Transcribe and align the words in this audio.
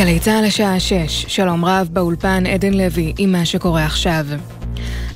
גלי 0.00 0.20
צה"ל 0.20 0.44
השעה 0.44 0.80
6, 0.80 1.24
שלום 1.28 1.64
רב 1.64 1.88
באולפן 1.92 2.46
עדן 2.46 2.74
לוי 2.74 3.12
עם 3.18 3.32
מה 3.32 3.44
שקורה 3.44 3.84
עכשיו. 3.84 4.26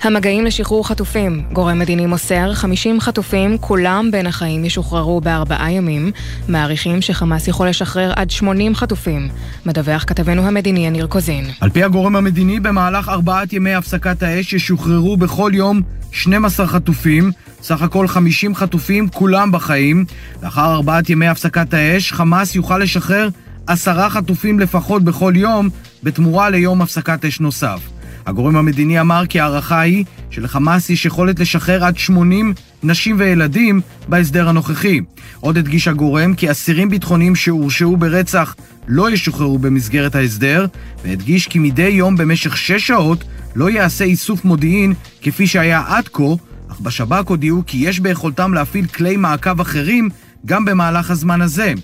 המגעים 0.02 0.44
לשחרור 0.44 0.88
חטופים. 0.88 1.42
גורם 1.52 1.78
מדיני 1.78 2.06
מוסר, 2.06 2.54
50 2.54 3.00
חטופים, 3.00 3.58
כולם 3.58 4.08
בין 4.12 4.26
החיים 4.26 4.64
ישוחררו 4.64 5.20
בארבעה 5.20 5.72
ימים. 5.72 6.10
מעריכים 6.48 7.02
שחמאס 7.02 7.48
יכול 7.48 7.68
לשחרר 7.68 8.12
עד 8.16 8.30
80 8.30 8.74
חטופים. 8.74 9.28
מדווח 9.66 10.04
כתבנו 10.06 10.42
המדיני 10.42 10.86
יניר 10.86 11.06
קוזין. 11.06 11.44
על 11.60 11.70
פי 11.70 11.82
הגורם 11.84 12.16
המדיני, 12.16 12.60
במהלך 12.60 13.08
ארבעת 13.08 13.52
ימי 13.52 13.74
הפסקת 13.74 14.22
האש 14.22 14.52
ישוחררו 14.52 15.16
בכל 15.16 15.50
יום 15.54 15.80
12 16.12 16.66
חטופים. 16.66 17.30
סך 17.62 17.82
הכל 17.82 18.08
50 18.08 18.54
חטופים, 18.54 19.08
כולם 19.08 19.52
בחיים. 19.52 20.04
לאחר 20.42 20.72
ארבעת 20.72 21.10
ימי 21.10 21.26
הפסקת 21.26 21.74
האש, 21.74 22.12
חמאס 22.12 22.54
יוכל 22.54 22.78
לשחרר 22.78 23.28
עשרה 23.66 24.10
חטופים 24.10 24.60
לפחות 24.60 25.02
בכל 25.02 25.32
יום, 25.36 25.68
בתמורה 26.02 26.50
ליום 26.50 26.82
הפסקת 26.82 27.24
אש 27.24 27.40
נוסף. 27.40 27.80
הגורם 28.26 28.56
המדיני 28.56 29.00
אמר 29.00 29.26
כי 29.26 29.40
ההערכה 29.40 29.80
היא 29.80 30.04
שלחמאס 30.30 30.90
יש 30.90 31.06
יכולת 31.06 31.40
לשחרר 31.40 31.84
עד 31.84 31.98
80 31.98 32.54
נשים 32.82 33.16
וילדים 33.18 33.80
בהסדר 34.08 34.48
הנוכחי. 34.48 35.00
עוד 35.40 35.58
הדגיש 35.58 35.88
הגורם 35.88 36.34
כי 36.34 36.50
אסירים 36.50 36.90
ביטחוניים 36.90 37.36
שהורשעו 37.36 37.96
ברצח 37.96 38.54
לא 38.88 39.10
ישוחררו 39.10 39.58
במסגרת 39.58 40.14
ההסדר, 40.14 40.66
והדגיש 41.04 41.46
כי 41.46 41.58
מדי 41.58 41.88
יום 41.88 42.16
במשך 42.16 42.56
6 42.56 42.86
שעות 42.86 43.24
לא 43.56 43.70
ייעשה 43.70 44.04
איסוף 44.04 44.44
מודיעין 44.44 44.94
כפי 45.22 45.46
שהיה 45.46 45.82
עד 45.86 46.08
כה, 46.08 46.22
אך 46.68 46.80
בשב"כ 46.80 47.28
הודיעו 47.28 47.62
כי 47.66 47.76
יש 47.78 48.00
ביכולתם 48.00 48.54
להפעיל 48.54 48.86
כלי 48.86 49.16
מעקב 49.16 49.60
אחרים 49.60 50.08
גם 50.46 50.64
במהלך 50.64 51.10
הזמן 51.10 51.42
הזה. 51.42 51.74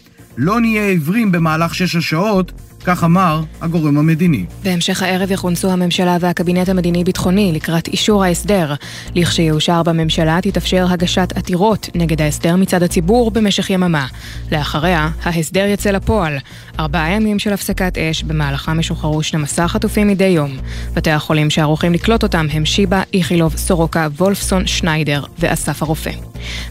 לא 0.42 0.60
נהיה 0.60 0.88
עיוורים 0.88 1.32
במהלך 1.32 1.74
שש 1.74 1.96
השעות, 1.96 2.52
כך 2.84 3.04
אמר 3.04 3.40
הגורם 3.60 3.98
המדיני. 3.98 4.44
בהמשך 4.62 5.02
הערב 5.02 5.30
יכונסו 5.30 5.70
הממשלה 5.70 6.16
והקבינט 6.20 6.68
המדיני-ביטחוני 6.68 7.52
לקראת 7.54 7.88
אישור 7.88 8.24
ההסדר. 8.24 8.74
לכשיאושר 9.14 9.82
בממשלה 9.82 10.38
תתאפשר 10.42 10.86
הגשת 10.90 11.32
עתירות 11.36 11.88
נגד 11.94 12.22
ההסדר 12.22 12.56
מצד 12.56 12.82
הציבור 12.82 13.30
במשך 13.30 13.70
יממה. 13.70 14.06
לאחריה, 14.52 15.08
ההסדר 15.22 15.66
יצא 15.66 15.90
לפועל. 15.90 16.38
ארבעה 16.80 17.10
ימים 17.10 17.38
של 17.38 17.52
הפסקת 17.52 17.98
אש, 17.98 18.22
במהלכם 18.22 18.80
ישוחררו 18.80 19.22
12 19.22 19.68
חטופים 19.68 20.08
מדי 20.08 20.24
יום. 20.24 20.56
בתי 20.94 21.10
החולים 21.10 21.50
שערוכים 21.50 21.92
לקלוט 21.92 22.22
אותם 22.22 22.46
הם 22.52 22.64
שיבא, 22.64 23.02
איכילוב, 23.14 23.56
סורוקה, 23.56 24.08
וולפסון, 24.16 24.66
שניידר 24.66 25.24
ואסף 25.38 25.82
הרופא. 25.82 26.10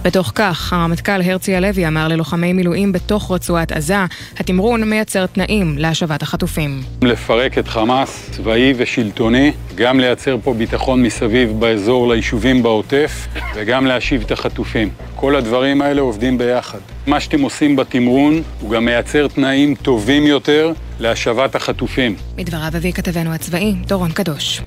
בתוך 0.01 0.31
כך, 0.35 0.73
הרמטכ"ל 0.73 1.21
הרצי 1.21 1.55
הלוי 1.55 1.87
אמר 1.87 2.07
ללוחמי 2.07 2.53
מילואים 2.53 2.91
בתוך 2.91 3.31
רצועת 3.31 3.71
עזה, 3.71 4.05
התמרון 4.37 4.89
מייצר 4.89 5.25
תנאים 5.25 5.77
להשבת 6.01 6.21
החטופים. 6.21 6.81
לפרק 7.01 7.57
את 7.57 7.67
חמאס 7.67 8.29
צבאי 8.31 8.73
ושלטוני, 8.77 9.51
גם 9.75 9.99
לייצר 9.99 10.37
פה 10.43 10.53
ביטחון 10.53 11.03
מסביב 11.03 11.59
באזור 11.59 12.07
ליישובים 12.13 12.63
בעוטף, 12.63 13.27
וגם 13.55 13.85
להשיב 13.85 14.21
את 14.25 14.31
החטופים. 14.31 14.89
כל 15.15 15.35
הדברים 15.35 15.81
האלה 15.81 16.01
עובדים 16.01 16.37
ביחד. 16.37 16.79
מה 17.07 17.19
שאתם 17.19 17.41
עושים 17.41 17.75
בתמרון, 17.75 18.41
הוא 18.61 18.71
גם 18.71 18.85
מייצר 18.85 19.27
תנאים 19.27 19.75
טובים 19.75 20.27
יותר 20.27 20.71
להשבת 20.99 21.55
החטופים. 21.55 22.15
מדבריו 22.37 22.71
הביא 22.73 22.91
כתבנו 22.91 23.33
הצבאי, 23.33 23.75
דורון 23.87 24.11
קדוש. 24.11 24.61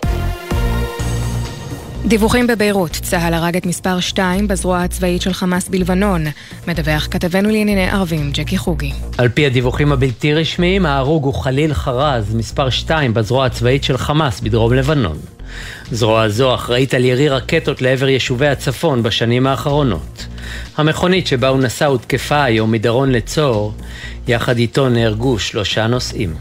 דיווחים 2.06 2.46
בביירות, 2.46 2.90
צה"ל 2.90 3.34
הרג 3.34 3.56
את 3.56 3.66
מספר 3.66 4.00
2 4.00 4.48
בזרוע 4.48 4.82
הצבאית 4.82 5.22
של 5.22 5.32
חמאס 5.32 5.68
בלבנון. 5.68 6.24
מדווח 6.68 7.08
כתבנו 7.10 7.50
לענייני 7.50 7.90
ערבים, 7.90 8.30
ג'קי 8.32 8.58
חוגי. 8.58 8.92
על 9.18 9.28
פי 9.28 9.46
הדיווחים 9.46 9.92
הבלתי 9.92 10.34
רשמיים, 10.34 10.86
ההרוג 10.86 11.24
הוא 11.24 11.34
חליל 11.34 11.74
חרז, 11.74 12.34
מספר 12.34 12.70
2 12.70 13.14
בזרוע 13.14 13.46
הצבאית 13.46 13.84
של 13.84 13.96
חמאס 13.96 14.40
בדרום 14.40 14.72
לבנון. 14.72 15.18
זרוע 15.90 16.28
זו 16.28 16.54
אחראית 16.54 16.94
על 16.94 17.04
ירי 17.04 17.28
רקטות 17.28 17.82
לעבר 17.82 18.08
יישובי 18.08 18.48
הצפון 18.48 19.02
בשנים 19.02 19.46
האחרונות. 19.46 20.26
המכונית 20.76 21.26
שבה 21.26 21.48
הוא 21.48 21.60
נסע 21.60 21.86
הותקפה 21.86 22.44
היום 22.44 22.72
מדרון 22.72 23.12
לצור, 23.12 23.72
יחד 24.28 24.58
איתו 24.58 24.88
נהרגו 24.88 25.38
שלושה 25.38 25.86
נוסעים. 25.86 26.34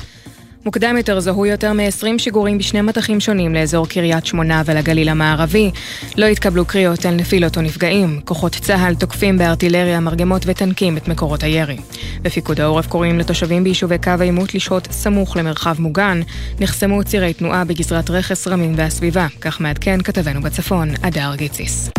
מוקדם 0.66 0.98
יותר 0.98 1.20
זוהו 1.20 1.46
יותר 1.46 1.74
מ-20 1.74 2.18
שיגורים 2.18 2.58
בשני 2.58 2.82
מטחים 2.82 3.20
שונים 3.20 3.54
לאזור 3.54 3.88
קריית 3.88 4.26
שמונה 4.26 4.62
ולגליל 4.66 5.10
המערבי. 5.10 5.72
לא 6.18 6.26
התקבלו 6.26 6.66
קריאות 6.66 7.06
על 7.06 7.16
נפילות 7.16 7.58
או 7.58 7.62
נפגעים. 7.62 8.20
כוחות 8.26 8.52
צה"ל 8.52 8.96
תוקפים 8.96 9.38
בארטילריה, 9.38 10.00
מרגמות 10.00 10.42
וטנקים 10.46 10.98
את 10.98 11.08
מקורות 11.08 11.44
הירי. 11.44 11.78
בפיקוד 12.22 12.62
העורף 12.62 12.88
קוראים 12.88 13.20
לתושבים 13.20 13.64
ביישובי 13.64 13.98
קו 14.04 14.12
העימות 14.20 14.56
לשהות 14.56 14.88
סמוך 14.92 15.38
למרחב 15.38 15.76
מוגן. 15.80 16.22
נחסמו 16.60 17.04
צירי 17.04 17.34
תנועה 17.34 17.66
בגזרת 17.66 18.10
רכס 18.10 18.48
רמים 18.48 18.74
והסביבה. 18.76 19.28
כך 19.42 19.62
מעדכן 19.62 20.02
כתבנו 20.02 20.42
בצפון, 20.42 20.90
אדר 21.02 21.36
גיציס. 21.36 21.92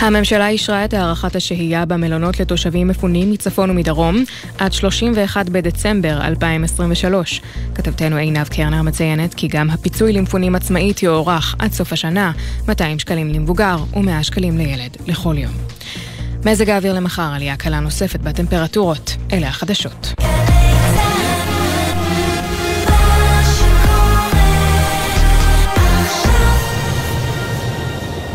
הממשלה 0.00 0.48
אישרה 0.48 0.84
את 0.84 0.94
הארכת 0.94 1.36
השהייה 1.36 1.86
במלונות 1.86 2.40
לתושבים 2.40 2.88
מפונים 2.88 3.30
מצפון 3.30 3.70
ומדרום 3.70 4.24
עד 4.58 4.72
31 4.72 5.48
בדצמבר 5.48 6.20
2023. 6.24 7.40
כתבתנו 7.74 8.16
עינב 8.16 8.48
קרנר 8.48 8.82
מציינת 8.82 9.34
כי 9.34 9.48
גם 9.48 9.70
הפיצוי 9.70 10.12
למפונים 10.12 10.54
עצמאית 10.54 11.02
יוארך 11.02 11.54
עד 11.58 11.72
סוף 11.72 11.92
השנה, 11.92 12.32
200 12.68 12.98
שקלים 12.98 13.28
למבוגר 13.28 13.76
ו-100 13.94 14.22
שקלים 14.22 14.58
לילד 14.58 14.96
לכל 15.06 15.34
יום. 15.38 15.52
מזג 16.44 16.70
האוויר 16.70 16.94
למחר 16.94 17.32
עלייה 17.34 17.56
קלה 17.56 17.80
נוספת 17.80 18.20
בטמפרטורות. 18.20 19.16
אלה 19.32 19.48
החדשות. 19.48 20.12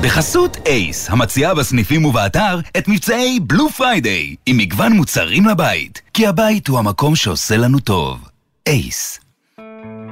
בחסות 0.05 0.57
אייס, 0.66 1.09
המציעה 1.09 1.53
בסניפים 1.53 2.05
ובאתר 2.05 2.59
את 2.77 2.88
מבצעי 2.88 3.39
Blue 3.39 3.69
Friday, 3.69 4.35
עם 4.45 4.57
מגוון 4.57 4.93
מוצרים 4.93 5.45
לבית, 5.45 6.01
כי 6.13 6.27
הבית 6.27 6.67
הוא 6.67 6.79
המקום 6.79 7.16
שעושה 7.16 7.57
לנו 7.57 7.79
טוב. 7.79 8.29
אייס. 8.67 9.19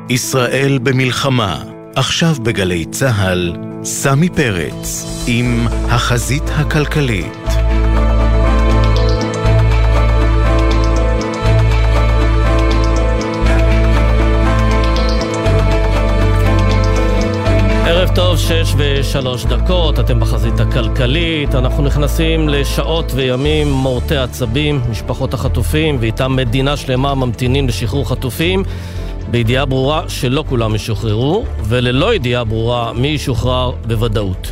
ישראל 0.09 0.79
במלחמה, 0.83 1.63
עכשיו 1.95 2.35
בגלי 2.43 2.85
צה"ל, 2.85 3.53
סמי 3.83 4.29
פרץ, 4.29 5.05
עם 5.27 5.67
החזית 5.89 6.43
הכלכלית. 6.47 7.42
טוב, 18.15 18.37
שש 18.37 18.73
ושלוש 18.77 19.45
דקות, 19.45 19.99
אתם 19.99 20.19
בחזית 20.19 20.59
הכלכלית, 20.59 21.55
אנחנו 21.55 21.83
נכנסים 21.83 22.49
לשעות 22.49 23.11
וימים 23.15 23.71
מורטי 23.71 24.17
עצבים, 24.17 24.81
משפחות 24.89 25.33
החטופים, 25.33 25.97
ואיתם 25.99 26.35
מדינה 26.35 26.77
שלמה 26.77 27.15
ממתינים 27.15 27.67
לשחרור 27.67 28.09
חטופים, 28.09 28.63
בידיעה 29.31 29.65
ברורה 29.65 30.09
שלא 30.09 30.43
כולם 30.49 30.75
ישוחררו, 30.75 31.45
וללא 31.63 32.13
ידיעה 32.13 32.43
ברורה 32.43 32.93
מי 32.93 33.07
ישוחרר 33.07 33.71
בוודאות. 33.87 34.51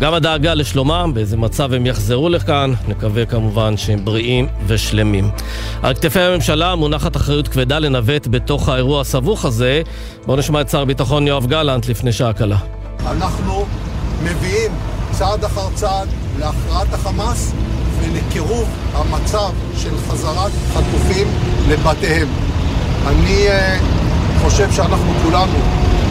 גם 0.00 0.14
הדאגה 0.14 0.54
לשלומם, 0.54 1.10
באיזה 1.14 1.36
מצב 1.36 1.72
הם 1.72 1.86
יחזרו 1.86 2.28
לכאן, 2.28 2.72
נקווה 2.88 3.26
כמובן 3.26 3.76
שהם 3.76 4.04
בריאים 4.04 4.46
ושלמים. 4.66 5.30
על 5.82 5.94
כתפי 5.94 6.20
הממשלה 6.20 6.74
מונחת 6.74 7.16
אחריות 7.16 7.48
כבדה 7.48 7.78
לנווט 7.78 8.26
בתוך 8.26 8.68
האירוע 8.68 9.00
הסבוך 9.00 9.44
הזה. 9.44 9.82
בואו 10.26 10.36
נשמע 10.36 10.60
את 10.60 10.70
שר 10.70 10.80
הביטחון 10.80 11.26
יואב 11.26 11.46
גלנט 11.46 11.88
לפני 11.88 12.12
שעה 12.12 12.32
קלה. 12.32 12.81
אנחנו 13.06 13.64
מביאים 14.24 14.72
צעד 15.10 15.44
אחר 15.44 15.68
צעד 15.74 16.08
להכרעת 16.38 16.94
החמאס 16.94 17.52
ולקירוב 18.00 18.68
המצב 18.94 19.50
של 19.76 19.90
חזרת 20.08 20.52
חטופים 20.74 21.26
לבתיהם. 21.68 22.28
אני 23.06 23.46
uh, 23.48 24.42
חושב 24.42 24.72
שאנחנו 24.72 25.12
כולנו 25.22 25.58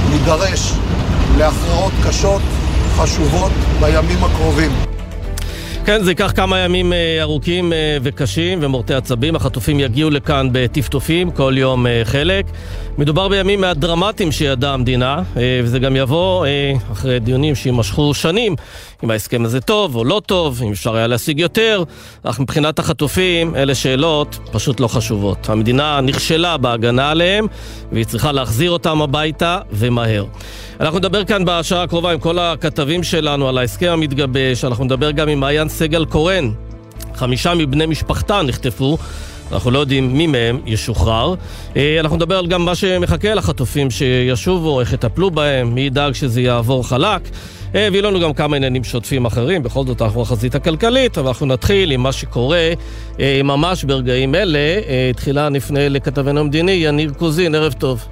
נידרש 0.09 0.73
להכרעות 1.37 1.93
קשות, 2.07 2.41
חשובות, 2.97 3.51
בימים 3.79 4.23
הקרובים. 4.23 4.71
כן, 5.85 6.03
זה 6.03 6.11
ייקח 6.11 6.31
כמה 6.35 6.59
ימים 6.59 6.93
ארוכים 7.21 7.73
וקשים 8.03 8.59
ומורטי 8.61 8.93
עצבים. 8.93 9.35
החטופים 9.35 9.79
יגיעו 9.79 10.09
לכאן 10.09 10.49
בטפטופים, 10.51 11.31
כל 11.31 11.53
יום 11.57 11.85
חלק. 12.03 12.45
מדובר 12.97 13.27
בימים 13.27 13.61
מהדרמטיים 13.61 14.31
שידעה 14.31 14.73
המדינה, 14.73 15.21
וזה 15.63 15.79
גם 15.79 15.95
יבוא 15.95 16.45
אחרי 16.91 17.19
דיונים 17.19 17.55
שיימשכו 17.55 18.13
שנים, 18.13 18.55
אם 19.03 19.11
ההסכם 19.11 19.45
הזה 19.45 19.61
טוב 19.61 19.95
או 19.95 20.03
לא 20.03 20.21
טוב, 20.25 20.61
אם 20.63 20.71
אפשר 20.71 20.95
היה 20.95 21.07
להשיג 21.07 21.39
יותר, 21.39 21.83
אך 22.23 22.39
מבחינת 22.39 22.79
החטופים, 22.79 23.55
אלה 23.55 23.75
שאלות 23.75 24.39
פשוט 24.51 24.79
לא 24.79 24.87
חשובות. 24.87 25.49
המדינה 25.49 26.01
נכשלה 26.01 26.57
בהגנה 26.57 27.11
עליהם, 27.11 27.47
והיא 27.91 28.05
צריכה 28.05 28.31
להחזיר 28.31 28.71
אותם 28.71 29.01
הביתה, 29.01 29.59
ומהר. 29.71 30.25
אנחנו 30.79 30.99
נדבר 30.99 31.23
כאן 31.23 31.43
בשעה 31.45 31.83
הקרובה 31.83 32.11
עם 32.11 32.19
כל 32.19 32.39
הכתבים 32.39 33.03
שלנו 33.03 33.49
על 33.49 33.57
ההסכם 33.57 33.89
המתגבש, 33.89 34.65
אנחנו 34.65 34.83
נדבר 34.85 35.11
גם 35.11 35.29
עם 35.29 35.39
מעיין 35.39 35.69
סגל 35.69 36.05
קורן. 36.05 36.51
חמישה 37.15 37.53
מבני 37.53 37.85
משפחתה 37.85 38.41
נחטפו 38.41 38.97
אנחנו 39.53 39.71
לא 39.71 39.79
יודעים 39.79 40.13
מי 40.13 40.27
מהם 40.27 40.59
ישוחרר. 40.65 41.35
אה, 41.75 41.97
אנחנו 41.99 42.17
נדבר 42.17 42.37
על 42.37 42.47
גם 42.47 42.65
מה 42.65 42.75
שמחכה 42.75 43.33
לחטופים 43.33 43.89
שישובו, 43.89 44.79
איך 44.79 44.93
יטפלו 44.93 45.31
בהם, 45.31 45.75
מי 45.75 45.81
ידאג 45.81 46.13
שזה 46.13 46.41
יעבור 46.41 46.89
חלק. 46.89 47.21
אה, 47.75 47.87
ויהיו 47.91 48.03
לנו 48.03 48.19
גם 48.19 48.33
כמה 48.33 48.55
עניינים 48.55 48.83
שוטפים 48.83 49.25
אחרים, 49.25 49.63
בכל 49.63 49.83
זאת 49.85 50.01
אנחנו 50.01 50.21
החזית 50.21 50.55
הכלכלית, 50.55 51.17
אבל 51.17 51.27
אנחנו 51.27 51.45
נתחיל 51.45 51.91
עם 51.91 52.03
מה 52.03 52.11
שקורה 52.11 52.69
אה, 53.19 53.41
ממש 53.43 53.83
ברגעים 53.83 54.35
אלה. 54.35 54.59
תחילה 55.15 55.49
נפנה 55.49 55.89
לכתבנו 55.89 56.39
המדיני, 56.39 56.71
יניר 56.71 57.11
קוזין, 57.17 57.55
ערב 57.55 57.73
טוב. 57.73 58.07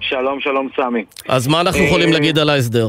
שלום, 0.00 0.40
שלום 0.40 0.68
סמי. 0.76 1.04
אז 1.28 1.46
מה 1.46 1.60
אנחנו 1.60 1.80
יכולים 1.82 2.12
להגיד 2.12 2.38
על 2.38 2.50
ההסדר? 2.50 2.88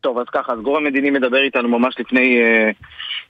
טוב, 0.00 0.18
אז 0.18 0.26
ככה, 0.32 0.52
אז 0.52 0.58
גורם 0.62 0.84
מדיני 0.84 1.10
מדבר 1.10 1.42
איתנו 1.42 1.68
ממש 1.68 1.94
לפני 1.98 2.38
uh, 2.38 2.74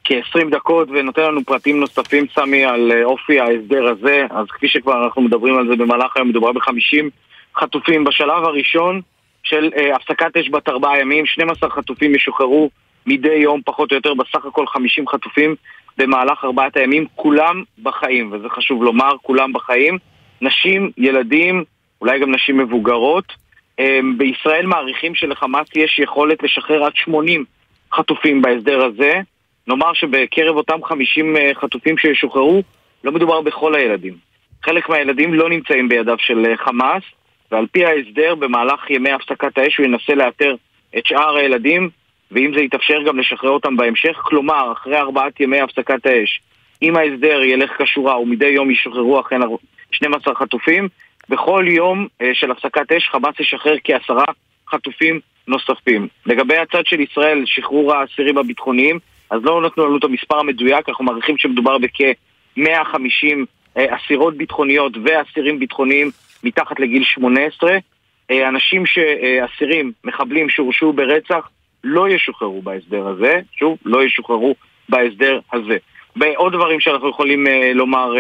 כ-20 0.05 0.50
דקות 0.50 0.88
ונותן 0.91 1.23
לנו 1.23 1.44
פרטים 1.44 1.81
נוספים, 1.81 2.26
סמי, 2.35 2.64
על 2.64 2.93
uh, 2.93 3.05
אופי 3.05 3.41
ההסדר 3.41 3.87
הזה. 3.87 4.26
אז 4.31 4.47
כפי 4.47 4.69
שכבר 4.69 5.05
אנחנו 5.05 5.23
מדברים 5.23 5.58
על 5.58 5.69
זה 5.69 5.76
במהלך 5.76 6.17
היום, 6.17 6.29
מדובר 6.29 6.52
ב-50 6.52 7.05
חטופים. 7.56 8.05
בשלב 8.05 8.44
הראשון 8.44 9.00
של 9.43 9.70
uh, 9.75 9.97
הפסקת 9.97 10.37
אש 10.37 10.50
בת 10.50 10.69
ארבעה 10.69 11.00
ימים, 11.00 11.26
12 11.26 11.70
חטופים 11.70 12.14
ישוחררו 12.14 12.70
מדי 13.06 13.35
יום, 13.35 13.61
פחות 13.64 13.91
או 13.91 13.97
יותר, 13.97 14.14
בסך 14.14 14.44
הכל 14.44 14.67
50 14.67 15.08
חטופים 15.08 15.55
במהלך 15.99 16.44
ארבעת 16.44 16.76
הימים, 16.76 17.06
כולם 17.14 17.62
בחיים, 17.82 18.32
וזה 18.32 18.49
חשוב 18.49 18.82
לומר, 18.82 19.12
כולם 19.23 19.52
בחיים. 19.52 19.99
נשים, 20.43 20.91
ילדים, 20.99 21.64
אולי 22.00 22.20
גם 22.20 22.35
נשים 22.35 22.58
מבוגרות. 22.58 23.25
אמ, 23.79 24.19
בישראל 24.19 24.67
מעריכים 24.67 25.14
שלחמאס 25.14 25.69
יש 25.76 25.99
יכולת 25.99 26.43
לשחרר 26.43 26.85
עד 26.85 26.93
80 26.94 27.44
חטופים 27.93 28.43
בהסדר 28.43 28.85
הזה. 28.85 29.20
נאמר 29.71 29.93
שבקרב 29.95 30.57
אותם 30.57 30.85
50 30.85 31.37
אה, 31.37 31.51
חטופים 31.55 31.99
שישוחררו, 31.99 32.63
לא 33.05 33.13
מדובר 33.13 33.41
בכל 33.41 33.75
הילדים. 33.75 34.15
חלק 34.65 34.89
מהילדים 34.89 35.35
לא 35.35 35.49
נמצאים 35.49 35.89
בידיו 35.89 36.17
של 36.19 36.47
אה, 36.47 36.57
חמאס, 36.57 37.03
ועל 37.53 37.67
פי 37.73 37.85
ההסדר, 37.85 38.35
במהלך 38.35 38.91
ימי 38.91 39.11
הפסקת 39.11 39.59
האש 39.59 39.77
הוא 39.77 39.87
ינסה 39.87 40.15
לאתר 40.15 40.55
את 40.99 41.07
שאר 41.07 41.37
הילדים, 41.37 41.91
ואם 42.31 42.53
זה 42.55 42.61
יתאפשר 42.61 43.03
גם 43.07 43.19
לשחרר 43.19 43.51
אותם 43.51 43.77
בהמשך. 43.77 44.17
כלומר, 44.23 44.73
אחרי 44.73 44.99
ארבעת 44.99 45.41
ימי 45.41 45.61
הפסקת 45.61 46.07
האש, 46.07 46.41
אם 46.83 46.97
ההסדר 46.97 47.43
ילך 47.43 47.83
כשורה 47.83 48.21
ומדי 48.21 48.49
יום 48.49 48.71
ישוחררו 48.71 49.21
אכן 49.21 49.41
12 49.93 50.35
חטופים, 50.35 50.89
בכל 51.29 51.65
יום 51.69 52.07
אה, 52.23 52.31
של 52.33 52.51
הפסקת 52.51 52.93
אש 52.93 53.09
חמאס 53.09 53.41
ישחרר 53.41 53.77
כעשרה 53.85 54.25
חטופים 54.71 55.21
נוספים. 55.49 56.09
לגבי 56.27 56.57
הצד 56.57 56.87
של 56.87 57.01
ישראל, 57.01 57.43
שחרור 57.47 57.95
האסירים 57.95 58.39
הביטחוניים, 58.39 58.99
אז 59.31 59.41
לא 59.44 59.62
נתנו 59.62 59.87
לנו 59.87 59.97
את 59.97 60.05
המספר 60.05 60.38
המדויק, 60.38 60.88
אנחנו 60.88 61.05
מעריכים 61.05 61.38
שמדובר 61.38 61.79
בכ-150 61.79 62.62
אה, 63.77 63.97
אסירות 63.97 64.37
ביטחוניות 64.37 64.93
ואסירים 65.05 65.59
ביטחוניים 65.59 66.11
מתחת 66.44 66.81
לגיל 66.81 67.05
18. 67.05 67.79
אה, 68.31 68.49
אנשים 68.49 68.85
שאסירים, 68.87 69.93
מחבלים 70.05 70.49
שהורשעו 70.49 70.93
ברצח, 70.93 71.49
לא 71.85 72.09
ישוחררו 72.09 72.62
בהסדר 72.62 73.06
הזה, 73.09 73.41
שוב, 73.59 73.79
לא 73.85 74.05
ישוחררו 74.05 74.55
בהסדר 74.88 75.41
הזה. 75.53 75.76
ועוד 76.17 76.53
דברים 76.53 76.81
שאנחנו 76.81 77.09
יכולים 77.09 77.47
לומר 77.75 78.15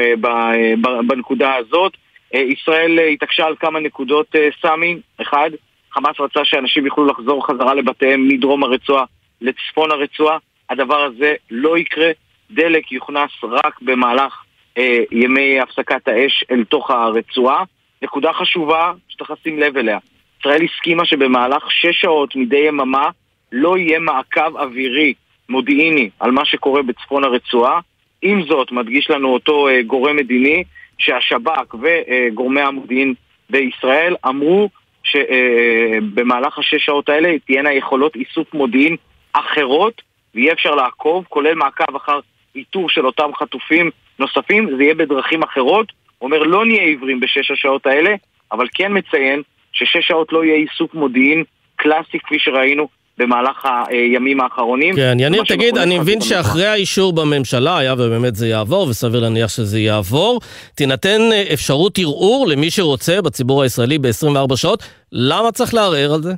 בנקודה 1.06 1.54
הזאת, 1.54 1.92
אה, 2.34 2.40
ישראל 2.40 2.98
אה, 2.98 3.06
התעקשה 3.06 3.46
על 3.46 3.56
כמה 3.60 3.80
נקודות 3.80 4.26
אה, 4.36 4.48
סמי. 4.62 5.00
אחד, 5.22 5.50
חמאס 5.92 6.20
רצה 6.20 6.40
שאנשים 6.44 6.86
יוכלו 6.86 7.06
לחזור 7.06 7.46
חזרה 7.46 7.74
לבתיהם 7.74 8.28
מדרום 8.28 8.64
הרצועה 8.64 9.04
לצפון 9.40 9.90
הרצועה. 9.90 10.38
הדבר 10.70 11.02
הזה 11.04 11.34
לא 11.50 11.78
יקרה. 11.78 12.10
דלק 12.50 12.92
יוכנס 12.92 13.30
רק 13.42 13.82
במהלך 13.82 14.44
אה, 14.78 14.98
ימי 15.10 15.60
הפסקת 15.60 16.08
האש 16.08 16.44
אל 16.50 16.64
תוך 16.64 16.90
הרצועה. 16.90 17.64
נקודה 18.02 18.32
חשובה 18.32 18.92
שצריך 19.08 19.30
לשים 19.30 19.58
לב 19.58 19.76
אליה. 19.76 19.98
ישראל 20.40 20.64
הסכימה 20.64 21.04
שבמהלך 21.04 21.70
שש 21.70 22.00
שעות 22.00 22.36
מדי 22.36 22.56
יממה 22.56 23.08
לא 23.52 23.78
יהיה 23.78 23.98
מעקב 23.98 24.56
אווירי 24.56 25.14
מודיעיני 25.48 26.10
על 26.20 26.30
מה 26.30 26.44
שקורה 26.44 26.82
בצפון 26.82 27.24
הרצועה. 27.24 27.80
עם 28.22 28.42
זאת, 28.42 28.72
מדגיש 28.72 29.10
לנו 29.10 29.28
אותו 29.28 29.68
אה, 29.68 29.82
גורם 29.82 30.16
מדיני, 30.16 30.64
שהשב"כ 30.98 31.74
וגורמי 31.74 32.60
המודיעין 32.60 33.14
בישראל 33.50 34.16
אמרו 34.26 34.68
שבמהלך 35.04 36.58
השש 36.58 36.84
שעות 36.84 37.08
האלה 37.08 37.38
תהיינה 37.46 37.72
יכולות 37.72 38.16
איסוף 38.16 38.54
מודיעין 38.54 38.96
אחרות 39.32 40.02
ויהיה 40.34 40.52
אפשר 40.52 40.74
לעקוב, 40.74 41.24
כולל 41.28 41.54
מעקב 41.54 41.96
אחר 41.96 42.20
איתור 42.54 42.88
של 42.88 43.06
אותם 43.06 43.30
חטופים 43.38 43.90
נוספים, 44.18 44.76
זה 44.76 44.82
יהיה 44.82 44.94
בדרכים 44.94 45.42
אחרות. 45.42 45.92
הוא 46.18 46.26
אומר 46.26 46.42
לא 46.42 46.64
נהיה 46.64 46.82
עיוורים 46.82 47.20
בשש 47.20 47.50
השעות 47.50 47.86
האלה, 47.86 48.14
אבל 48.52 48.66
כן 48.74 48.92
מציין 48.96 49.42
ששש 49.72 50.08
שעות 50.08 50.32
לא 50.32 50.44
יהיה 50.44 50.56
איסוף 50.56 50.94
מודיעין 50.94 51.44
קלאסי 51.76 52.18
כפי 52.18 52.38
שראינו 52.38 52.88
במהלך 53.18 53.68
הימים 53.88 54.40
האחרונים. 54.40 54.96
כן, 54.96 55.16
יניר, 55.20 55.42
תגיד, 55.48 55.78
אני 55.78 55.98
מבין 55.98 56.20
שאחרי 56.20 56.66
האישור 56.66 57.12
בממשלה, 57.12 57.78
היה 57.78 57.94
ובאמת 57.94 58.36
זה 58.36 58.48
יעבור, 58.48 58.88
וסביר 58.88 59.20
להניח 59.20 59.48
שזה 59.48 59.80
יעבור, 59.80 60.40
תינתן 60.74 61.20
אה, 61.32 61.44
אפשרות 61.52 61.98
ערעור 61.98 62.46
למי 62.48 62.70
שרוצה 62.70 63.22
בציבור 63.22 63.62
הישראלי 63.62 63.98
ב-24 63.98 64.56
שעות, 64.56 64.82
למה 65.12 65.52
צריך 65.52 65.74
לערער 65.74 66.14
על 66.14 66.22
זה? 66.22 66.32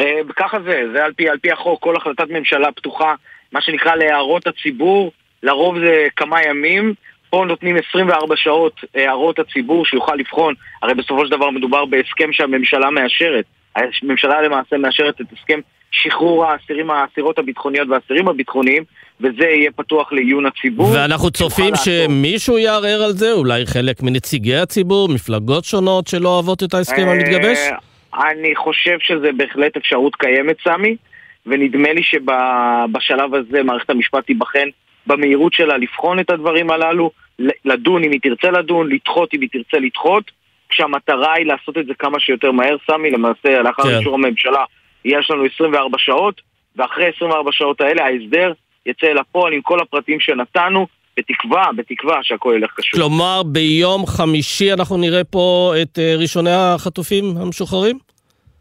אה, 0.00 0.20
ככה 0.36 0.58
זה, 0.60 0.82
זה 0.92 1.04
על 1.04 1.12
פי, 1.12 1.28
על 1.28 1.38
פי 1.38 1.52
החוק, 1.52 1.82
כל 1.82 1.96
החלטת 1.96 2.30
ממשלה 2.30 2.72
פתוחה, 2.72 3.14
מה 3.52 3.60
שנקרא 3.60 3.94
להערות 3.94 4.46
הציבור, 4.46 5.12
לרוב 5.42 5.78
זה 5.78 6.08
כמה 6.16 6.42
ימים. 6.42 6.94
פה 7.30 7.44
נותנים 7.48 7.76
24 7.88 8.36
שעות 8.36 8.80
הערות 8.94 9.38
הציבור 9.38 9.86
שיוכל 9.86 10.14
לבחון, 10.14 10.54
הרי 10.82 10.94
בסופו 10.94 11.24
של 11.24 11.30
דבר 11.30 11.50
מדובר 11.50 11.84
בהסכם 11.84 12.32
שהממשלה 12.32 12.90
מאשרת. 12.90 13.44
הממשלה 13.76 14.42
למעשה 14.42 14.76
מאשרת 14.76 15.20
את 15.20 15.26
הסכם 15.32 15.60
שחרור 15.90 16.44
האסירים, 16.44 16.90
האסירות 16.90 17.38
הביטחוניות 17.38 17.88
והאסירים 17.88 18.28
הביטחוניים, 18.28 18.84
וזה 19.20 19.44
יהיה 19.44 19.70
פתוח 19.76 20.12
לעיון 20.12 20.46
הציבור. 20.46 20.90
ואנחנו 20.94 21.30
צופים 21.30 21.74
שמישהו 21.84 22.58
יערער 22.58 23.02
על 23.02 23.12
זה? 23.12 23.32
אולי 23.32 23.66
חלק 23.66 24.02
מנציגי 24.02 24.56
הציבור, 24.56 25.08
מפלגות 25.08 25.64
שונות 25.64 26.06
שלא 26.06 26.28
אוהבות 26.28 26.62
את 26.62 26.74
ההסכם 26.74 27.08
אה, 27.08 27.12
המתגבש? 27.12 27.58
אני 28.14 28.56
חושב 28.56 28.96
שזה 29.00 29.32
בהחלט 29.32 29.76
אפשרות 29.76 30.16
קיימת, 30.16 30.56
סמי, 30.64 30.96
ונדמה 31.46 31.92
לי 31.92 32.02
שבשלב 32.02 33.34
הזה 33.34 33.62
מערכת 33.62 33.90
המשפט 33.90 34.26
תיבחן 34.26 34.68
במהירות 35.06 35.52
שלה 35.52 35.76
לבחון 35.76 36.20
את 36.20 36.30
הדברים 36.30 36.70
הללו, 36.70 37.10
לדון 37.64 38.04
אם 38.04 38.12
היא 38.12 38.20
תרצה 38.22 38.50
לדון, 38.50 38.92
לדחות 38.92 39.34
אם 39.34 39.40
היא 39.40 39.48
תרצה 39.52 39.78
לדחות. 39.78 40.30
כשהמטרה 40.68 41.32
היא 41.32 41.46
לעשות 41.46 41.78
את 41.78 41.86
זה 41.86 41.94
כמה 41.94 42.20
שיותר 42.20 42.52
מהר, 42.52 42.76
סמי, 42.86 43.10
למעשה 43.10 43.62
לאחר 43.62 43.82
כן. 43.82 43.98
אישור 43.98 44.14
הממשלה 44.14 44.64
יש 45.04 45.30
לנו 45.30 45.44
24 45.54 45.98
שעות, 45.98 46.40
ואחרי 46.76 47.10
24 47.16 47.52
שעות 47.52 47.80
האלה 47.80 48.04
ההסדר 48.04 48.52
יצא 48.86 49.06
אל 49.06 49.18
הפועל 49.18 49.52
עם 49.52 49.60
כל 49.62 49.80
הפרטים 49.80 50.20
שנתנו, 50.20 50.86
בתקווה, 51.20 51.64
בתקווה 51.76 52.18
שהכל 52.22 52.54
ילך 52.56 52.72
קשור. 52.76 53.00
כלומר, 53.00 53.42
ביום 53.42 54.06
חמישי 54.06 54.72
אנחנו 54.72 54.96
נראה 54.96 55.24
פה 55.24 55.72
את 55.82 55.98
אה, 55.98 56.14
ראשוני 56.18 56.50
החטופים 56.52 57.24
המשוחררים? 57.42 57.98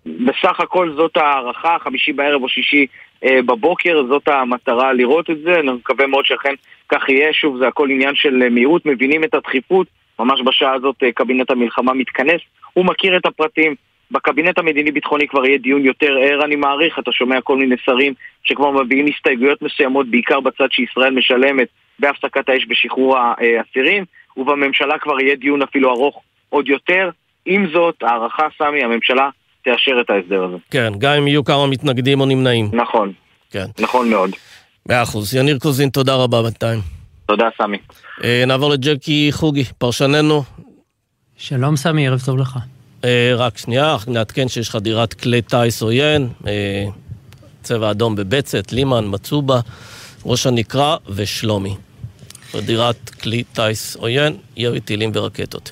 בסך 0.06 0.60
הכל 0.60 0.94
זאת 0.96 1.18
הערכה, 1.18 1.78
חמישי 1.80 2.14
בערב 2.14 2.44
או 2.44 2.50
שישי 2.50 2.86
אה, 3.24 3.42
בבוקר, 3.42 4.04
זאת 4.08 4.28
המטרה 4.28 4.94
לראות 4.94 5.30
את 5.30 5.42
זה, 5.42 5.60
אני 5.60 5.72
מקווה 5.72 6.08
מאוד 6.08 6.26
שאכן 6.26 6.54
כך 6.90 7.10
יהיה, 7.10 7.34
שוב 7.34 7.58
זה 7.58 7.68
הכל 7.68 7.90
עניין 7.90 8.16
של 8.16 8.44
אה, 8.44 8.50
מהירות, 8.50 8.86
מבינים 8.86 9.24
את 9.24 9.34
הדחיפות, 9.34 9.88
ממש 10.20 10.42
בשעה 10.46 10.74
הזאת 10.74 10.96
אה, 11.04 11.12
קבינט 11.12 11.52
המלחמה 11.52 11.94
מתכנס, 11.94 12.42
הוא 12.74 12.86
מכיר 12.86 13.18
את 13.18 13.26
הפרטים. 13.26 13.76
בקבינט 14.12 14.60
המדיני-ביטחוני 14.60 15.28
כבר 15.28 15.46
יהיה 15.46 15.58
דיון 15.58 15.86
יותר 15.86 16.18
ער, 16.18 16.46
אני 16.46 16.56
מעריך, 16.56 17.00
אתה 17.00 17.12
שומע 17.12 17.42
כל 17.42 17.58
מיני 17.58 17.76
שרים 17.86 18.14
שכבר 18.44 18.72
מביעים 18.72 19.06
הסתייגויות 19.08 19.62
מסוימות, 19.62 20.08
בעיקר 20.08 20.40
בצד 20.40 20.68
שישראל 20.72 21.14
משלמת 21.14 21.68
בהפסקת 22.00 22.50
האש 22.50 22.66
בשחרור 22.70 23.18
האסירים, 23.18 24.06
ובממשלה 24.38 25.00
כבר 25.00 25.20
יהיה 25.20 25.36
דיון 25.36 25.62
אפילו 25.62 25.90
ארוך 25.90 26.22
עוד 26.50 26.68
יותר. 26.68 27.10
עם 27.46 27.68
זאת, 27.74 27.96
הערכה, 28.02 28.48
סמי, 28.58 28.84
הממשלה 28.84 29.30
תאשר 29.64 30.02
את 30.02 30.10
ההסדר 30.10 30.44
הזה. 30.44 30.58
כן, 30.72 30.94
גם 30.98 31.14
אם 31.14 31.28
יהיו 31.28 31.44
כמה 31.44 31.68
מתנגדים 31.68 32.22
או 32.22 32.26
נמנעים. 32.26 32.70
נכון. 32.74 33.14
כן. 33.52 33.66
נכון 33.80 34.10
מאוד. 34.10 34.32
מאה 34.90 35.04
אחוז. 35.04 35.36
יניר 35.36 35.58
קוזין, 35.60 35.90
תודה 35.90 36.16
רבה 36.16 36.42
בינתיים. 36.42 36.80
תודה, 37.26 37.50
סמי. 37.58 37.78
אה, 38.24 38.44
נעבור 38.48 38.70
לג'קי 38.70 39.30
חוגי, 39.32 39.64
פרשננו. 39.78 40.44
שלום, 41.38 41.76
סמי, 41.76 42.08
ערב 42.08 42.20
טוב 42.26 42.38
לך. 42.38 42.58
אה, 43.06 43.32
רק 43.38 43.58
שנייה, 43.58 43.98
נעדכן 44.08 44.48
שיש 44.48 44.70
לך 44.70 44.76
דירת 44.76 45.14
כלי 45.14 45.42
טיס 45.42 45.82
עוין, 45.82 46.28
אה, 46.48 46.86
צבע 47.62 47.92
אדום 47.92 48.16
בבצת, 48.16 48.72
לימן, 48.72 49.06
מצובה, 49.08 49.60
ראש 50.26 50.48
הנקרה 50.48 50.98
ושלומי. 51.10 51.76
דירת 52.56 53.10
כלי 53.10 53.44
טיס 53.54 53.96
עוין, 53.96 54.36
ירי 54.58 54.80
טילים 54.80 55.12
ורקטות. 55.14 55.72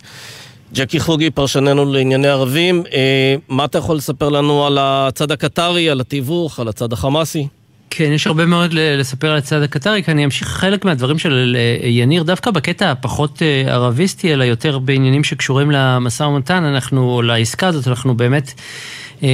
ג'קי 0.73 0.99
חוגי, 0.99 1.29
פרשננו 1.29 1.93
לענייני 1.93 2.27
ערבים, 2.27 2.83
אה, 2.93 3.35
מה 3.49 3.65
אתה 3.65 3.77
יכול 3.77 3.95
לספר 3.95 4.29
לנו 4.29 4.65
על 4.65 4.77
הצד 4.81 5.31
הקטרי, 5.31 5.89
על 5.89 6.01
התיווך, 6.01 6.59
על 6.59 6.67
הצד 6.67 6.93
החמאסי? 6.93 7.47
כן, 7.89 8.11
יש 8.11 8.27
הרבה 8.27 8.45
מאוד 8.45 8.73
לספר 8.73 9.31
על 9.31 9.37
הצד 9.37 9.61
הקטרי, 9.61 10.03
כי 10.03 10.11
אני 10.11 10.25
אמשיך 10.25 10.47
חלק 10.47 10.85
מהדברים 10.85 11.19
של 11.19 11.57
אה, 11.59 11.87
יניר, 11.87 12.23
דווקא 12.23 12.51
בקטע 12.51 12.91
הפחות 12.91 13.41
אה, 13.41 13.73
ערביסטי, 13.73 14.33
אלא 14.33 14.43
יותר 14.43 14.79
בעניינים 14.79 15.23
שקשורים 15.23 15.71
למשא 15.71 16.23
ומתן, 16.23 16.63
אנחנו, 16.63 17.21
לעסקה 17.21 17.67
הזאת, 17.67 17.87
אנחנו 17.87 18.17
באמת 18.17 18.51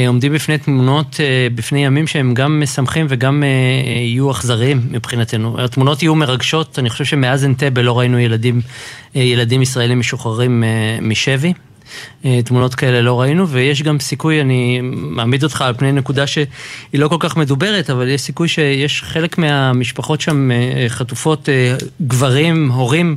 עומדים 0.08 0.34
בפני 0.34 0.58
תמונות, 0.58 1.20
בפני 1.56 1.86
ימים 1.86 2.08
שהם 2.08 2.34
גם 2.34 2.60
משמחים 2.60 3.06
וגם 3.10 3.44
יהיו 3.86 4.32
אכזריים 4.32 4.82
מבחינתנו. 4.92 5.62
התמונות 5.62 6.04
יהיו 6.04 6.16
מרגשות, 6.16 6.80
אני 6.80 6.90
חושב 6.90 7.06
שמאז 7.06 7.46
אנטבה 7.46 7.82
לא 7.82 8.00
ראינו 8.00 8.20
ילדים, 8.20 8.62
ילדים 9.16 9.62
ישראלים 9.62 10.00
משוחררים 10.00 10.64
משבי. 11.02 11.54
אה, 12.26 12.40
תמונות 12.46 12.76
כאלה 12.76 13.02
לא 13.02 13.22
ראינו, 13.22 13.50
ויש 13.50 13.82
גם 13.84 14.00
סיכוי, 14.00 14.42
אני 14.42 14.80
מעמיד 14.84 15.44
אותך 15.44 15.62
על 15.62 15.74
פני 15.74 15.92
נקודה 15.92 16.28
שהיא 16.28 16.46
לא 16.94 17.08
כל 17.08 17.18
כך 17.20 17.38
מדוברת, 17.38 17.90
אבל 17.90 18.08
יש 18.08 18.22
סיכוי 18.22 18.48
שיש 18.48 19.04
חלק 19.04 19.38
מהמשפחות 19.38 20.22
שם 20.22 20.52
אה, 20.52 20.86
חטופות, 20.90 21.50
אה, 21.50 21.76
גברים, 22.02 22.72
הורים. 22.72 23.16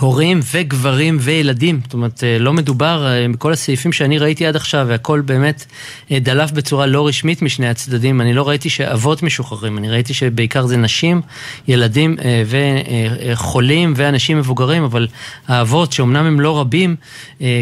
הורים 0.00 0.40
וגברים 0.52 1.16
וילדים, 1.20 1.80
זאת 1.84 1.94
אומרת, 1.94 2.24
אה, 2.24 2.38
לא 2.38 2.52
מדובר, 2.52 3.06
אה, 3.06 3.26
בכל 3.32 3.52
הסעיפים 3.52 3.92
שאני 3.92 4.18
ראיתי 4.18 4.46
עד 4.46 4.56
עכשיו, 4.56 4.86
והכל 4.88 5.20
באמת 5.20 5.66
אה, 6.10 6.18
דלף 6.18 6.52
בצורה 6.52 6.86
לא 6.86 7.06
רשמית 7.06 7.42
משני 7.42 7.68
הצדדים, 7.68 8.20
אני 8.20 8.34
לא 8.34 8.48
ראיתי 8.48 8.70
שאבות 8.70 9.22
משוחררים, 9.22 9.78
אני 9.78 9.90
ראיתי 9.90 10.14
שבעיקר 10.14 10.66
זה 10.66 10.76
נשים, 10.76 11.20
ילדים 11.68 12.16
וחולים 12.46 13.92
ואנשים 13.96 14.38
מבוגרים, 14.38 14.82
אבל 14.82 15.06
האבות, 15.48 15.92
שאומנם 15.92 16.24
הם 16.24 16.40
לא 16.40 16.60
רבים, 16.60 16.96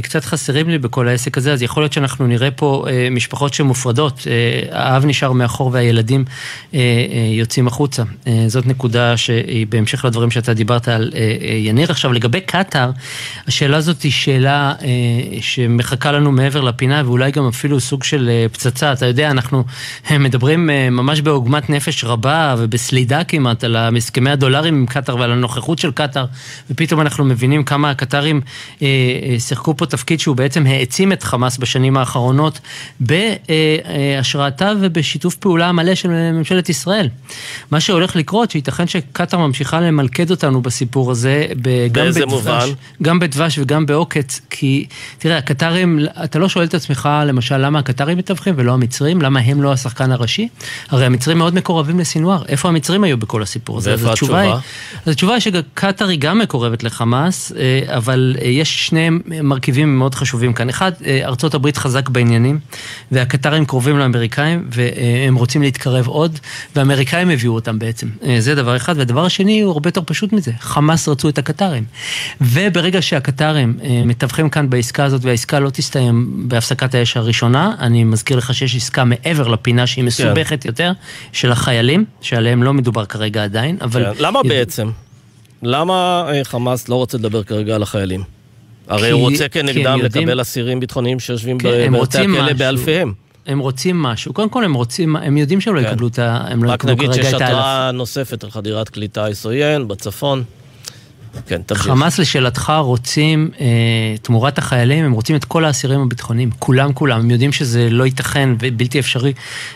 קצת 0.03 0.25
חסרים 0.25 0.69
לי 0.69 0.79
בכל 0.79 1.09
העסק 1.09 1.39
הזה, 1.39 1.53
אז 1.53 1.63
יכול 1.63 1.83
להיות 1.83 1.93
שאנחנו 1.93 2.27
נראה 2.27 2.51
פה 2.51 2.87
משפחות 3.11 3.55
שמופרדות, 3.55 4.27
האב 4.71 5.07
נשאר 5.07 5.33
מאחור 5.33 5.71
והילדים 5.73 6.25
יוצאים 7.33 7.67
החוצה. 7.67 8.03
זאת 8.47 8.67
נקודה 8.67 9.17
שהיא 9.17 9.67
בהמשך 9.67 10.05
לדברים 10.05 10.31
שאתה 10.31 10.55
דיברת 10.55 10.89
על 10.89 11.13
יניר 11.65 11.91
עכשיו. 11.91 12.13
לגבי 12.13 12.28
קטאר, 12.47 12.91
השאלה 13.47 13.77
הזאת 13.77 14.03
היא 14.03 14.13
שאלה 14.13 14.73
אה, 14.83 14.87
שמחכה 15.41 16.13
לנו 16.13 16.33
מעבר 16.33 16.61
לפינה 16.61 17.03
ואולי 17.05 17.31
גם 17.31 17.49
אפילו 17.49 17.81
סוג 17.81 18.05
של 18.05 18.29
אה, 18.29 18.47
פצצה. 18.53 18.93
אתה 18.93 19.07
יודע, 19.07 19.31
אנחנו 19.31 19.65
אה, 20.11 20.19
מדברים 20.19 20.71
אה, 20.71 20.91
ממש 20.91 21.21
בעוגמת 21.21 21.71
נפש 21.71 22.05
רבה 22.05 22.55
ובסלידה 22.59 23.25
כמעט 23.25 23.65
על 23.65 23.77
הסכמי 23.77 24.31
הדולרים 24.31 24.75
עם 24.75 24.87
קטאר 24.87 25.17
ועל 25.17 25.33
הנוכחות 25.33 25.79
של 25.79 25.91
קטאר, 25.91 26.27
ופתאום 26.71 27.01
אנחנו 27.01 27.25
מבינים 27.25 27.65
כמה 27.65 27.91
הקטרים 27.91 28.41
אה, 28.83 28.87
אה, 28.87 29.41
שיחקו 29.41 29.77
פה 29.77 29.87
תפקיד 29.87 30.21
שהוא 30.21 30.37
בעצם 30.37 30.67
העצים 30.67 31.13
את 31.13 31.23
חמאס 31.23 31.59
בשנים 31.59 31.97
האחרונות 31.97 32.61
בהשראתה 33.01 34.69
אה, 34.69 34.75
ובשיתוף 34.81 35.35
פעולה 35.35 35.73
מלא 35.73 35.95
של 35.95 36.09
ממשלת 36.09 36.69
ישראל. 36.69 37.09
מה 37.71 37.81
שהולך 37.81 38.17
לקרות, 38.17 38.51
שייתכן 38.51 38.87
שקטאר 38.87 39.39
ממשיכה 39.39 39.81
למלכד 39.81 40.31
אותנו 40.31 40.63
בסיפור 40.63 41.11
הזה, 41.11 41.47
גם 41.93 42.13
באיזה 42.27 42.37
מובן? 42.37 42.69
גם 43.03 43.19
בדבש 43.19 43.59
וגם 43.59 43.87
בעוקץ, 43.87 44.41
כי 44.51 44.87
תראה, 45.19 45.39
הקטרים, 45.39 45.99
אתה 46.25 46.39
לא 46.39 46.49
שואל 46.49 46.65
את 46.65 46.75
עצמך, 46.75 47.09
למשל, 47.27 47.57
למה 47.57 47.79
הקטרים 47.79 48.19
מתווכים 48.19 48.55
ולא 48.57 48.73
המצרים? 48.73 49.23
למה 49.23 49.41
הם 49.41 49.63
לא 49.63 49.73
השחקן 49.73 50.13
הראשי? 50.13 50.49
הרי 50.89 51.07
המצרים 51.07 51.39
מאוד 51.39 51.55
מקורבים 51.55 51.99
לסינואר. 51.99 52.43
איפה 52.49 52.69
המצרים 52.69 53.05
היו 53.05 53.17
בכל 53.17 53.43
הסיפור 53.43 53.79
הזה? 53.79 53.91
ואיפה 53.91 54.13
התשובה? 54.13 54.41
היא, 54.41 54.53
אז 55.07 55.13
התשובה 55.13 55.35
היא 55.35 55.41
שקטר 55.41 56.09
היא 56.09 56.19
גם 56.19 56.39
מקורבת 56.39 56.83
לחמאס, 56.83 57.53
אה, 57.53 57.97
אבל 57.97 58.37
אה, 58.41 58.47
יש 58.47 58.87
שני 58.87 59.09
מרכיבים 59.43 59.99
מאוד 59.99 60.15
חשובים 60.15 60.53
כאן. 60.53 60.69
אחד, 60.69 60.93
אה, 61.07 61.21
ארצות 61.25 61.55
הברית 61.55 61.77
חזק 61.77 62.09
בעניינים, 62.09 62.59
והקטרים 63.13 63.65
קרובים 63.65 63.99
לאמריקאים, 63.99 64.69
והם 64.73 65.35
רוצים 65.35 65.63
להתקרב 65.63 66.07
עוד, 66.07 66.39
והאמריקאים 66.77 67.31
הביאו 67.31 67.55
אותם 67.55 67.79
בעצם. 67.79 68.07
זה 68.39 68.55
דבר 68.55 68.77
אחד. 68.77 68.99
והדבר 68.99 69.25
השני 69.25 69.61
הוא 69.61 69.73
הרבה 69.73 69.89
יותר 69.89 70.01
פשוט 70.07 70.33
מזה. 70.33 70.53
חמאס 70.61 71.09
רצו 71.09 71.29
את 71.29 71.39
הקטרים. 71.39 71.85
וברגע 72.41 73.03
שהקטרים 73.03 73.79
אה, 73.83 74.03
מתווכים 74.05 74.51
כאן 74.51 74.71
בעסקה 74.71 75.05
הזאת 75.05 75.25
והעסקה 75.25 75.61
לא 75.61 75.71
תסתיים 75.71 76.49
בהפסקת 76.49 76.95
האש 76.95 77.17
הראשונה, 77.17 77.75
אני 77.81 78.05
מזכיר 78.05 78.37
לך 78.37 78.55
שיש 78.55 78.77
עסקה 78.77 79.05
מעבר 79.05 79.49
לפינה 79.49 79.87
שהיא 79.87 80.03
כן. 80.03 80.07
מסובכת 80.07 80.63
כן. 80.63 80.69
יותר, 80.69 80.93
של 81.33 81.53
החיילים, 81.53 82.05
שעליהם 82.21 82.63
לא 82.63 82.75
מדובר 82.75 83.05
כרגע 83.05 83.45
עדיין, 83.45 83.77
אבל... 83.81 84.05
כן. 84.05 84.25
למה. 84.25 84.43
בעצם? 84.43 84.91
למה 85.63 86.25
אה, 86.29 86.45
חמאס 86.45 86.89
לא 86.89 86.95
רוצה 86.95 87.19
לדבר 87.19 87.43
כרגע 87.43 87.75
על 87.75 87.83
החיילים? 87.83 88.23
הרי 88.89 89.03
כי, 89.03 89.11
הוא 89.11 89.21
רוצה 89.21 89.49
כנגדם 89.49 89.99
יודעים... 89.99 90.29
לקבל 90.29 90.41
אסירים 90.41 90.81
ביטחוניים 90.81 91.21
שיושבים 91.21 91.59
כן, 91.59 91.93
בבתי 91.93 92.19
הכלא 92.19 92.53
באלפיהם. 92.53 93.13
הם 93.47 93.59
רוצים 93.59 94.03
משהו. 94.03 94.33
קודם 94.33 94.49
כל 94.49 94.65
הם 94.65 94.75
רוצים, 94.75 95.17
הם 95.17 95.37
יודעים 95.37 95.61
שהם 95.61 95.75
לא 95.75 95.81
כן. 95.81 95.87
יקבלו 95.89 96.09
את 96.09 96.19
ה... 96.19 96.45
הם 96.49 96.65
לא 96.65 96.73
יקבלו 96.73 96.97
כרגע 96.97 97.11
את 97.11 97.15
האלף. 97.15 97.23
רק 97.23 97.31
נגיד 97.31 97.43
שיש 97.43 97.43
התראה 97.43 97.93
נוספת 97.93 98.45
על 98.45 98.51
חדירת 98.51 98.89
כלי 98.89 99.09
טיס 99.09 99.47
עוין 99.47 99.89
בצפון. 99.89 100.45
כן, 101.47 101.63
תמשיך. 101.67 101.87
חמאס 101.87 102.19
לשאלתך 102.19 102.73
רוצים, 102.79 103.51
אה, 103.61 103.67
תמורת 104.23 104.59
החיילים, 104.59 105.05
הם 105.05 105.13
רוצים 105.13 105.37
את 105.37 105.45
כל 105.45 105.65
האסירים 105.65 106.01
הביטחוניים, 106.01 106.51
כולם 106.59 106.93
כולם, 106.93 107.21
הם 107.21 107.31
יודעים 107.31 107.53
שזה 107.53 107.91
לא 107.91 108.05
ייתכן 108.05 108.51
ובלתי 108.61 108.99
אפשרי 108.99 109.33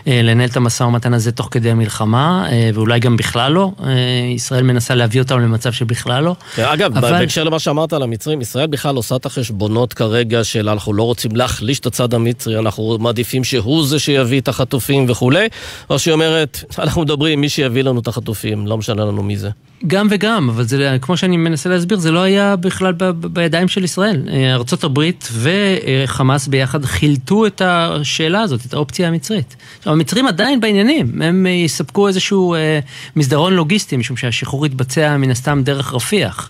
אה, 0.07 0.21
לנהל 0.23 0.49
את 0.49 0.57
המשא 0.57 0.85
ומתן 0.85 1.14
הזה 1.14 1.33
תוך 1.33 1.49
כדי 1.50 1.71
המלחמה, 1.71 2.47
אה, 2.50 2.71
ואולי 2.75 3.00
גם 3.00 3.16
בכלל 3.16 3.52
לא, 3.52 3.71
אה, 3.85 3.92
ישראל 4.35 4.62
מנסה 4.62 4.95
להביא 4.95 5.21
אותם 5.21 5.40
למצב 5.40 5.73
שבכלל 5.73 6.25
לא. 6.25 6.35
כן, 6.54 6.64
אגב, 6.64 6.97
אבל... 6.97 7.11
בהקשר 7.11 7.45
למה 7.45 7.59
שאמרת 7.59 7.92
על 7.92 8.02
המצרים, 8.02 8.40
ישראל 8.40 8.66
בכלל 8.66 8.97
עושה 8.97 9.16
את 9.16 9.26
החשבונות 9.26 9.92
כרגע 9.92 10.45
של 10.45 10.69
אנחנו 10.69 10.92
לא 10.92 11.02
רוצים 11.02 11.37
להחליש 11.37 11.81
את 11.81 11.87
הצד 11.87 12.14
המצרי, 12.14 12.59
אנחנו 12.59 12.99
מעדיפים 13.00 13.45
שהוא 13.45 13.87
זה 13.87 13.99
שיביא 13.99 14.40
את 14.40 14.49
החטופים 14.49 15.07
וכולי, 15.09 15.49
או 15.90 15.99
שהיא 15.99 16.14
אומרת, 16.14 16.64
אנחנו 16.78 17.02
מדברים, 17.02 17.40
מי 17.40 17.49
שיביא 17.49 17.83
לנו 17.83 18.00
את 18.00 18.09
החטופים, 18.09 18.66
לא 18.66 18.78
משנה 18.78 19.04
לנו 19.04 19.23
מי 19.23 19.37
זה. 19.37 19.50
גם 19.87 20.07
וגם, 20.11 20.51
אבל 20.51 20.65
זה, 20.65 20.97
כמו 21.01 21.17
שאני 21.17 21.37
מנסה 21.37 21.69
להסביר, 21.69 21.99
זה 21.99 22.11
לא 22.11 22.21
היה 22.21 22.57
בכלל 22.57 22.93
ב, 22.93 23.05
ב, 23.05 23.27
בידיים 23.27 23.69
של 23.69 23.85
ישראל. 23.85 24.23
אה, 24.29 24.55
ארה"ב 24.55 25.01
וחמאס 25.33 26.49
ביחד 26.49 26.85
חילטו 26.85 27.47
את 27.47 27.62
השאלה 27.65 28.41
הזאת, 28.41 28.67
את 28.67 28.75
האופציה 28.75 29.09
המצרית. 29.09 29.57
עכשיו, 29.79 29.93
המצרים 29.93 30.27
עדיין 30.27 30.61
בעניינים, 30.61 31.23
הם 31.23 31.47
יספקו 31.47 32.09
איזשהו 32.09 32.55
אה, 32.55 32.81
מסדרון 33.17 33.55
לוגיסטי, 33.55 33.97
משום 33.97 34.17
שהשחרור 34.17 34.67
יתבצע 34.67 35.17
מן 35.17 35.31
הסתם 35.31 35.62
דרך 35.65 35.95
רפיח. 35.95 36.49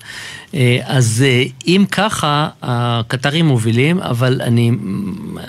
אה, 0.54 0.78
אז 0.84 1.24
אה, 1.26 1.44
אם 1.66 1.84
ככה, 1.90 2.48
הקטרים 2.62 3.46
מובילים, 3.46 3.98
אבל 4.00 4.40
אני, 4.42 4.70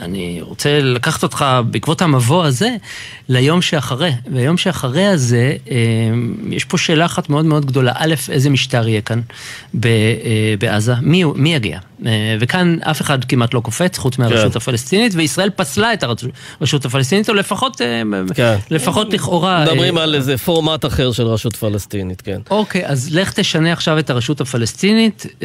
אני 0.02 0.38
רוצה 0.42 0.80
לקחת 0.82 1.24
אותך 1.24 1.46
בעקבות 1.72 2.02
המבוא 2.02 2.44
הזה 2.44 2.70
ליום 3.30 3.62
שאחרי. 3.62 4.12
והיום 4.34 4.58
שאחרי 4.58 5.06
הזה, 5.06 5.56
אה, 5.72 5.78
יש 6.50 6.66
פה 6.66 6.78
שאלה 6.78 7.06
אחת 7.06 7.30
מאוד 7.30 7.46
מאוד 7.46 7.66
גדולה. 7.66 7.92
א', 7.96 8.14
איזה 8.30 8.50
משטר 8.50 8.88
יהיה 8.88 9.02
כאן 9.02 9.22
בעזה? 10.60 10.94
מי, 11.02 11.24
מי 11.36 11.54
יגיע? 11.54 11.80
וכאן 12.40 12.78
אף 12.82 13.02
אחד 13.02 13.26
כמעט 13.26 13.54
לא 13.54 13.60
קופץ, 13.60 13.98
חוץ 13.98 14.18
מהרשות 14.18 14.52
כן. 14.52 14.58
הפלסטינית, 14.58 15.14
וישראל 15.16 15.50
פסלה 15.50 15.94
את 15.94 16.04
הרשות 16.62 16.86
הפלסטינית, 16.86 17.30
או 17.30 17.34
לפחות, 17.34 17.82
כן. 18.36 18.56
לפחות 18.72 19.14
לכאורה... 19.14 19.64
מדברים 19.64 19.98
אה, 19.98 20.04
על 20.04 20.16
איזה 20.16 20.38
פורמט 20.38 20.86
אחר 20.86 21.12
של 21.12 21.24
רשות 21.24 21.56
פלסטינית, 21.56 22.22
כן. 22.22 22.42
אוקיי, 22.50 22.88
אז 22.88 23.10
לך 23.12 23.34
תשנה 23.34 23.74
עכשיו 23.74 24.00
את 24.00 24.10
הרשות 24.10 24.42
הפלסטינית, 24.42 24.93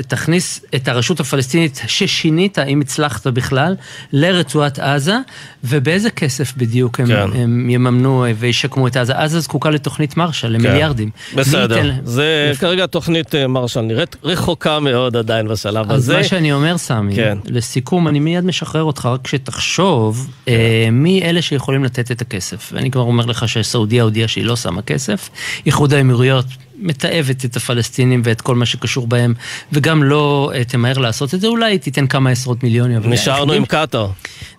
תכניס 0.08 0.60
את 0.74 0.88
הרשות 0.88 1.20
הפלסטינית 1.20 1.82
ששינית, 1.86 2.58
אם 2.58 2.80
הצלחת 2.80 3.26
בכלל, 3.26 3.74
לרצועת 4.12 4.78
עזה, 4.78 5.16
ובאיזה 5.64 6.10
כסף 6.10 6.56
בדיוק 6.56 7.00
הם, 7.00 7.06
כן. 7.06 7.28
הם 7.34 7.70
יממנו 7.70 8.24
וישקמו 8.38 8.86
את 8.86 8.96
עזה? 8.96 9.18
עזה 9.18 9.40
זקוקה 9.40 9.70
לתוכנית 9.70 10.16
מרשל, 10.16 10.48
למיליארדים. 10.48 11.10
כן. 11.10 11.36
בסדר, 11.36 11.90
זה 12.04 12.50
לפ... 12.52 12.58
כרגע 12.58 12.86
תוכנית 12.86 13.34
מרשל 13.34 13.80
נראית 13.80 14.16
רחוקה 14.24 14.80
מאוד 14.80 15.16
עדיין 15.16 15.48
בשלב 15.48 15.92
הזה. 15.92 16.24
שאני 16.24 16.52
אומר, 16.52 16.78
סמי, 16.78 17.16
כן. 17.16 17.38
לסיכום, 17.46 18.08
אני 18.08 18.20
מיד 18.20 18.44
משחרר 18.44 18.82
אותך, 18.82 19.06
רק 19.06 19.26
שתחשוב 19.26 20.28
כן. 20.46 20.52
אה, 20.52 20.88
מי 20.92 21.22
אלה 21.22 21.42
שיכולים 21.42 21.84
לתת 21.84 22.10
את 22.10 22.20
הכסף. 22.20 22.70
ואני 22.72 22.90
כבר 22.90 23.02
אומר 23.02 23.26
לך 23.26 23.48
שסעודיה 23.48 24.02
הודיעה 24.02 24.28
שהיא 24.28 24.44
לא 24.44 24.56
שמה 24.56 24.82
כסף. 24.82 25.30
איחוד 25.66 25.94
האמירויות 25.94 26.46
מתעבת 26.78 27.44
את 27.44 27.56
הפלסטינים 27.56 28.22
ואת 28.24 28.40
כל 28.40 28.54
מה 28.54 28.66
שקשור 28.66 29.06
בהם, 29.06 29.34
וגם 29.72 30.02
לא 30.02 30.52
uh, 30.54 30.64
תמהר 30.64 30.98
לעשות 30.98 31.34
את 31.34 31.40
זה, 31.40 31.46
אולי 31.46 31.78
תיתן 31.78 32.06
כמה 32.06 32.30
עשרות 32.30 32.62
מיליונים. 32.62 33.00
נשארנו 33.04 33.52
עם 33.52 33.64
קטאר. 33.64 34.08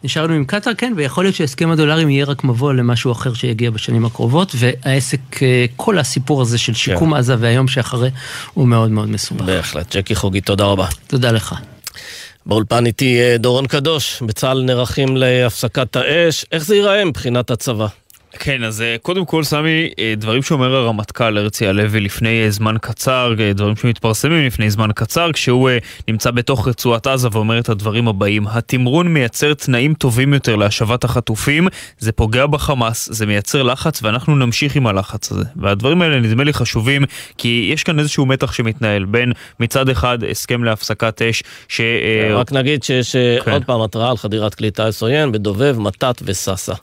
נשארנו 0.03 0.33
עם 0.33 0.45
קטאר, 0.45 0.73
כן, 0.73 0.93
ויכול 0.95 1.23
להיות 1.23 1.35
שהסכם 1.35 1.71
הדולרים 1.71 2.09
יהיה 2.09 2.25
רק 2.25 2.43
מבוא 2.43 2.73
למשהו 2.73 3.11
אחר 3.11 3.33
שיגיע 3.33 3.71
בשנים 3.71 4.05
הקרובות, 4.05 4.55
והעסק, 4.55 5.19
uh, 5.35 5.39
כל 5.75 5.99
הסיפור 5.99 6.41
הזה 6.41 6.57
של 6.57 6.73
שיקום 6.73 7.13
כן. 7.13 7.17
עזה 7.17 7.35
והיום 7.39 7.67
שאחרי, 7.67 8.09
הוא 8.53 8.67
מאוד 8.67 8.91
מאוד 8.91 9.09
מסובך. 9.09 9.45
בהחלט. 9.45 9.95
ג'קי 9.95 10.15
חוגי, 10.15 10.41
תודה 10.41 10.65
רבה. 10.65 10.87
תודה 11.07 11.31
לך. 11.31 11.55
באולפן 12.45 12.85
איתי 12.85 13.19
אה, 13.19 13.37
דורון 13.37 13.67
קדוש, 13.67 14.21
בצה"ל 14.21 14.63
נערכים 14.63 15.17
להפסקת 15.17 15.95
האש, 15.95 16.45
איך 16.51 16.65
זה 16.65 16.75
ייראה 16.75 17.05
מבחינת 17.05 17.51
הצבא? 17.51 17.87
כן, 18.39 18.63
אז 18.63 18.81
אה, 18.81 18.95
קודם 19.01 19.25
כל, 19.25 19.43
סמי, 19.43 19.89
אה, 19.99 20.13
דברים 20.17 20.43
שאומר 20.43 20.75
הרמטכ"ל 20.75 21.37
הרצי 21.37 21.67
הלוי 21.67 21.99
לפני 21.99 22.43
אה, 22.43 22.49
זמן 22.49 22.75
קצר, 22.81 23.33
דברים 23.55 23.75
שמתפרסמים 23.75 24.45
לפני 24.47 24.69
זמן 24.69 24.89
קצר, 24.95 25.31
כשהוא 25.33 25.69
נמצא 26.07 26.31
בתוך 26.31 26.67
רצועת 26.67 27.07
עזה 27.07 27.27
ואומר 27.31 27.59
את 27.59 27.69
הדברים 27.69 28.07
הבאים: 28.07 28.47
התמרון 28.47 29.07
מייצר 29.07 29.53
תנאים 29.53 29.93
טובים 29.93 30.33
יותר 30.33 30.55
להשבת 30.55 31.03
החטופים, 31.03 31.67
זה 31.99 32.11
פוגע 32.11 32.47
בחמאס, 32.47 33.09
זה 33.11 33.25
מייצר 33.25 33.63
לחץ, 33.63 34.03
ואנחנו 34.03 34.35
נמשיך 34.35 34.75
עם 34.75 34.87
הלחץ 34.87 35.31
הזה. 35.31 35.45
והדברים 35.55 36.01
האלה 36.01 36.19
נדמה 36.19 36.43
לי 36.43 36.53
חשובים, 36.53 37.05
כי 37.37 37.69
יש 37.73 37.83
כאן 37.83 37.99
איזשהו 37.99 38.25
מתח 38.25 38.51
שמתנהל 38.51 39.05
בין 39.05 39.31
מצד 39.59 39.89
אחד 39.89 40.23
הסכם 40.23 40.63
להפסקת 40.63 41.21
אש, 41.21 41.43
ש... 41.67 41.81
רק 42.33 42.51
נגיד 42.51 42.83
שיש 42.83 43.15
כן. 43.15 43.51
עוד 43.51 43.63
פעם 43.65 43.81
התראה 43.81 44.09
על 44.09 44.17
חדירת 44.17 44.55
כלי 44.55 44.71
טיס 44.71 45.01
עוין 45.01 45.31
בדובב, 45.31 45.75
מתת 45.79 46.21
וסאסא. 46.25 46.73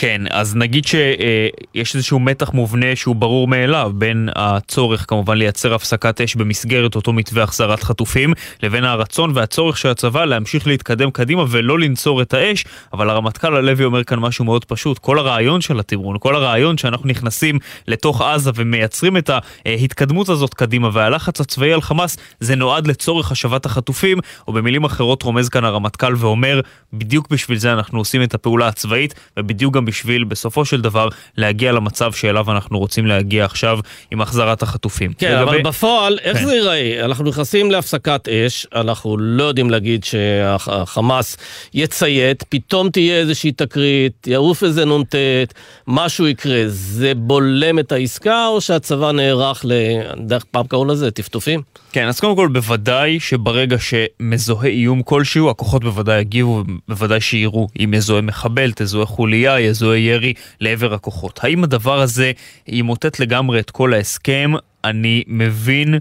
כן, 0.00 0.22
אז 0.30 0.56
נגיד 0.56 0.84
שיש 0.84 1.94
איזשהו 1.94 2.18
מתח 2.18 2.52
מובנה 2.52 2.96
שהוא 2.96 3.16
ברור 3.16 3.48
מאליו 3.48 3.92
בין 3.94 4.28
הצורך 4.34 5.04
כמובן 5.08 5.38
לייצר 5.38 5.74
הפסקת 5.74 6.20
אש 6.20 6.34
במסגרת 6.34 6.96
אותו 6.96 7.12
מתווה 7.12 7.42
החזרת 7.42 7.82
חטופים 7.82 8.32
לבין 8.62 8.84
הרצון 8.84 9.32
והצורך 9.34 9.78
של 9.78 9.88
הצבא 9.88 10.24
להמשיך 10.24 10.66
להתקדם 10.66 11.10
קדימה 11.10 11.44
ולא 11.48 11.78
לנצור 11.78 12.22
את 12.22 12.34
האש, 12.34 12.64
אבל 12.92 13.10
הרמטכ"ל 13.10 13.56
הלוי 13.56 13.84
אומר 13.84 14.04
כאן 14.04 14.18
משהו 14.18 14.44
מאוד 14.44 14.64
פשוט, 14.64 14.98
כל 14.98 15.18
הרעיון 15.18 15.60
של 15.60 15.80
התמרון, 15.80 16.16
כל 16.20 16.34
הרעיון 16.34 16.78
שאנחנו 16.78 17.08
נכנסים 17.08 17.58
לתוך 17.88 18.22
עזה 18.22 18.50
ומייצרים 18.54 19.16
את 19.16 19.30
ההתקדמות 19.66 20.28
הזאת 20.28 20.54
קדימה 20.54 20.90
והלחץ 20.92 21.40
הצבאי 21.40 21.72
על 21.72 21.80
חמאס 21.80 22.16
זה 22.40 22.54
נועד 22.54 22.86
לצורך 22.86 23.32
השבת 23.32 23.66
החטופים, 23.66 24.18
או 24.48 24.52
במילים 24.52 24.84
אחרות 24.84 25.22
רומז 25.22 25.48
כאן 25.48 25.64
הרמטכ"ל 25.64 26.14
ואומר 26.16 26.60
בדיוק 26.92 27.28
בשביל 27.30 27.58
זה 27.58 27.72
אנחנו 27.72 27.98
עושים 27.98 28.22
את 28.22 28.34
הפעולה 28.34 28.68
הצבאית 28.68 29.14
ובדיוק 29.38 29.74
גם 29.74 29.89
בשביל 29.90 30.24
בסופו 30.24 30.64
של 30.64 30.80
דבר 30.80 31.08
להגיע 31.36 31.72
למצב 31.72 32.12
שאליו 32.12 32.50
אנחנו 32.50 32.78
רוצים 32.78 33.06
להגיע 33.06 33.44
עכשיו 33.44 33.78
עם 34.10 34.20
החזרת 34.20 34.62
החטופים. 34.62 35.12
כן, 35.18 35.32
לגבי... 35.32 35.42
אבל 35.42 35.62
בפועל, 35.62 36.18
איך 36.22 36.38
כן. 36.38 36.44
זה 36.44 36.54
ייראה? 36.54 37.04
אנחנו 37.04 37.24
נכנסים 37.24 37.70
להפסקת 37.70 38.28
אש, 38.28 38.66
אנחנו 38.74 39.16
לא 39.18 39.44
יודעים 39.44 39.70
להגיד 39.70 40.04
שהחמאס 40.04 41.36
יציית, 41.74 42.44
פתאום 42.48 42.90
תהיה 42.90 43.18
איזושהי 43.18 43.52
תקרית, 43.52 44.26
יעוף 44.26 44.64
איזה 44.64 44.84
נ"ט, 44.84 45.14
משהו 45.86 46.28
יקרה. 46.28 46.62
זה 46.66 47.12
בולם 47.16 47.78
את 47.78 47.92
העסקה, 47.92 48.46
או 48.46 48.60
שהצבא 48.60 49.12
נערך 49.12 49.64
ל... 49.64 49.72
דרך 50.26 50.44
פעם 50.44 50.66
קראו 50.66 50.84
לזה, 50.84 51.10
טפטופים? 51.10 51.62
כן, 51.92 52.08
אז 52.08 52.20
קודם 52.20 52.36
כל 52.36 52.48
בוודאי 52.48 53.20
שברגע 53.20 53.76
שמזוהה 53.78 54.68
איום 54.68 55.02
כלשהו, 55.02 55.50
הכוחות 55.50 55.84
בוודאי 55.84 56.20
יגיבו, 56.20 56.64
בוודאי 56.88 57.20
שיראו 57.20 57.68
אם 57.84 57.94
יזוהה 57.94 58.20
מחבל, 58.20 58.72
תזוהה 58.74 59.06
חוליה, 59.06 59.60
יזוהה 59.60 59.79
ירי 59.82 60.34
לעבר 60.60 60.94
הכוחות. 60.94 61.40
האם 61.42 61.64
הדבר 61.64 62.00
הזה 62.00 62.32
ימוטט 62.66 63.18
לגמרי 63.20 63.60
את 63.60 63.70
כל 63.70 63.94
ההסכם? 63.94 64.52
אני 64.84 65.22
מבין 65.26 65.94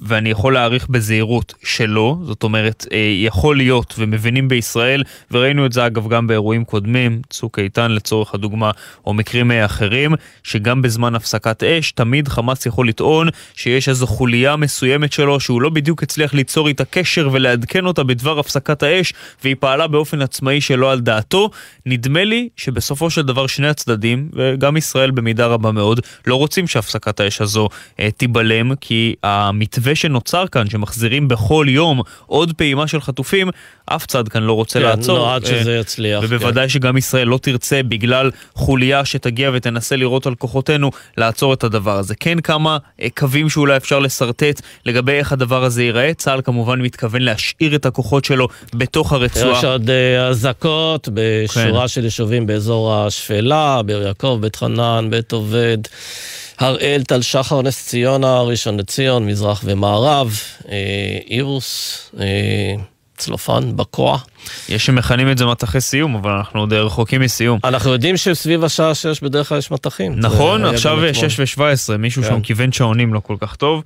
ואני 0.00 0.30
יכול 0.30 0.54
להעריך 0.54 0.88
בזהירות 0.88 1.54
שלא, 1.64 2.16
זאת 2.22 2.42
אומרת, 2.42 2.86
אה, 2.92 2.98
יכול 3.18 3.56
להיות, 3.56 3.94
ומבינים 3.98 4.48
בישראל, 4.48 5.02
וראינו 5.30 5.66
את 5.66 5.72
זה 5.72 5.86
אגב 5.86 6.08
גם 6.08 6.26
באירועים 6.26 6.64
קודמים, 6.64 7.22
צוק 7.30 7.58
איתן 7.58 7.90
לצורך 7.92 8.34
הדוגמה, 8.34 8.70
או 9.06 9.14
מקרים 9.14 9.52
אחרים, 9.52 10.14
שגם 10.42 10.82
בזמן 10.82 11.14
הפסקת 11.14 11.62
אש, 11.62 11.92
תמיד 11.92 12.28
חמאס 12.28 12.66
יכול 12.66 12.88
לטעון 12.88 13.28
שיש 13.54 13.88
איזו 13.88 14.06
חוליה 14.06 14.56
מסוימת 14.56 15.12
שלו, 15.12 15.40
שהוא 15.40 15.62
לא 15.62 15.70
בדיוק 15.70 16.02
הצליח 16.02 16.34
ליצור 16.34 16.68
איתה 16.68 16.84
קשר 16.84 17.28
ולעדכן 17.32 17.86
אותה 17.86 18.04
בדבר 18.04 18.38
הפסקת 18.38 18.82
האש, 18.82 19.12
והיא 19.42 19.56
פעלה 19.60 19.86
באופן 19.86 20.22
עצמאי 20.22 20.60
שלא 20.60 20.92
על 20.92 21.00
דעתו. 21.00 21.50
נדמה 21.86 22.24
לי 22.24 22.48
שבסופו 22.56 23.10
של 23.10 23.22
דבר 23.22 23.46
שני 23.46 23.68
הצדדים, 23.68 24.28
וגם 24.32 24.76
ישראל 24.76 25.10
במידה 25.10 25.46
רבה 25.46 25.72
מאוד, 25.72 26.00
לא 26.26 26.36
רוצים 26.36 26.66
שהפסקת 26.66 27.20
האש 27.20 27.40
הזו 27.40 27.68
אה, 28.00 28.10
תיבלם, 28.10 28.74
כי 28.74 29.14
המת... 29.22 29.71
המתווה 29.72 29.94
שנוצר 29.94 30.46
כאן, 30.46 30.70
שמחזירים 30.70 31.28
בכל 31.28 31.66
יום 31.68 32.00
עוד 32.26 32.52
פעימה 32.52 32.88
של 32.88 33.00
חטופים, 33.00 33.50
אף 33.86 34.06
צד 34.06 34.28
כאן 34.28 34.42
לא 34.42 34.52
רוצה 34.52 34.78
כן, 34.78 34.84
לעצור. 34.84 35.18
כן, 35.18 35.24
נועד 35.24 35.44
שזה 35.46 35.76
יצליח. 35.76 36.20
ובוודאי 36.24 36.64
כן. 36.64 36.68
שגם 36.68 36.96
ישראל 36.96 37.28
לא 37.28 37.38
תרצה, 37.42 37.82
בגלל 37.82 38.30
חוליה 38.54 39.04
שתגיע 39.04 39.50
ותנסה 39.54 39.96
לראות 39.96 40.26
על 40.26 40.34
כוחותינו, 40.34 40.90
לעצור 41.16 41.52
את 41.54 41.64
הדבר 41.64 41.98
הזה. 41.98 42.14
כן 42.14 42.40
כמה 42.40 42.78
אה, 43.02 43.06
קווים 43.16 43.48
שאולי 43.48 43.76
אפשר 43.76 43.98
לשרטט 43.98 44.60
לגבי 44.86 45.12
איך 45.12 45.32
הדבר 45.32 45.64
הזה 45.64 45.82
ייראה. 45.82 46.14
צה"ל 46.14 46.40
כמובן 46.44 46.80
מתכוון 46.80 47.22
להשאיר 47.22 47.74
את 47.74 47.86
הכוחות 47.86 48.24
שלו 48.24 48.48
בתוך 48.74 49.12
הרצועה. 49.12 49.58
יש 49.58 49.64
עוד 49.64 49.90
אה, 49.90 50.28
אזעקות 50.28 51.08
בשורה 51.14 51.80
כן. 51.80 51.88
של 51.88 52.04
יישובים 52.04 52.46
באזור 52.46 52.94
השפלה, 52.94 53.82
באר 53.82 54.02
יעקב, 54.02 54.38
בית 54.40 54.56
חנן, 54.56 55.06
בית 55.10 55.32
עובד. 55.32 55.78
הראל, 56.62 57.02
טל 57.02 57.22
שחר, 57.22 57.62
נס 57.62 57.86
ציונה, 57.86 58.40
ראשון 58.40 58.76
לציון, 58.76 59.26
מזרח 59.26 59.62
ומערב, 59.64 60.36
אה, 60.68 60.74
אירוס, 61.30 61.98
אה, 62.20 62.74
צלופן, 63.16 63.76
בקוע. 63.76 64.18
יש 64.68 64.86
שמכנים 64.86 65.30
את 65.30 65.38
זה 65.38 65.46
מטחי 65.46 65.80
סיום, 65.80 66.14
אבל 66.14 66.30
אנחנו 66.30 66.60
עוד 66.60 66.72
רחוקים 66.72 67.20
מסיום. 67.20 67.58
אנחנו 67.64 67.92
יודעים 67.92 68.16
שסביב 68.16 68.64
השעה 68.64 68.94
6 68.94 69.20
בדרך 69.20 69.48
כלל 69.48 69.58
יש 69.58 69.70
מטחים. 69.70 70.14
נכון, 70.16 70.64
עכשיו 70.64 70.98
6 71.12 71.58
ו-17, 71.58 71.96
מישהו 71.98 72.22
כן. 72.22 72.28
שם 72.28 72.40
כיוון 72.40 72.72
שעונים 72.72 73.14
לא 73.14 73.20
כל 73.20 73.36
כך 73.40 73.56
טוב. 73.56 73.82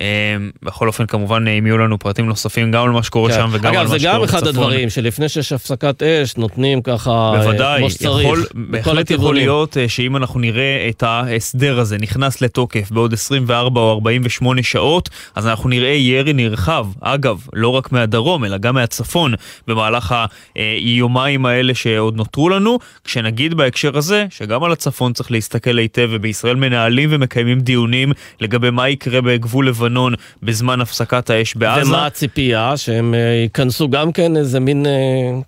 אמ, 0.00 0.50
בכל 0.62 0.88
אופן, 0.88 1.06
כמובן, 1.06 1.48
אם 1.48 1.66
יהיו 1.66 1.78
לנו 1.78 1.98
פרטים 1.98 2.26
נוספים 2.26 2.70
גם 2.70 2.84
על 2.84 2.90
מה 2.90 3.02
שקורה 3.02 3.30
כן. 3.30 3.34
שם 3.34 3.48
וגם 3.52 3.74
על 3.76 3.86
מה 3.86 3.98
שקורה 3.98 3.98
בצפון. 3.98 3.98
אגב, 3.98 4.00
זה 4.00 4.08
גם 4.08 4.22
אחד 4.24 4.46
הדברים, 4.46 4.90
שלפני 4.90 5.28
שיש 5.28 5.52
הפסקת 5.52 6.02
אש, 6.02 6.36
נותנים 6.36 6.82
ככה, 6.82 7.10
אה, 7.10 7.42
בוודאי, 7.42 7.78
כמו 7.78 7.90
שצריך. 7.90 8.24
יכול, 8.24 8.46
בהחלט 8.54 9.10
יכול 9.10 9.34
להיות 9.34 9.76
אה, 9.76 9.88
שאם 9.88 10.16
אנחנו 10.16 10.40
נראה 10.40 10.88
את 10.88 11.02
ההסדר 11.02 11.78
הזה 11.80 11.98
נכנס 11.98 12.40
לתוקף 12.40 12.90
בעוד 12.90 13.12
24 13.12 13.80
או 13.80 13.92
48 13.92 14.62
שעות, 14.62 15.08
אז 15.34 15.46
אנחנו 15.46 15.68
נראה 15.68 15.90
ירי 15.90 16.32
נרחב, 16.32 16.86
אגב, 17.00 17.46
לא 17.52 17.68
רק 17.68 17.92
מהדרום, 17.92 18.44
אלא 18.44 18.58
גם 18.58 18.74
מהצפון, 18.74 19.34
במהלך 19.68 20.14
היומיים 20.54 21.46
האלה 21.46 21.74
שעוד 21.74 22.16
נותרו 22.16 22.48
לנו, 22.48 22.78
כשנגיד 23.04 23.54
בהקשר 23.54 23.98
הזה, 23.98 24.26
שגם 24.30 24.64
על 24.64 24.72
הצפון 24.72 25.12
צריך 25.12 25.30
להסתכל 25.30 25.78
היטב, 25.78 26.08
ובישראל 26.12 26.56
מנהלים 26.56 27.08
ומקיימים 27.12 27.60
דיונים 27.60 28.12
לגבי 28.40 28.70
מה 28.70 28.88
יקרה 28.88 29.20
בגבול 29.20 29.68
לבנון. 29.68 29.81
לבנון 29.82 30.14
בזמן 30.42 30.80
הפסקת 30.80 31.30
האש 31.30 31.54
בעזה. 31.56 31.90
ומה 31.90 32.06
הציפייה? 32.06 32.76
שהם 32.76 33.14
אה, 33.14 33.18
ייכנסו 33.42 33.88
גם 33.88 34.12
כן 34.12 34.36
איזה 34.36 34.60
מין 34.60 34.86
אה, 34.86 34.92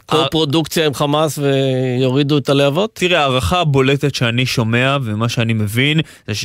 קו-פרודוקציה 0.07 0.87
עם 0.87 0.94
חמאס 0.94 1.38
ויורידו 1.38 2.38
את 2.38 2.49
הלהבות? 2.49 2.90
תראה, 2.94 3.20
הערכה 3.20 3.61
הבולטת 3.61 4.14
שאני 4.14 4.47
שומע 4.47 4.97
ומה 5.03 5.29
שאני 5.29 5.53
מבין, 5.53 6.01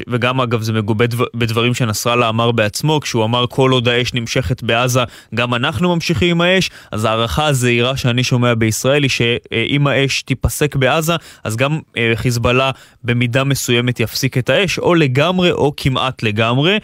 וגם 0.08 0.41
אגב 0.41 0.62
זה 0.62 0.73
מגובה 0.73 1.06
בדברים 1.34 1.73
שנסראללה 1.73 2.30
אמר 2.30 2.52
בעצמו, 2.52 2.99
כשהוא 2.99 3.23
אמר 3.23 3.45
כל 3.49 3.71
עוד 3.71 3.88
האש 3.88 4.13
נמשכת 4.13 4.63
בעזה, 4.63 5.04
גם 5.36 5.54
אנחנו 5.54 5.95
ממשיכים 5.95 6.30
עם 6.30 6.41
האש, 6.41 6.69
אז 6.91 7.06
ההערכה 7.06 7.45
הזהירה 7.45 7.97
שאני 7.97 8.23
שומע 8.23 8.54
בישראל 8.54 9.04
היא 9.04 9.10
שאם 9.10 9.88
האש 9.88 10.21
תיפסק 10.21 10.75
בעזה, 10.75 11.13
אז 11.43 11.56
גם 11.56 11.80
אה, 11.97 12.12
חיזבאללה 12.15 12.71
במידה 13.04 13.43
מסוימת 13.43 13.99
יפסיק 13.99 14.38
את 14.38 14.49
האש, 14.49 14.80
או 14.80 14.95
לגמרי 14.95 15.52
או 15.52 15.73
כמעט 15.78 16.23
לגמרי. 16.23 16.78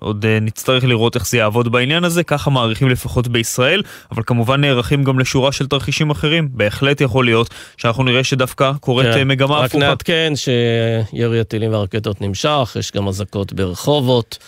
עוד 0.00 0.26
אה, 0.26 0.40
נצטרך 0.40 0.84
לראות 0.84 1.14
איך 1.14 1.26
זה 1.28 1.38
יעבוד 1.38 1.72
בעניין 1.72 2.04
הזה, 2.04 2.24
ככה 2.24 2.50
מעריכים 2.50 2.88
לפחות 2.88 3.28
בישראל, 3.28 3.82
אבל 4.12 4.22
כמובן 4.26 4.60
נערכים 4.60 5.04
גם 5.04 5.18
לשורה 5.18 5.52
של 5.52 5.66
תרחישים 5.66 6.10
אחרים. 6.10 6.48
בהחלט 6.52 7.00
יכול 7.00 7.24
להיות 7.24 7.54
שאנחנו 7.76 8.04
נראה 8.04 8.24
שדווקא 8.24 8.72
קורית 8.80 9.06
כן. 9.06 9.18
אה, 9.18 9.24
מגמה 9.24 9.64
הפוכה. 9.64 9.78
רק 9.78 9.82
נעדכן 9.88 10.32
שירי 10.36 11.40
הטילים 11.40 11.72
והרקטות 11.72 12.20
נמשך, 12.20 12.76
יש 12.78 12.92
גם 12.92 13.08
אזעקות 13.08 13.52
ברחובות. 13.52 14.38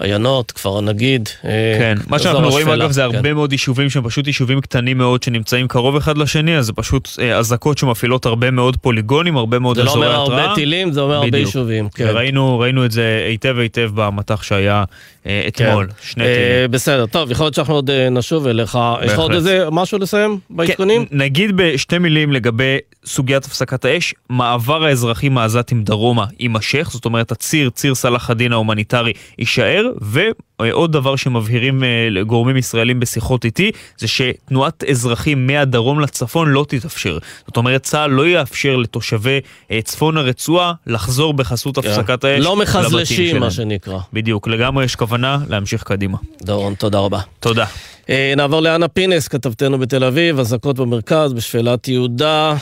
עיינות, 0.00 0.52
כפר 0.52 0.78
הנגיד. 0.78 1.28
אה, 1.44 1.50
כן, 1.78 1.98
מה 2.08 2.18
שאנחנו 2.18 2.48
רואים 2.50 2.68
אגב 2.68 2.90
זה 2.90 3.04
הרבה 3.04 3.22
כן. 3.22 3.34
מאוד 3.34 3.52
יישובים 3.52 3.90
שהם 3.90 4.04
פשוט 4.04 4.26
יישובים 4.26 4.60
קטנים 4.60 4.98
מאוד 4.98 5.22
שנמצאים 5.22 5.68
קרוב 5.68 5.96
אחד 5.96 6.18
לשני, 6.18 6.58
אז 6.58 6.66
זה 6.66 6.72
פשוט 6.72 7.08
אה, 7.20 7.38
אזעקות 7.38 7.78
שמפעילות 7.78 8.26
הרבה 8.26 8.50
מאוד 8.50 8.76
פוליגונים, 8.76 9.36
הרבה 9.36 9.58
מאוד 9.58 9.78
אזורי 9.78 10.06
התראה. 10.06 10.24
זה 10.24 10.30
לא 10.30 10.36
אומר 10.36 10.42
הרבה 10.42 10.54
טילים, 10.54 10.92
זה 10.92 11.00
אומר 11.00 11.14
הרבה 11.14 11.38
יישובים. 11.38 11.88
כן. 11.88 12.10
וראינו 12.14 12.84
את 12.84 12.90
זה 12.90 13.26
היטב 13.28 13.58
היטב 13.58 13.90
במטח 13.94 14.42
שהיה 14.42 14.84
אה, 15.26 15.44
אתמול, 15.48 15.86
כן. 15.86 15.92
שני 16.02 16.24
טילים. 16.24 16.70
בסדר, 16.70 17.06
טוב, 17.06 17.30
יכול 17.30 17.44
להיות 17.46 17.54
שאנחנו 17.54 17.74
עוד 17.74 17.90
נשוב 17.90 18.46
אליך. 18.46 18.78
יש 19.04 19.12
לך 19.12 19.18
עוד 19.18 19.32
איזה 19.32 19.64
משהו 19.72 19.98
לסיים 19.98 20.38
בעדכונים? 20.50 21.06
כן, 21.06 21.18
נגיד 21.18 21.56
בשתי 21.56 21.98
מילים 21.98 22.32
לגבי 22.32 22.78
סוגיית 23.06 23.44
הפסקת 23.44 23.84
האש, 23.84 24.14
מעבר 24.28 24.84
האזרחים 24.84 25.38
העזתים 25.38 25.82
דרומה 25.82 26.24
יימשך, 26.40 26.88
זאת 26.92 27.04
אומרת 27.04 27.32
הציר, 27.32 27.70
ציר 27.70 27.94
סלאח 27.94 28.30
א-דין 28.30 28.52
ההומניטרי 28.52 29.12
יישאר, 29.38 29.81
ועוד 30.00 30.92
דבר 30.92 31.16
שמבהירים 31.16 31.84
אה, 31.84 32.22
גורמים 32.22 32.56
ישראלים 32.56 33.00
בשיחות 33.00 33.44
איתי, 33.44 33.70
זה 33.98 34.08
שתנועת 34.08 34.84
אזרחים 34.84 35.46
מהדרום 35.46 36.00
לצפון 36.00 36.48
לא 36.48 36.64
תתאפשר. 36.68 37.18
זאת 37.46 37.56
אומרת, 37.56 37.82
צה"ל 37.82 38.10
לא 38.10 38.28
יאפשר 38.28 38.76
לתושבי 38.76 39.40
אה, 39.70 39.82
צפון 39.82 40.16
הרצועה 40.16 40.72
לחזור 40.86 41.34
בחסות. 41.34 41.78
כן. 41.78 41.88
הפסקת 41.88 42.24
האש 42.24 42.44
לא 42.44 42.56
מחזלשים, 42.56 43.40
מה 43.40 43.50
שנקרא. 43.50 43.98
בדיוק, 44.12 44.48
לגמרי 44.48 44.84
יש 44.84 44.96
כוונה 44.96 45.38
להמשיך 45.48 45.82
קדימה. 45.82 46.18
דורון, 46.42 46.74
תודה 46.74 46.98
רבה. 46.98 47.20
תודה. 47.40 47.64
אה, 48.10 48.34
נעבור 48.36 48.60
לאנה 48.60 48.88
פינס, 48.88 49.28
כתבתנו 49.28 49.78
בתל 49.78 50.04
אביב, 50.04 50.38
אזעקות 50.40 50.76
במרכז, 50.76 51.32
בשפלת 51.32 51.88
יהודה. 51.88 52.54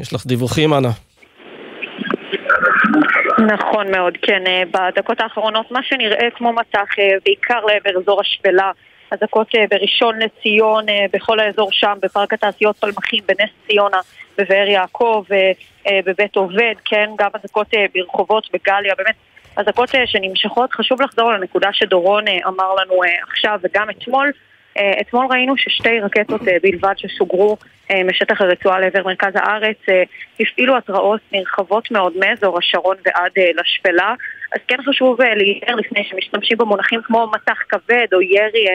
יש 0.00 0.12
לך 0.12 0.26
דיווחים, 0.26 0.74
אנה? 0.74 0.90
נכון 3.46 3.90
מאוד, 3.90 4.16
כן. 4.22 4.42
בדקות 4.70 5.20
האחרונות 5.20 5.70
מה 5.70 5.82
שנראה 5.82 6.28
כמו 6.34 6.52
מטח, 6.52 6.88
בעיקר 7.24 7.60
לעבר 7.64 8.00
אזור 8.00 8.20
השפלה, 8.20 8.70
אזעקות 9.10 9.50
בראשון 9.70 10.18
לציון, 10.18 10.86
בכל 11.12 11.40
האזור 11.40 11.72
שם, 11.72 11.94
בפארק 12.02 12.32
התעשיות 12.32 12.76
פלמחים, 12.76 13.24
בנס 13.26 13.50
ציונה, 13.66 13.98
בבאר 14.38 14.66
יעקב, 14.66 15.24
בבית 15.90 16.36
עובד, 16.36 16.74
כן, 16.84 17.10
גם 17.18 17.30
אזעקות 17.34 17.66
ברחובות, 17.94 18.48
בגליה, 18.52 18.94
באמת 18.98 19.14
אזעקות 19.56 19.88
שנמשכות. 20.06 20.72
חשוב 20.72 21.02
לחזור 21.02 21.32
לנקודה 21.32 21.68
שדורון 21.72 22.24
אמר 22.46 22.74
לנו 22.74 23.00
עכשיו 23.28 23.58
וגם 23.62 23.90
אתמול. 23.90 24.32
אתמול 25.00 25.26
ראינו 25.30 25.56
ששתי 25.56 26.00
רקטות 26.00 26.40
בלבד 26.62 26.94
שסוגרו 26.96 27.56
משטח 28.04 28.40
הרצועה 28.40 28.80
לעבר 28.80 29.04
מרכז 29.04 29.32
הארץ 29.34 29.76
הפעילו 30.40 30.76
התראות 30.76 31.20
נרחבות 31.32 31.90
מאוד 31.90 32.12
מאזור 32.16 32.58
השרון 32.58 32.96
ועד 33.06 33.32
לשפלה 33.60 34.14
אז 34.54 34.60
כן 34.68 34.76
חשוב 34.88 35.22
להיזהר 35.22 35.74
לפני 35.74 36.04
שמשתמשים 36.10 36.58
במונחים 36.58 37.00
כמו 37.04 37.30
מטח 37.34 37.58
כבד 37.68 38.06
או 38.12 38.22
ירי, 38.22 38.66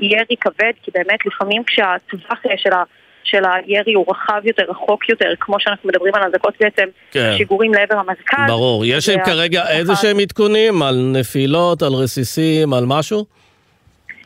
ירי 0.00 0.36
כבד 0.40 0.72
כי 0.82 0.90
באמת 0.94 1.26
לפעמים 1.26 1.64
כשהטווח 1.64 2.38
של 2.56 2.72
ה... 2.72 2.82
של 3.24 3.42
הירי 3.44 3.92
הוא 3.94 4.04
רחב 4.08 4.40
יותר, 4.44 4.62
רחוק 4.68 5.08
יותר, 5.08 5.32
כמו 5.40 5.60
שאנחנו 5.60 5.88
מדברים 5.88 6.14
על 6.14 6.22
אזעקות 6.22 6.54
בעצם, 6.60 6.84
כן. 7.10 7.34
שיגורים 7.36 7.74
לעבר 7.74 7.94
המזכ"ל. 7.94 8.46
ברור. 8.48 8.84
יש 8.84 9.08
להם 9.08 9.20
כרגע 9.24 9.70
איזה 9.70 9.96
שהם 9.96 10.18
עדכונים 10.18 10.82
על 10.82 11.10
נפילות, 11.12 11.82
על 11.82 11.92
רסיסים, 11.92 12.74
על 12.74 12.84
משהו? 12.86 13.24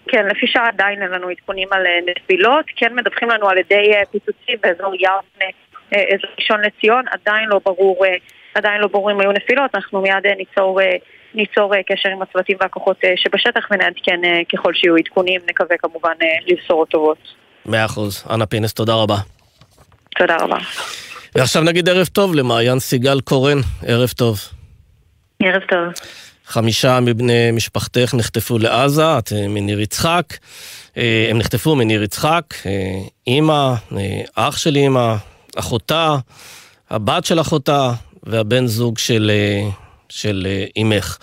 כן, 0.09 0.27
לפי 0.27 0.47
שעה 0.47 0.69
עדיין 0.69 1.03
אין 1.03 1.11
לנו 1.11 1.29
עדכונים 1.29 1.69
על 1.71 1.83
נפילות, 2.07 2.65
כן 2.77 2.95
מדווחים 2.95 3.31
לנו 3.31 3.49
על 3.49 3.59
ידי 3.59 3.93
פיצוצים 4.11 4.57
באזור 4.63 4.95
יבנה, 4.95 5.51
אזור 5.91 6.31
ראשון 6.39 6.61
לציון, 6.61 7.05
עדיין 7.11 7.49
לא 7.49 7.61
ברור, 7.65 8.05
עדיין 8.55 8.81
לא 8.81 8.87
ברור 8.87 9.11
אם 9.11 9.21
היו 9.21 9.33
נפילות, 9.33 9.75
אנחנו 9.75 10.01
מיד 10.01 10.27
ניצור, 10.37 10.81
ניצור 11.35 11.73
קשר 11.87 12.09
עם 12.09 12.23
הצוותים 12.23 12.57
והכוחות 12.61 13.01
שבשטח 13.17 13.69
ונעדכן 13.71 14.21
ככל 14.53 14.75
שיהיו 14.75 14.97
עדכונים, 14.97 15.41
נקווה 15.51 15.77
כמובן 15.79 16.15
לבשורות 16.47 16.89
טובות. 16.89 17.19
מאה 17.67 17.85
אחוז. 17.85 18.27
אנה 18.31 18.47
פינס, 18.47 18.75
תודה 18.75 18.95
רבה. 18.95 19.17
תודה 20.19 20.37
רבה. 20.37 20.59
ועכשיו 21.35 21.63
נגיד 21.63 21.89
ערב 21.89 22.07
טוב 22.07 22.35
למעיין 22.35 22.79
סיגל 22.79 23.21
קורן, 23.21 23.59
ערב 23.87 24.09
טוב. 24.09 24.39
ערב 25.43 25.63
טוב. 25.69 25.93
חמישה 26.49 27.01
מבני 27.01 27.51
משפחתך 27.51 28.15
נחטפו 28.15 28.59
לעזה, 28.59 29.19
את 29.19 29.33
מניר 29.49 29.81
יצחק. 29.81 30.37
הם 30.97 31.39
נחטפו 31.39 31.77
מניר 31.77 32.03
יצחק, 32.03 32.55
אימא, 33.27 33.75
אח 34.35 34.57
של 34.57 34.77
אימא, 34.77 35.15
אחותה, 35.57 36.17
הבת 36.91 37.25
של 37.25 37.41
אחותה 37.41 37.93
והבן 38.23 38.67
זוג 38.67 38.99
של, 38.99 39.31
של 40.09 40.47
אימך. 40.77 41.19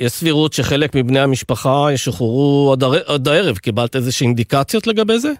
יש 0.00 0.12
סבירות 0.12 0.52
שחלק 0.52 0.94
מבני 0.94 1.20
המשפחה 1.20 1.86
ישוחררו 1.92 2.76
עד 3.06 3.28
הערב, 3.28 3.58
קיבלת 3.58 3.96
איזושהי 3.96 4.26
אינדיקציות 4.26 4.86
לגבי 4.86 5.18
זה? 5.18 5.32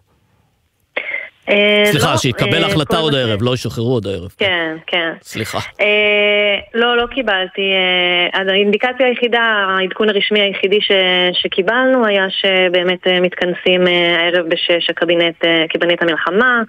סליחה, 1.85 2.19
שיתקבל 2.19 2.65
החלטה 2.65 2.97
עוד 2.97 3.15
הערב, 3.15 3.43
לא 3.43 3.55
ישוחררו 3.55 3.93
עוד 3.93 4.07
הערב. 4.07 4.29
כן, 4.39 4.77
כן. 4.87 5.13
סליחה. 5.23 5.59
לא, 6.75 6.97
לא 6.97 7.07
קיבלתי. 7.07 7.73
האינדיקציה 8.33 9.07
היחידה, 9.07 9.41
העדכון 9.79 10.09
הרשמי 10.09 10.41
היחידי 10.41 10.79
שקיבלנו 11.33 12.07
היה 12.07 12.27
שבאמת 12.31 13.07
מתכנסים 13.07 13.87
הערב 13.87 14.49
בשש 14.49 14.91
הקבינט, 14.91 15.45
קבינט 15.69 16.03
המלחמה, 16.03 16.63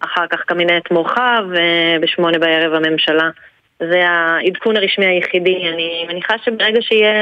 אחר 0.00 0.24
כך 0.30 0.40
קבינט 0.46 0.90
מורחב, 0.90 1.42
ובשמונה 1.48 2.38
בערב 2.38 2.74
הממשלה. 2.74 3.30
זה 3.90 4.02
העדכון 4.08 4.76
הרשמי 4.76 5.06
היחידי. 5.06 5.68
אני 5.72 6.04
מניחה 6.08 6.34
שברגע 6.44 6.82
שיהיה 6.82 7.12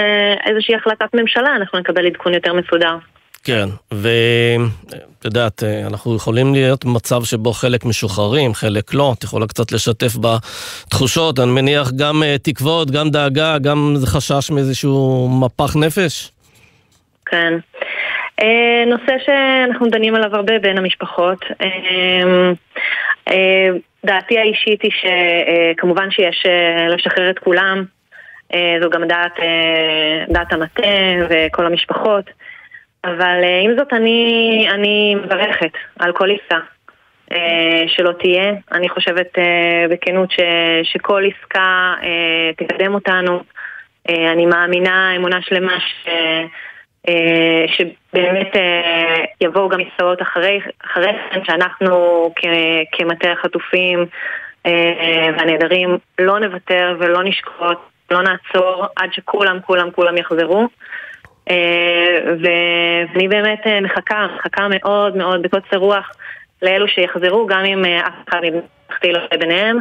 איזושהי 0.46 0.74
החלטת 0.74 1.14
ממשלה, 1.14 1.56
אנחנו 1.56 1.78
נקבל 1.78 2.06
עדכון 2.06 2.34
יותר 2.34 2.52
מסודר. 2.52 2.96
כן, 3.48 3.68
ואת 3.92 5.24
יודעת, 5.24 5.62
אנחנו 5.86 6.16
יכולים 6.16 6.54
להיות 6.54 6.84
במצב 6.84 7.24
שבו 7.24 7.52
חלק 7.52 7.84
משוחררים, 7.84 8.54
חלק 8.54 8.94
לא. 8.94 9.14
את 9.18 9.24
יכולה 9.24 9.46
קצת 9.46 9.72
לשתף 9.72 10.12
בתחושות, 10.16 11.38
אני 11.38 11.50
מניח 11.50 11.90
גם 11.96 12.22
תקוות, 12.42 12.90
גם 12.90 13.10
דאגה, 13.10 13.58
גם 13.58 13.94
חשש 14.06 14.50
מאיזשהו 14.50 15.28
מפח 15.40 15.76
נפש? 15.76 16.30
כן. 17.26 17.52
נושא 18.86 19.16
שאנחנו 19.26 19.86
דנים 19.90 20.14
עליו 20.14 20.36
הרבה 20.36 20.58
בין 20.58 20.78
המשפחות. 20.78 21.44
דעתי 24.04 24.38
האישית 24.38 24.82
היא 24.82 24.90
שכמובן 25.00 26.10
שיש 26.10 26.46
לשחרר 26.94 27.30
את 27.30 27.38
כולם, 27.38 27.84
זו 28.82 28.90
גם 28.90 29.08
דעת, 29.08 29.34
דעת 30.28 30.52
המטה 30.52 30.82
וכל 31.30 31.66
המשפחות, 31.66 32.24
אבל 33.04 33.44
עם 33.64 33.76
זאת 33.78 33.92
אני, 33.92 34.68
אני 34.70 35.14
מברכת 35.14 35.72
על 35.98 36.12
כל 36.12 36.28
עסקה 36.30 36.58
שלא 37.86 38.12
תהיה. 38.12 38.52
אני 38.72 38.88
חושבת 38.88 39.38
בכנות 39.90 40.30
ש, 40.30 40.40
שכל 40.82 41.22
עסקה 41.26 41.94
תקדם 42.56 42.94
אותנו. 42.94 43.42
אני 44.08 44.46
מאמינה 44.46 45.16
אמונה 45.16 45.42
שלמה 45.42 45.80
ש... 45.80 46.08
שבאמת 47.66 48.56
יבואו 49.40 49.68
גם 49.68 49.80
עסקאות 49.80 50.22
אחרי 50.22 50.60
כן, 51.30 51.44
שאנחנו 51.44 52.30
כמטה 52.92 53.32
החטופים 53.32 54.06
והנעדרים 55.36 55.98
לא 56.18 56.38
נוותר 56.38 56.96
ולא 56.98 57.22
נשקוט, 57.24 57.78
לא 58.10 58.22
נעצור 58.22 58.86
עד 58.96 59.12
שכולם, 59.12 59.58
כולם, 59.60 59.90
כולם 59.90 60.16
יחזרו. 60.16 60.68
ואני 62.42 63.28
באמת 63.28 63.60
מחכה, 63.82 64.26
מחכה 64.38 64.66
מאוד 64.68 65.16
מאוד 65.16 65.42
בקוצר 65.42 65.76
רוח 65.76 66.10
לאלו 66.62 66.88
שיחזרו, 66.88 67.46
גם 67.46 67.64
אם 67.64 67.84
אף 67.84 68.28
אחד 68.28 68.38
מבחינתי 68.38 69.12
לא 69.12 69.38
ביניהם. 69.40 69.78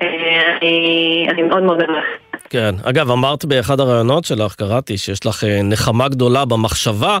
אני, 0.00 1.26
אני 1.30 1.42
מאוד 1.42 1.62
מאוד 1.62 1.76
מברכת. 1.76 2.24
כן. 2.50 2.74
אגב, 2.82 3.10
אמרת 3.10 3.44
באחד 3.44 3.80
הראיונות 3.80 4.24
שלך, 4.24 4.54
קראתי, 4.54 4.98
שיש 4.98 5.26
לך 5.26 5.44
נחמה 5.64 6.08
גדולה 6.08 6.44
במחשבה 6.44 7.18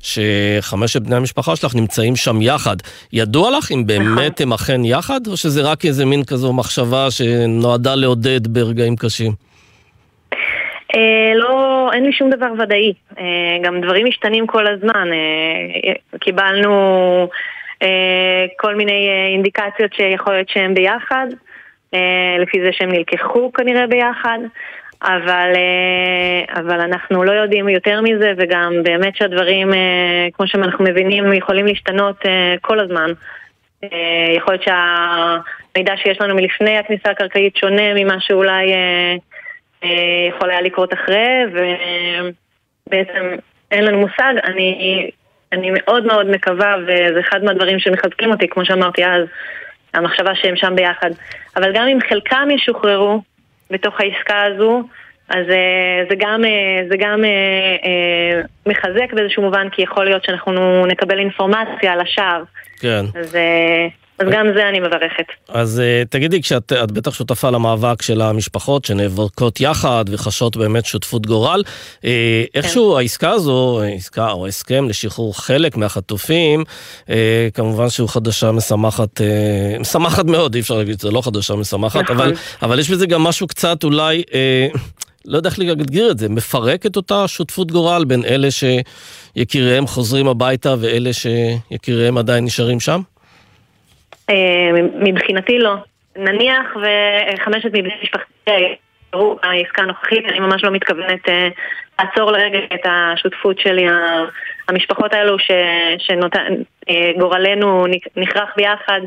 שחמשת 0.00 1.02
בני 1.02 1.16
המשפחה 1.16 1.56
שלך 1.56 1.74
נמצאים 1.74 2.16
שם 2.16 2.42
יחד. 2.42 2.76
ידוע 3.12 3.58
לך 3.58 3.72
אם 3.72 3.86
באמת 3.86 4.40
הם 4.40 4.52
אכן 4.52 4.84
יחד, 4.84 5.26
או 5.26 5.36
שזה 5.36 5.62
רק 5.62 5.84
איזה 5.84 6.04
מין 6.04 6.24
כזו 6.24 6.52
מחשבה 6.52 7.10
שנועדה 7.10 7.94
לעודד 7.94 8.46
ברגעים 8.46 8.96
קשים? 8.96 9.32
לא, 11.34 11.90
אין 11.92 12.04
לי 12.04 12.12
שום 12.12 12.30
דבר 12.30 12.52
ודאי. 12.58 12.92
גם 13.62 13.80
דברים 13.80 14.06
משתנים 14.06 14.46
כל 14.46 14.66
הזמן. 14.66 15.08
קיבלנו 16.20 17.28
כל 18.56 18.74
מיני 18.74 19.08
אינדיקציות 19.32 19.94
שיכול 19.94 20.32
להיות 20.34 20.48
שהם 20.48 20.74
ביחד. 20.74 21.26
לפי 22.38 22.60
זה 22.64 22.68
שהם 22.72 22.92
נלקחו 22.92 23.52
כנראה 23.52 23.86
ביחד, 23.86 24.38
אבל, 25.02 25.52
אבל 26.54 26.80
אנחנו 26.80 27.24
לא 27.24 27.32
יודעים 27.32 27.68
יותר 27.68 28.00
מזה, 28.00 28.32
וגם 28.36 28.72
באמת 28.82 29.16
שהדברים, 29.16 29.70
כמו 30.32 30.46
שאנחנו 30.48 30.84
מבינים, 30.84 31.32
יכולים 31.32 31.66
להשתנות 31.66 32.16
כל 32.60 32.80
הזמן. 32.80 33.10
יכול 34.36 34.54
להיות 34.54 34.62
שהמידע 34.62 35.96
שיש 35.96 36.20
לנו 36.20 36.34
מלפני 36.34 36.78
הכניסה 36.78 37.10
הקרקעית 37.10 37.56
שונה 37.56 37.94
ממה 37.94 38.20
שאולי 38.20 38.72
יכול 40.28 40.50
היה 40.50 40.60
לקרות 40.60 40.94
אחרי, 40.94 41.42
ובעצם 42.86 43.36
אין 43.70 43.84
לנו 43.84 43.98
מושג. 43.98 44.34
אני, 44.44 45.10
אני 45.52 45.70
מאוד 45.72 46.06
מאוד 46.06 46.30
מקווה, 46.30 46.76
וזה 46.82 47.20
אחד 47.20 47.44
מהדברים 47.44 47.78
שמחזקים 47.78 48.30
אותי, 48.30 48.48
כמו 48.48 48.64
שאמרתי 48.64 49.04
אז, 49.04 49.22
המחשבה 49.94 50.34
שהם 50.34 50.56
שם 50.56 50.74
ביחד. 50.76 51.10
אבל 51.56 51.72
גם 51.74 51.88
אם 51.88 51.98
חלקם 52.08 52.48
ישוחררו 52.50 53.22
בתוך 53.70 54.00
העסקה 54.00 54.42
הזו, 54.42 54.82
אז 55.28 55.46
זה 56.08 56.14
גם, 56.18 56.44
זה 56.88 56.96
גם 56.98 57.24
מחזק 58.66 59.12
באיזשהו 59.12 59.42
מובן, 59.42 59.68
כי 59.72 59.82
יכול 59.82 60.04
להיות 60.04 60.24
שאנחנו 60.24 60.86
נקבל 60.86 61.18
אינפורמציה 61.18 61.92
על 61.92 62.00
השער. 62.00 62.42
כן. 62.80 63.04
אז, 63.20 63.36
אז 64.18 64.26
גם 64.32 64.46
זה 64.56 64.68
אני 64.68 64.80
מברכת. 64.80 65.26
אז 65.48 65.82
תגידי, 66.10 66.42
כשאת 66.42 66.72
בטח 66.72 67.14
שותפה 67.14 67.50
למאבק 67.50 68.02
של 68.02 68.22
המשפחות 68.22 68.84
שנאבקות 68.84 69.60
יחד 69.60 70.04
וחשות 70.08 70.56
באמת 70.56 70.86
שותפות 70.86 71.26
גורל, 71.26 71.62
איכשהו 72.54 72.92
כן. 72.92 72.98
העסקה 72.98 73.30
הזו, 73.30 73.80
עסקה 73.96 74.30
או 74.30 74.46
הסכם 74.46 74.88
לשחרור 74.88 75.40
חלק 75.40 75.76
מהחטופים, 75.76 76.64
כמובן 77.54 77.88
שהוא 77.88 78.08
חדשה 78.08 78.52
משמחת, 78.52 79.20
משמחת 79.80 80.24
מאוד, 80.24 80.54
אי 80.54 80.60
אפשר 80.60 80.74
להגיד 80.74 81.00
שזה 81.00 81.10
לא 81.10 81.20
חדשה 81.20 81.54
משמחת, 81.54 82.10
אבל, 82.10 82.32
אבל 82.62 82.78
יש 82.78 82.90
בזה 82.90 83.06
גם 83.06 83.22
משהו 83.22 83.46
קצת 83.46 83.84
אולי... 83.84 84.22
לא 85.28 85.36
יודע 85.36 85.50
איך 85.50 85.58
להגדיר 85.58 86.10
את 86.10 86.18
זה, 86.18 86.28
מפרק 86.28 86.86
את 86.86 86.96
אותה 86.96 87.28
שותפות 87.28 87.72
גורל 87.72 88.04
בין 88.04 88.24
אלה 88.24 88.48
שיקיריהם 88.50 89.86
חוזרים 89.86 90.28
הביתה 90.28 90.74
ואלה 90.80 91.10
שיקיריהם 91.12 92.18
עדיין 92.18 92.44
נשארים 92.44 92.80
שם? 92.80 93.00
מבחינתי 94.94 95.58
לא. 95.58 95.74
נניח 96.16 96.76
וחמשת 96.76 97.70
מבני 97.72 97.94
משפחתי 98.02 98.76
יראו 99.14 99.38
העסקה 99.42 99.82
הנוכחית, 99.82 100.24
אני 100.28 100.40
ממש 100.40 100.64
לא 100.64 100.70
מתכוונת 100.70 101.28
אה, 101.28 101.48
לעצור 101.98 102.32
לרגע 102.32 102.58
את 102.74 102.80
השותפות 102.84 103.58
שלי, 103.58 103.86
המשפחות 104.68 105.14
האלו 105.14 105.36
שגורלנו 105.98 107.86
נכרך 108.16 108.50
ביחד 108.56 109.00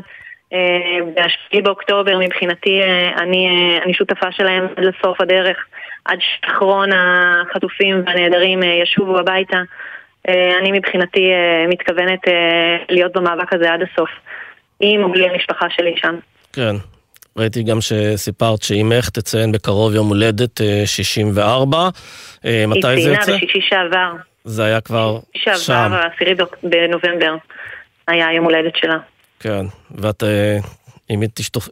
ב-7 1.14 1.62
באוקטובר 1.62 2.18
מבחינתי 2.18 2.80
אני, 3.16 3.48
אני 3.84 3.94
שותפה 3.94 4.32
שלהם 4.32 4.66
עד 4.76 4.84
לסוף 4.84 5.20
הדרך, 5.20 5.66
עד 6.04 6.18
שאחרון 6.20 6.88
החטופים 6.92 8.02
והנעדרים 8.06 8.62
ישובו 8.62 9.18
הביתה. 9.18 9.58
אני 10.28 10.72
מבחינתי 10.72 11.32
מתכוונת 11.68 12.20
להיות 12.88 13.12
במאבק 13.12 13.52
הזה 13.52 13.72
עד 13.72 13.82
הסוף, 13.82 14.10
עם 14.80 15.02
או 15.02 15.12
בלי 15.12 15.28
המשפחה 15.28 15.66
שלי 15.70 15.94
שם. 15.96 16.16
כן, 16.52 16.76
ראיתי 17.36 17.62
גם 17.62 17.80
שסיפרת 17.80 18.62
שאימך 18.62 19.08
תציין 19.08 19.52
בקרוב 19.52 19.94
יום 19.94 20.08
הולדת 20.08 20.60
64. 20.84 21.88
אה, 22.44 22.64
מתי 22.66 22.80
זה 22.82 22.88
יוצא? 22.88 23.10
היא 23.10 23.20
ציינה 23.20 23.38
בשישי 23.38 23.60
שעבר. 23.68 24.12
זה 24.44 24.64
היה 24.64 24.80
כבר 24.80 25.18
שם. 25.34 25.52
שישי 25.54 25.64
שעבר, 25.66 26.00
עשירי 26.14 26.34
בנובמבר, 26.62 27.34
היה 28.08 28.32
יום 28.32 28.44
הולדת 28.44 28.76
שלה. 28.76 28.98
כן, 29.40 29.66
ואת, 29.90 30.22
אה, 30.22 30.58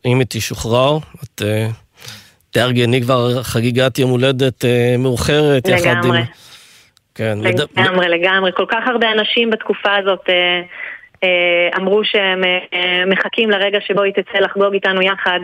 אם 0.07 0.19
היא 0.19 0.27
תשוחרר, 0.29 0.99
את 1.25 1.43
אה, 1.43 1.67
תארגני 2.51 3.03
כבר 3.03 3.43
חגיגת 3.43 3.99
יום 3.99 4.11
הולדת 4.11 4.65
מאוחרת. 4.99 5.69
לגמרי. 5.69 6.21
כן. 7.15 7.39
לגמרי, 7.43 8.09
לגמרי. 8.09 8.53
כל 8.53 8.67
כך 8.69 8.83
הרבה 8.87 9.13
אנשים 9.13 9.51
בתקופה 9.51 9.97
הזאת 9.97 10.21
אה, 10.29 10.61
אמרו 11.77 12.05
שהם 12.05 12.45
אה, 12.45 13.03
מחכים 13.07 13.51
לרגע 13.51 13.79
שבו 13.81 14.03
היא 14.03 14.13
תצא 14.13 14.39
לחגוג 14.39 14.75
איתנו 14.75 15.03
יחד, 15.03 15.41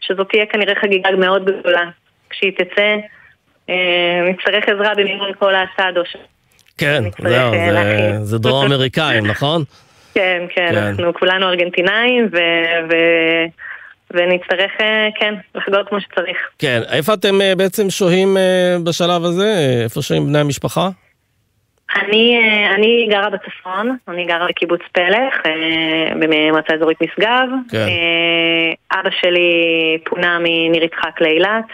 שזאת 0.00 0.28
תהיה 0.30 0.46
כנראה 0.46 0.74
חגיגה 0.80 1.10
מאוד 1.10 1.44
גדולה. 1.44 1.84
כשהיא 2.30 2.52
תצא, 2.52 2.96
אה, 3.70 3.74
נצטרך 4.30 4.64
עזרה 4.68 4.94
במימון 4.94 5.32
כל 5.38 5.54
האסד 5.54 5.92
או 5.96 6.04
ש... 6.04 6.16
כן, 6.78 7.02
זהו, 7.18 7.52
זה, 7.52 8.24
זה 8.24 8.38
דרום 8.38 8.66
אמריקאים, 8.66 9.26
נכון? 9.32 9.62
כן, 10.14 10.42
כן, 10.54 10.68
כן, 10.70 10.76
אנחנו 10.76 11.14
כולנו 11.14 11.48
ארגנטינאים 11.48 12.28
ו... 12.32 12.36
ו... 12.90 12.94
ונצטרך, 14.10 14.72
כן, 15.20 15.34
לחגוג 15.54 15.88
כמו 15.88 16.00
שצריך. 16.00 16.36
כן, 16.58 16.82
איפה 16.92 17.14
אתם 17.14 17.38
בעצם 17.56 17.90
שוהים 17.90 18.36
בשלב 18.84 19.24
הזה? 19.24 19.54
איפה 19.84 20.02
שוהים 20.02 20.26
בני 20.26 20.38
המשפחה? 20.38 20.88
אני, 21.96 22.36
אה, 22.36 22.74
אני 22.74 23.08
גרה 23.10 23.30
בצפון, 23.30 23.96
אני 24.08 24.24
גרה 24.24 24.46
בקיבוץ 24.48 24.80
פלך, 24.92 25.34
אה, 25.46 26.12
במועצה 26.20 26.74
אזורית 26.74 26.98
משגב. 27.02 27.48
כן. 27.70 27.76
אה, 27.78 29.00
אבא 29.00 29.10
שלי 29.20 29.50
פונה 30.04 30.38
מניר 30.38 30.84
יצחק 30.84 31.20
לאילת, 31.20 31.64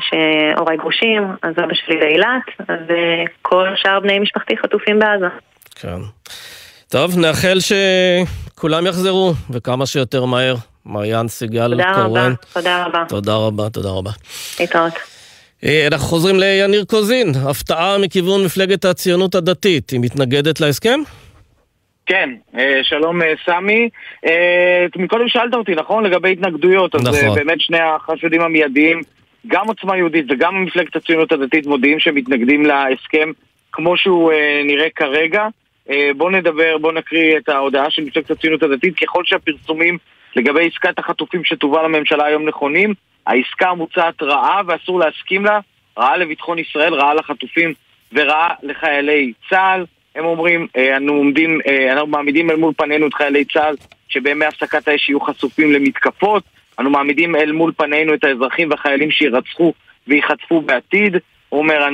שהוריי 0.00 0.76
גרושים, 0.76 1.22
אז 1.42 1.54
אבא 1.64 1.74
שלי 1.74 1.96
באילת, 1.96 2.68
וכל 2.88 3.68
שאר 3.76 4.00
בני 4.00 4.18
משפחתי 4.18 4.56
חטופים 4.56 4.98
בעזה. 4.98 5.26
כן. 5.74 5.98
טוב, 6.88 7.18
נאחל 7.18 7.58
שכולם 7.60 8.86
יחזרו, 8.86 9.32
וכמה 9.50 9.86
שיותר 9.86 10.24
מהר. 10.24 10.54
מעיין 10.84 11.28
סיגל 11.28 11.80
קורן. 11.94 12.34
תודה 12.52 12.84
רבה, 12.84 12.84
תודה 12.84 12.84
רבה. 12.84 13.04
תודה 13.08 13.36
רבה, 13.36 13.70
תודה 13.70 13.88
רבה. 13.88 14.10
להתראות. 14.60 14.92
אה, 15.64 15.86
אנחנו 15.86 16.06
חוזרים 16.06 16.36
ליניר 16.40 16.84
קוזין, 16.84 17.28
הפתעה 17.50 17.98
מכיוון 17.98 18.44
מפלגת 18.44 18.84
הציונות 18.84 19.34
הדתית, 19.34 19.90
היא 19.90 20.00
מתנגדת 20.00 20.60
להסכם? 20.60 21.00
כן, 22.06 22.30
אה, 22.58 22.80
שלום 22.82 23.22
אה, 23.22 23.32
סמי. 23.44 23.88
מקודם 24.96 25.28
שאלת 25.28 25.54
אותי, 25.54 25.74
נכון? 25.74 26.04
לגבי 26.04 26.32
התנגדויות. 26.32 26.94
אז 26.94 27.06
נכון. 27.06 27.34
באמת 27.34 27.60
שני 27.60 27.78
החשודים 27.80 28.40
המיידיים, 28.40 29.00
גם 29.46 29.66
עוצמה 29.66 29.96
יהודית 29.96 30.26
וגם 30.30 30.64
מפלגת 30.64 30.96
הציונות 30.96 31.32
הדתית 31.32 31.66
מודיעים 31.66 32.00
שהם 32.00 32.14
מתנגדים 32.14 32.66
להסכם 32.66 33.30
כמו 33.72 33.96
שהוא 33.96 34.32
נראה 34.64 34.86
כרגע. 34.96 35.46
בואו 36.16 36.30
נדבר, 36.30 36.78
בואו 36.80 36.92
נקריא 36.92 37.36
את 37.36 37.48
ההודעה 37.48 37.90
של 37.90 38.02
מפלגת 38.02 38.30
הציונות 38.30 38.62
הדתית. 38.62 38.94
ככל 38.98 39.22
שהפרסומים 39.24 39.98
לגבי 40.36 40.66
עסקת 40.66 40.98
החטופים 40.98 41.44
שתובא 41.44 41.82
לממשלה 41.82 42.24
היום 42.24 42.48
נכונים, 42.48 42.94
העסקה 43.26 43.68
המוצעת 43.68 44.22
רעה 44.22 44.60
ואסור 44.66 44.98
להסכים 44.98 45.44
לה, 45.44 45.60
רעה 45.98 46.16
לביטחון 46.16 46.58
ישראל, 46.58 46.94
רעה 46.94 47.14
לחטופים 47.14 47.74
ורעה 48.12 48.54
לחיילי 48.62 49.32
צה"ל. 49.50 49.84
הם 50.14 50.24
אומרים, 50.24 50.66
אה, 50.76 50.96
אנו, 50.96 51.12
עומדים, 51.12 51.60
אה, 51.66 51.92
אנחנו 51.92 52.06
מעמידים 52.06 52.50
אל 52.50 52.56
מול 52.56 52.72
פנינו 52.76 53.06
את 53.06 53.14
חיילי 53.14 53.44
צה"ל 53.44 53.74
שבימי 54.08 54.44
הפסקת 54.44 54.88
האש 54.88 55.08
יהיו 55.08 55.20
חשופים 55.20 55.72
למתקפות. 55.72 56.42
אנו 56.78 56.90
מעמידים 56.90 57.36
אל 57.36 57.52
מול 57.52 57.72
פנינו 57.76 58.14
את 58.14 58.24
האזרחים 58.24 58.70
והחיילים 58.70 59.10
שירצחו 59.10 59.72
ויחטפו 60.08 60.60
בעתיד. 60.60 61.16
הוא 61.48 61.58
אומר, 61.58 61.88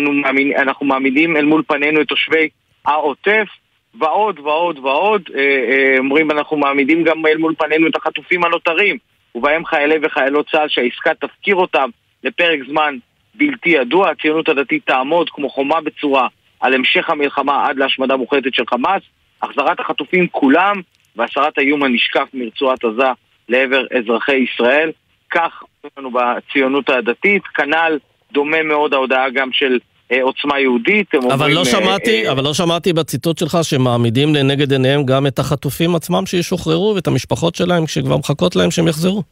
אנחנו 0.56 0.86
מעמידים 0.86 1.36
אל 1.36 1.44
מול 1.44 1.62
פנינו 1.66 2.00
את 2.00 2.08
תושבי 2.08 2.48
העוטף. 2.86 3.48
ועוד 3.94 4.38
ועוד 4.38 4.78
ועוד, 4.78 5.22
אה, 5.36 5.98
אומרים 5.98 6.30
אנחנו 6.30 6.56
מעמידים 6.56 7.04
גם 7.04 7.26
אל 7.26 7.36
מול 7.36 7.54
פנינו 7.58 7.86
את 7.86 7.96
החטופים 7.96 8.44
הנותרים 8.44 8.98
ובהם 9.34 9.64
חיילי 9.64 9.94
וחיילות 10.02 10.50
צה"ל 10.50 10.68
שהעסקה 10.68 11.14
תפקיר 11.14 11.56
אותם 11.56 11.90
לפרק 12.24 12.60
זמן 12.68 12.96
בלתי 13.34 13.70
ידוע. 13.70 14.10
הציונות 14.10 14.48
הדתית 14.48 14.86
תעמוד 14.86 15.30
כמו 15.30 15.48
חומה 15.50 15.80
בצורה 15.80 16.28
על 16.60 16.74
המשך 16.74 17.10
המלחמה 17.10 17.66
עד 17.66 17.76
להשמדה 17.76 18.16
מוחלטת 18.16 18.54
של 18.54 18.64
חמאס, 18.66 19.02
החזרת 19.42 19.80
החטופים 19.80 20.28
כולם 20.28 20.80
והסרת 21.16 21.58
האיום 21.58 21.82
הנשקף 21.82 22.28
מרצועת 22.34 22.84
עזה 22.84 23.12
לעבר 23.48 23.86
אזרחי 23.98 24.36
ישראל. 24.36 24.90
כך 25.30 25.62
לנו 25.98 26.10
בציונות 26.10 26.88
הדתית, 26.88 27.42
כנ"ל 27.46 27.98
דומה 28.32 28.62
מאוד 28.62 28.94
ההודעה 28.94 29.30
גם 29.30 29.52
של 29.52 29.78
עוצמה 30.22 30.60
יהודית. 30.60 31.14
אבל, 31.14 31.32
אומרים, 31.32 31.54
לא 31.54 31.64
שמעתי, 31.64 32.26
אה, 32.26 32.32
אבל 32.32 32.44
לא 32.44 32.54
שמעתי 32.54 32.92
בציטוט 32.92 33.38
שלך 33.38 33.58
שמעמידים 33.62 34.34
לנגד 34.34 34.72
עיניהם 34.72 35.06
גם 35.06 35.26
את 35.26 35.38
החטופים 35.38 35.94
עצמם 35.94 36.26
שישוחררו 36.26 36.92
ואת 36.94 37.06
המשפחות 37.06 37.54
שלהם 37.54 37.86
כשכבר 37.86 38.16
מחכות 38.16 38.56
להם 38.56 38.70
שהם 38.70 38.88
יחזרו. 38.88 39.22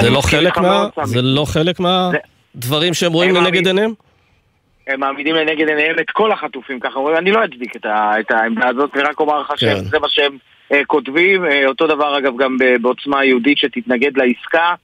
זה 0.00 0.10
לא, 0.10 0.20
חלק 0.20 0.58
מה, 0.58 0.86
זה 1.04 1.22
לא 1.22 1.44
חלק 1.44 1.76
מהדברים 1.80 2.94
שהם 2.94 3.12
רואים 3.12 3.34
לנגד 3.34 3.66
עיניהם? 3.66 3.92
הם 4.86 5.00
מעמידים 5.00 5.34
לנגד 5.34 5.68
עיניהם 5.68 5.98
את 5.98 6.10
כל 6.10 6.32
החטופים, 6.32 6.80
ככה 6.80 6.98
אומרים, 6.98 7.16
אני 7.16 7.30
לא 7.30 7.44
אצדיק 7.44 7.76
את, 7.76 7.86
את 8.20 8.30
העמדה 8.30 8.68
הזאת, 8.68 8.90
ורק 8.96 9.20
אומר 9.20 9.40
לך 9.40 9.48
כן. 9.48 9.56
שזה 9.56 9.98
מה 9.98 10.08
שהם 10.08 10.38
uh, 10.72 10.76
כותבים. 10.86 11.44
Uh, 11.44 11.48
אותו 11.68 11.86
דבר 11.86 12.18
אגב 12.18 12.32
גם 12.36 12.56
בעוצמה 12.80 13.24
יהודית 13.24 13.58
שתתנגד 13.58 14.16
לעסקה. 14.16 14.74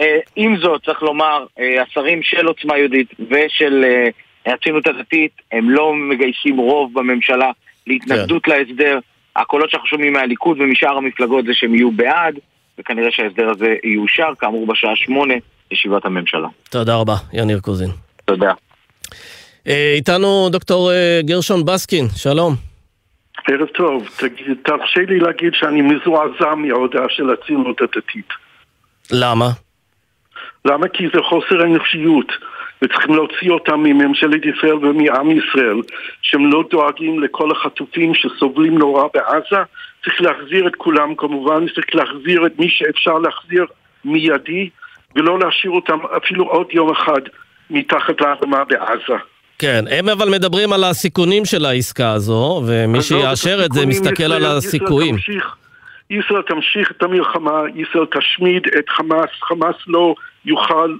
Uh, 0.00 0.04
עם 0.36 0.56
זאת, 0.56 0.84
צריך 0.84 1.02
לומר, 1.02 1.46
uh, 1.58 1.62
השרים 1.82 2.22
של 2.22 2.46
עוצמה 2.46 2.78
יהודית 2.78 3.08
ושל 3.30 3.84
uh, 3.84 4.25
הציונות 4.52 4.86
הדתית, 4.86 5.32
הם 5.52 5.70
לא 5.70 5.94
מגייסים 5.94 6.56
רוב 6.56 6.94
בממשלה 6.94 7.50
להתנגדות 7.86 8.44
כן. 8.44 8.50
להסדר. 8.50 8.98
הקולות 9.36 9.70
שאנחנו 9.70 9.88
שומעים 9.88 10.12
מהליכוד 10.12 10.60
ומשאר 10.60 10.96
המפלגות 10.96 11.44
זה 11.44 11.54
שהם 11.54 11.74
יהיו 11.74 11.90
בעד, 11.90 12.38
וכנראה 12.78 13.08
שההסדר 13.10 13.50
הזה 13.50 13.74
יאושר, 13.84 14.32
כאמור 14.38 14.66
בשעה 14.66 14.96
שמונה, 14.96 15.34
ישיבת 15.70 16.04
הממשלה. 16.04 16.48
תודה 16.70 16.96
רבה, 16.96 17.14
יניר 17.32 17.60
קוזין. 17.60 17.90
תודה. 18.24 18.52
אה, 19.68 19.92
איתנו 19.96 20.48
דוקטור 20.50 20.92
אה, 20.92 21.20
גרשון 21.24 21.64
בסקין, 21.64 22.04
שלום. 22.16 22.54
ערב 23.48 23.66
טוב, 23.66 24.08
תרשה 24.64 25.00
לי 25.08 25.18
להגיד 25.18 25.52
שאני 25.54 25.82
מזועזע 25.82 26.54
מההודעה 26.54 27.06
של 27.08 27.30
הציונות 27.30 27.80
הדתית. 27.80 28.28
למה? 29.12 29.48
למה? 30.64 30.88
כי 30.88 31.04
זה 31.14 31.20
חוסר 31.28 31.62
אנושיות. 31.62 32.32
וצריכים 32.82 33.14
להוציא 33.14 33.50
אותם 33.50 33.80
מממשלת 33.80 34.40
ישראל 34.44 34.74
ומעם 34.74 35.30
ישראל 35.30 35.80
שהם 36.22 36.50
לא 36.50 36.64
דואגים 36.70 37.22
לכל 37.22 37.50
החטופים 37.50 38.14
שסובלים 38.14 38.78
נורא 38.78 39.04
בעזה 39.14 39.62
צריך 40.04 40.20
להחזיר 40.20 40.66
את 40.66 40.76
כולם 40.76 41.14
כמובן, 41.14 41.66
צריך 41.74 41.86
להחזיר 41.94 42.46
את 42.46 42.58
מי 42.58 42.68
שאפשר 42.68 43.18
להחזיר 43.18 43.64
מיידי 44.04 44.68
ולא 45.16 45.38
להשאיר 45.38 45.72
אותם 45.72 45.98
אפילו 46.16 46.44
עוד 46.44 46.66
יום 46.72 46.92
אחד 46.92 47.20
מתחת 47.70 48.20
לאדמה 48.20 48.64
בעזה. 48.64 49.22
כן, 49.58 49.84
הם 49.90 50.08
אבל 50.08 50.28
מדברים 50.28 50.72
על 50.72 50.84
הסיכונים 50.84 51.44
של 51.44 51.64
העסקה 51.64 52.12
הזו, 52.12 52.62
ומי 52.66 53.02
שיאשר 53.02 53.64
את 53.64 53.72
זה 53.72 53.86
מסתכל 53.86 54.32
על 54.32 54.44
הסיכויים. 54.44 55.16
ישראל 56.10 56.42
תמשיך 56.42 56.90
את 56.90 57.02
המלחמה, 57.02 57.62
ישראל 57.74 58.06
תשמיד 58.06 58.66
את 58.78 58.88
חמאס, 58.88 59.30
חמאס 59.42 59.76
לא 59.86 60.14
יוכל 60.44 60.96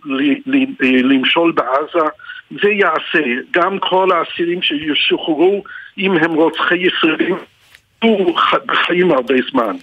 למשול 0.80 1.52
בעזה, 1.52 2.06
זה 2.50 2.70
יעשה. 2.70 3.24
גם 3.50 3.78
כל 3.78 4.08
האסירים 4.12 4.62
שישוחררו, 4.62 5.64
אם 5.98 6.16
הם 6.16 6.34
רוצחי 6.34 6.78
ישראלים, 6.78 7.36
יהיו 8.04 8.34
בחיים 8.66 9.10
הרבה 9.10 9.34
זמן. 9.50 9.76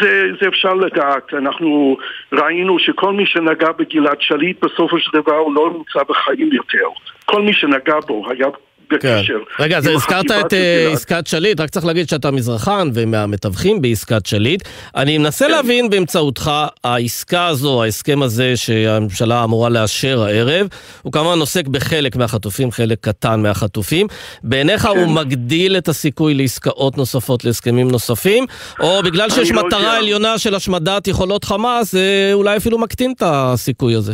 זה, 0.00 0.26
זה 0.40 0.48
אפשר 0.48 0.74
לדעת, 0.74 1.34
אנחנו 1.34 1.96
ראינו 2.32 2.78
שכל 2.78 3.12
מי 3.12 3.26
שנגע 3.26 3.72
בגלעד 3.72 4.20
שליט 4.20 4.64
בסופו 4.64 4.98
של 4.98 5.10
דבר 5.20 5.36
הוא 5.36 5.54
לא 5.54 5.72
נמצא 5.76 6.00
בחיים 6.08 6.52
יותר. 6.52 6.88
כל 7.24 7.42
מי 7.42 7.52
שנגע 7.52 8.00
בו 8.06 8.30
היה 8.30 8.46
בקשר. 8.92 9.38
כן. 9.56 9.62
רגע, 9.62 9.78
אז 9.78 9.86
הזכרת 9.86 10.30
את 10.30 10.54
אה. 10.54 10.92
עסקת 10.92 11.26
שליט, 11.26 11.60
רק 11.60 11.70
צריך 11.70 11.86
להגיד 11.86 12.08
שאתה 12.08 12.30
מזרחן 12.30 12.90
ומהמתווכים 12.94 13.82
בעסקת 13.82 14.26
שליט. 14.26 14.62
אני 14.96 15.18
מנסה 15.18 15.44
כן. 15.44 15.50
להבין 15.50 15.90
באמצעותך, 15.90 16.50
העסקה 16.84 17.46
הזו, 17.46 17.82
ההסכם 17.82 18.22
הזה 18.22 18.56
שהממשלה 18.56 19.44
אמורה 19.44 19.68
לאשר 19.68 20.22
הערב, 20.22 20.66
הוא 21.02 21.12
כמובן 21.12 21.38
עוסק 21.38 21.68
בחלק 21.68 22.16
מהחטופים, 22.16 22.70
חלק 22.70 22.98
קטן 23.00 23.42
מהחטופים. 23.42 24.06
בעיניך 24.42 24.82
כן. 24.82 24.88
הוא 24.88 25.06
מגדיל 25.06 25.76
את 25.76 25.88
הסיכוי 25.88 26.34
לעסקאות 26.34 26.96
נוספות, 26.96 27.44
להסכמים 27.44 27.90
נוספים, 27.90 28.46
או 28.80 29.02
בגלל 29.02 29.30
שיש 29.30 29.50
לא 29.50 29.66
מטרה. 29.66 29.96
עליונה 29.96 30.38
של 30.38 30.54
השמדת 30.54 31.08
יכולות 31.08 31.44
חמאס, 31.44 31.92
זה 31.92 32.30
אולי 32.32 32.56
אפילו 32.56 32.78
מקטין 32.78 33.12
את 33.16 33.22
הסיכוי 33.26 33.94
הזה. 33.94 34.12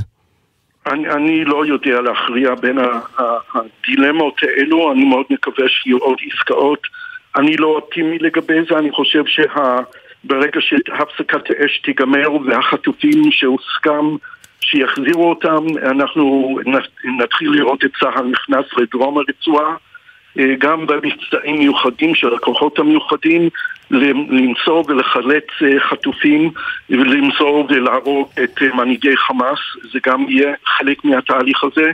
אני, 0.87 1.11
אני 1.11 1.45
לא 1.45 1.66
יודע 1.66 2.01
להכריע 2.01 2.55
בין 2.55 2.79
הדילמות 3.19 4.35
האלו, 4.43 4.93
אני 4.93 5.05
מאוד 5.05 5.27
מקווה 5.31 5.69
שיהיו 5.69 5.99
עוד 5.99 6.19
עסקאות. 6.33 6.83
אני 7.37 7.57
לא 7.57 7.66
אופטימי 7.66 8.19
לגבי 8.19 8.59
זה, 8.71 8.79
אני 8.79 8.90
חושב 8.90 9.25
שברגע 9.27 10.61
שהפסקת 10.61 11.51
האש 11.51 11.79
תיגמר 11.79 12.33
והחטופים 12.47 13.33
שהוסכם 13.33 14.16
שיחזירו 14.61 15.31
אותם, 15.31 15.64
אנחנו 15.83 16.57
נתחיל 17.19 17.51
לראות 17.51 17.85
את 17.85 17.90
צה"ל 18.01 18.25
נכנס 18.25 18.64
לדרום 18.77 19.19
הרצועה. 19.19 19.75
אה, 20.38 20.55
גם 20.59 20.87
במבצעים 20.87 21.59
מיוחדים 21.59 22.14
של 22.14 22.35
הכוחות 22.35 22.79
המיוחדים 22.79 23.49
למצוא 23.90 24.85
ולחלץ 24.88 25.45
אה, 25.62 25.81
חטופים 25.81 26.51
ולמצוא 26.90 27.64
ולהרוג 27.69 28.29
את 28.45 28.62
אה, 28.62 28.75
מנהיגי 28.75 29.16
חמאס, 29.16 29.59
זה 29.93 29.99
גם 30.07 30.27
יהיה 30.29 30.55
חלק 30.66 31.05
מהתהליך 31.05 31.64
הזה. 31.64 31.93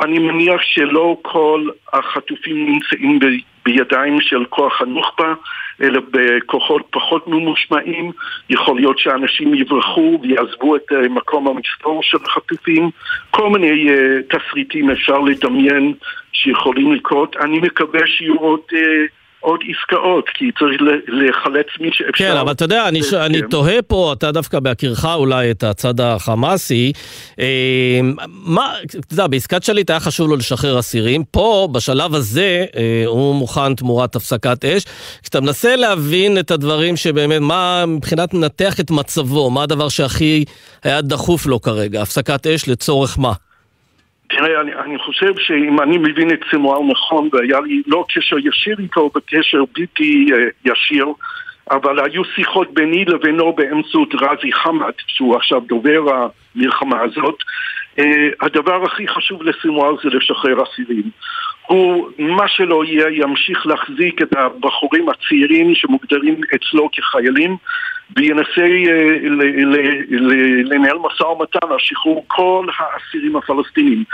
אני 0.00 0.18
מניח 0.18 0.60
שלא 0.62 1.16
כל 1.22 1.68
החטופים 1.92 2.66
נמצאים 2.66 3.18
ב- 3.18 3.50
בידיים 3.64 4.20
של 4.20 4.44
כוח 4.44 4.82
הנוח'בה, 4.82 5.34
אלא 5.82 6.00
בכוחות 6.10 6.82
פחות 6.90 7.28
ממושמעים. 7.28 8.12
יכול 8.50 8.76
להיות 8.76 8.98
שאנשים 8.98 9.54
יברחו 9.54 10.18
ויעזבו 10.22 10.76
את 10.76 10.92
אה, 10.92 11.08
מקום 11.08 11.48
המסתור 11.48 12.02
של 12.02 12.18
החטופים. 12.24 12.90
כל 13.30 13.48
מיני 13.48 13.90
אה, 13.90 14.18
תסריטים 14.28 14.90
אפשר 14.90 15.18
לדמיין 15.18 15.94
שיכולים 16.32 16.92
לקרות. 16.92 17.36
אני 17.36 17.58
מקווה 17.58 18.00
שיהיו 18.06 18.36
עוד, 18.36 18.60
אה, 18.74 19.04
עוד 19.40 19.60
עסקאות, 19.70 20.24
כי 20.34 20.44
צריך 20.58 20.80
לחלץ 21.08 21.66
מי 21.80 21.88
שאפשר. 21.92 22.24
כן, 22.24 22.36
אבל 22.36 22.52
אתה 22.52 22.64
יודע, 22.64 22.88
אני, 22.88 23.02
ש... 23.02 23.14
אני 23.14 23.40
כן. 23.40 23.48
תוהה 23.48 23.82
פה, 23.82 24.12
אתה 24.18 24.32
דווקא 24.32 24.60
בהכירך 24.60 25.04
אולי 25.04 25.50
את 25.50 25.62
הצד 25.62 26.00
החמאסי, 26.00 26.92
אה, 27.40 28.00
מה, 28.26 28.72
אתה 28.84 29.14
יודע, 29.14 29.26
בעסקת 29.26 29.62
שליט 29.62 29.90
היה 29.90 30.00
חשוב 30.00 30.28
לו 30.28 30.36
לשחרר 30.36 30.78
אסירים, 30.78 31.24
פה, 31.24 31.68
בשלב 31.72 32.14
הזה, 32.14 32.64
אה, 32.76 33.02
הוא 33.06 33.34
מוכן 33.34 33.74
תמורת 33.74 34.16
הפסקת 34.16 34.64
אש. 34.64 34.84
כשאתה 35.22 35.40
מנסה 35.40 35.76
להבין 35.76 36.38
את 36.38 36.50
הדברים 36.50 36.96
שבאמת, 36.96 37.40
מה 37.40 37.84
מבחינת 37.86 38.34
מנתח 38.34 38.80
את 38.80 38.90
מצבו, 38.90 39.50
מה 39.50 39.62
הדבר 39.62 39.88
שהכי 39.88 40.44
היה 40.84 41.00
דחוף 41.00 41.46
לו 41.46 41.60
כרגע, 41.60 42.02
הפסקת 42.02 42.46
אש 42.46 42.68
לצורך 42.68 43.18
מה? 43.18 43.32
תראה, 44.30 44.60
אני, 44.60 44.74
אני 44.74 44.98
חושב 44.98 45.32
שאם 45.38 45.80
אני 45.80 45.98
מבין 45.98 46.30
את 46.30 46.40
סמואל 46.50 46.82
נכון, 46.90 47.28
והיה 47.32 47.60
לי 47.60 47.82
לא 47.86 48.04
קשר 48.08 48.38
ישיר 48.38 48.76
איתו, 48.78 49.10
בקשר 49.14 49.64
בלתי 49.74 50.26
uh, 50.28 50.70
ישיר, 50.72 51.06
אבל 51.70 52.00
היו 52.04 52.24
שיחות 52.24 52.74
ביני 52.74 53.04
לבינו 53.04 53.52
באמצעות 53.52 54.14
רזי 54.14 54.52
חמד, 54.52 54.92
שהוא 55.06 55.36
עכשיו 55.36 55.60
דובר 55.60 56.00
המלחמה 56.54 57.00
הזאת. 57.00 57.34
Uh, 58.00 58.02
הדבר 58.40 58.84
הכי 58.84 59.08
חשוב 59.08 59.42
לסמואל 59.42 59.94
זה 60.02 60.08
לשחרר 60.08 60.62
אסירים. 60.62 61.10
הוא, 61.66 62.08
מה 62.18 62.48
שלא 62.48 62.84
יהיה, 62.84 63.06
ימשיך 63.10 63.66
להחזיק 63.66 64.22
את 64.22 64.36
הבחורים 64.36 65.08
הצעירים 65.08 65.74
שמוגדרים 65.74 66.40
אצלו 66.54 66.88
כחיילים 66.92 67.56
וינסה 68.16 68.62
אה, 68.62 69.18
לנהל 70.64 70.98
משא 70.98 71.22
ומתן 71.22 71.68
על 71.70 71.78
שחרור 71.78 72.24
כל 72.26 72.66
האסירים 72.78 73.36
הפלסטינים. 73.36 74.04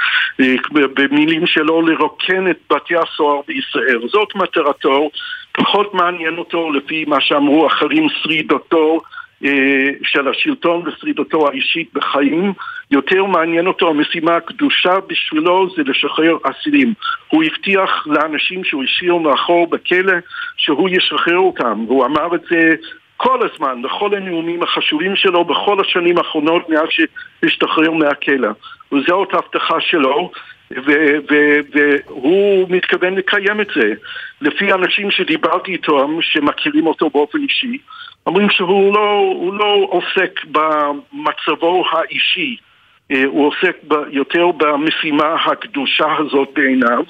אה, 0.40 0.54
במילים 0.72 1.46
שלו, 1.46 1.82
לרוקן 1.82 2.50
את 2.50 2.58
בתי 2.72 2.94
הסוהר 2.96 3.40
בישראל. 3.48 4.00
זאת 4.08 4.28
מטרתו, 4.34 5.10
פחות 5.52 5.94
מעניין 5.94 6.38
אותו 6.38 6.72
לפי 6.72 7.04
מה 7.08 7.20
שאמרו 7.20 7.66
אחרים 7.66 8.08
שרידותו 8.22 9.00
אה, 9.44 9.88
של 10.02 10.28
השלטון 10.28 10.82
ושרידותו 10.86 11.48
האישית 11.48 11.88
בחיים. 11.94 12.52
יותר 12.90 13.24
מעניין 13.24 13.66
אותו, 13.66 13.88
המשימה 13.88 14.36
הקדושה 14.36 14.94
בשבילו 15.06 15.68
זה 15.76 15.82
לשחרר 15.86 16.36
אסירים. 16.42 16.94
הוא 17.28 17.44
הבטיח 17.44 18.06
לאנשים 18.06 18.64
שהוא 18.64 18.84
השאיר 18.84 19.16
מאחור 19.16 19.66
בכלא 19.66 20.12
שהוא 20.56 20.88
ישחרר 20.88 21.38
אותם, 21.38 21.84
והוא 21.86 22.06
אמר 22.06 22.34
את 22.34 22.40
זה 22.50 22.74
כל 23.16 23.38
הזמן, 23.46 23.82
בכל 23.82 24.14
הנאומים 24.14 24.62
החשובים 24.62 25.16
שלו, 25.16 25.44
בכל 25.44 25.80
השנים 25.80 26.18
האחרונות 26.18 26.68
מאז 26.68 26.88
שהשתחרר 26.88 27.90
מהכלא. 27.90 28.48
וזאת 28.92 29.34
ההבטחה 29.34 29.80
שלו, 29.80 30.30
והוא 30.70 32.66
מתכוון 32.70 33.14
לקיים 33.14 33.60
את 33.60 33.68
זה. 33.74 33.92
לפי 34.40 34.72
אנשים 34.72 35.10
שדיברתי 35.10 35.72
איתם, 35.72 36.18
שמכירים 36.20 36.86
אותו 36.86 37.10
באופן 37.10 37.38
אישי, 37.38 37.78
אומרים 38.26 38.50
שהוא 38.50 38.94
לא, 38.94 39.34
לא 39.58 39.88
עוסק 39.90 40.40
במצבו 40.44 41.84
האישי, 41.92 42.56
אה, 43.10 43.24
הוא 43.24 43.46
עוסק 43.48 43.76
יותר 44.10 44.50
במשימה 44.56 45.34
הקדושה 45.34 46.16
הזאת 46.18 46.48
בעיניו, 46.54 47.04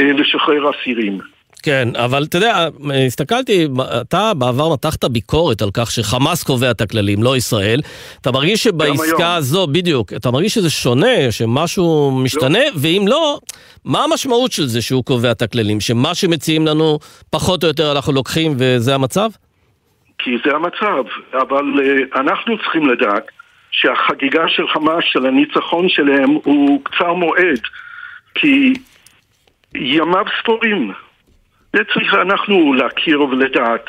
אה, 0.00 0.12
לשחרר 0.12 0.70
אסירים. 0.70 1.18
כן, 1.60 1.88
אבל 1.96 2.24
אתה 2.24 2.36
יודע, 2.36 2.68
הסתכלתי, 3.06 3.68
אתה 4.00 4.34
בעבר 4.34 4.72
מתחת 4.72 5.04
ביקורת 5.04 5.62
על 5.62 5.70
כך 5.74 5.90
שחמאס 5.90 6.42
קובע 6.42 6.70
את 6.70 6.80
הכללים, 6.80 7.22
לא 7.22 7.36
ישראל. 7.36 7.80
אתה 8.20 8.32
מרגיש 8.32 8.62
שבעסקה. 8.62 9.34
הזו, 9.34 9.66
בדיוק, 9.66 10.12
אתה 10.12 10.30
מרגיש 10.30 10.54
שזה 10.54 10.70
שונה, 10.70 11.30
שמשהו 11.30 12.10
משתנה, 12.24 12.58
ואם 12.76 13.04
לא, 13.08 13.38
מה 13.84 14.04
המשמעות 14.04 14.52
של 14.52 14.66
זה 14.66 14.82
שהוא 14.82 15.04
קובע 15.04 15.30
את 15.30 15.42
הכללים? 15.42 15.80
שמה 15.80 16.14
שמציעים 16.14 16.66
לנו, 16.66 16.98
פחות 17.30 17.62
או 17.62 17.68
יותר 17.68 17.92
אנחנו 17.92 18.12
לוקחים 18.12 18.52
וזה 18.58 18.94
המצב? 18.94 19.30
כי 20.18 20.30
זה 20.44 20.54
המצב, 20.54 21.04
אבל 21.32 21.64
uh, 21.64 22.20
אנחנו 22.20 22.58
צריכים 22.58 22.88
לדעת 22.88 23.26
שהחגיגה 23.70 24.48
של 24.48 24.68
חמאס, 24.68 25.04
של 25.04 25.26
הניצחון 25.26 25.88
שלהם, 25.88 26.30
הוא 26.30 26.84
קצר 26.84 27.12
מועד, 27.12 27.60
כי 28.34 28.74
ימיו 29.74 30.24
ספורים. 30.42 30.92
זה 31.72 31.82
צריך 31.94 32.14
אנחנו 32.14 32.74
להכיר 32.74 33.22
ולדעת. 33.22 33.86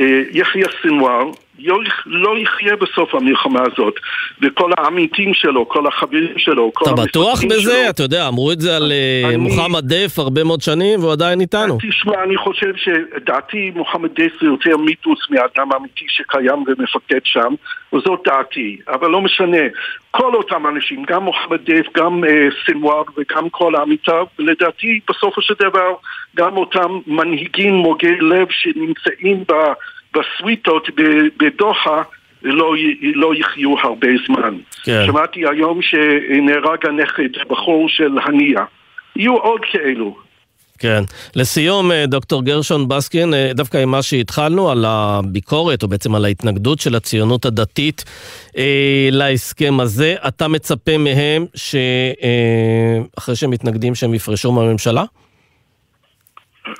Uh, 0.00 0.02
יחיא 0.32 0.64
סנוואר 0.82 1.30
לא, 1.58 1.78
לא 2.06 2.38
יחיה 2.38 2.76
בסוף 2.76 3.14
המלחמה 3.14 3.60
הזאת, 3.72 3.94
וכל 4.42 4.70
העמיתים 4.78 5.34
שלו, 5.34 5.68
כל 5.68 5.86
החברים 5.86 6.38
שלו, 6.38 6.70
כל 6.74 6.84
אתה 6.84 7.02
בטוח 7.02 7.44
בזה? 7.44 7.60
שלו. 7.60 7.90
אתה 7.90 8.02
יודע, 8.02 8.28
אמרו 8.28 8.52
את 8.52 8.60
זה 8.60 8.76
על 8.76 8.92
אה, 8.92 9.28
אני- 9.28 9.36
מוחמד 9.36 9.92
דף 9.94 10.18
הרבה 10.18 10.44
מאוד 10.44 10.60
שנים, 10.60 11.00
והוא 11.00 11.12
עדיין 11.12 11.40
איתנו. 11.40 11.78
תשמע, 11.88 12.22
אני 12.24 12.36
חושב 12.36 12.72
שדעתי 12.76 13.70
מוחמד 13.74 14.10
דף 14.20 14.32
זה 14.40 14.46
יותר 14.46 14.76
מיתוס 14.76 15.18
מהאדם 15.30 15.72
האמיתי 15.72 16.04
שקיים 16.08 16.64
ומפקד 16.66 17.20
שם, 17.24 17.54
וזאת 17.92 18.20
דעתי, 18.26 18.76
אבל 18.88 19.08
לא 19.10 19.20
משנה. 19.20 19.56
כל 20.10 20.34
אותם 20.34 20.66
אנשים, 20.66 21.04
גם 21.08 21.22
מוחמד 21.22 21.58
דף, 21.70 21.86
גם 21.96 22.24
אה, 22.24 22.48
סנוואר 22.66 23.02
וגם 23.16 23.48
כל 23.50 23.76
עמיתיו, 23.76 24.26
לדעתי 24.38 25.00
בסופו 25.10 25.42
של 25.42 25.54
דבר 25.60 25.94
גם 26.36 26.56
אותם 26.56 26.98
מנהיגים 27.06 27.74
מוגי 27.74 28.16
לב 28.20 28.46
שנמצאים 28.50 29.44
ב, 29.48 29.52
בסוויטות 30.18 30.88
בדוחה 31.38 32.02
לא, 32.42 32.74
לא 33.14 33.34
יחיו 33.34 33.78
הרבה 33.78 34.08
זמן. 34.26 34.56
כן. 34.84 35.02
שמעתי 35.06 35.40
היום 35.50 35.82
שנהרג 35.82 36.86
הנכד, 36.86 37.48
בחור 37.48 37.88
של 37.88 38.18
הנייה. 38.24 38.64
יהיו 39.16 39.36
עוד 39.36 39.60
כאלו. 39.72 40.28
כן. 40.78 41.02
לסיום, 41.36 41.92
אה, 41.92 42.06
דוקטור 42.06 42.44
גרשון 42.44 42.88
בסקין, 42.88 43.34
אה, 43.34 43.50
דווקא 43.54 43.78
עם 43.78 43.90
מה 43.90 44.02
שהתחלנו, 44.02 44.70
על 44.70 44.84
הביקורת, 44.86 45.82
או 45.82 45.88
בעצם 45.88 46.14
על 46.14 46.24
ההתנגדות 46.24 46.78
של 46.78 46.94
הציונות 46.94 47.44
הדתית 47.44 48.04
אה, 48.56 49.08
להסכם 49.12 49.80
הזה, 49.80 50.14
אתה 50.28 50.48
מצפה 50.48 50.98
מהם 50.98 51.44
שאחרי 51.54 53.36
שהם 53.36 53.50
מתנגדים 53.50 53.94
שהם 53.94 54.14
יפרשו 54.14 54.52
מהממשלה? 54.52 55.04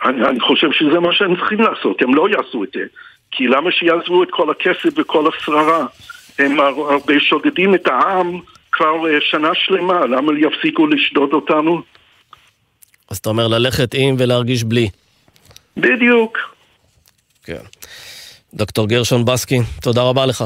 אני, 0.04 0.28
אני 0.28 0.40
חושב 0.40 0.72
שזה 0.72 1.00
מה 1.00 1.12
שהם 1.12 1.36
צריכים 1.36 1.60
לעשות, 1.60 2.02
הם 2.02 2.14
לא 2.14 2.28
יעשו 2.28 2.64
את 2.64 2.68
זה. 2.74 2.80
כי 3.30 3.46
למה 3.46 3.70
שיעזבו 3.72 4.22
את 4.22 4.28
כל 4.30 4.50
הכסף 4.50 4.88
וכל 4.96 5.24
השררה? 5.28 5.86
הם 6.38 6.60
הר- 6.60 6.92
הרבה 6.92 7.14
שודדים 7.20 7.74
את 7.74 7.86
העם 7.86 8.40
כבר 8.72 9.06
אה, 9.06 9.18
שנה 9.20 9.48
שלמה, 9.54 10.06
למה 10.06 10.32
יפסיקו 10.38 10.86
לשדוד 10.86 11.32
אותנו? 11.32 11.82
אז 13.10 13.16
אתה 13.18 13.28
אומר 13.28 13.48
ללכת 13.48 13.94
עם 13.94 14.14
ולהרגיש 14.18 14.64
בלי. 14.64 14.88
בדיוק. 15.76 16.38
כן. 17.44 17.62
דוקטור 18.54 18.88
גרשון 18.88 19.24
בסקין, 19.24 19.62
תודה 19.82 20.02
רבה 20.02 20.26
לך. 20.26 20.44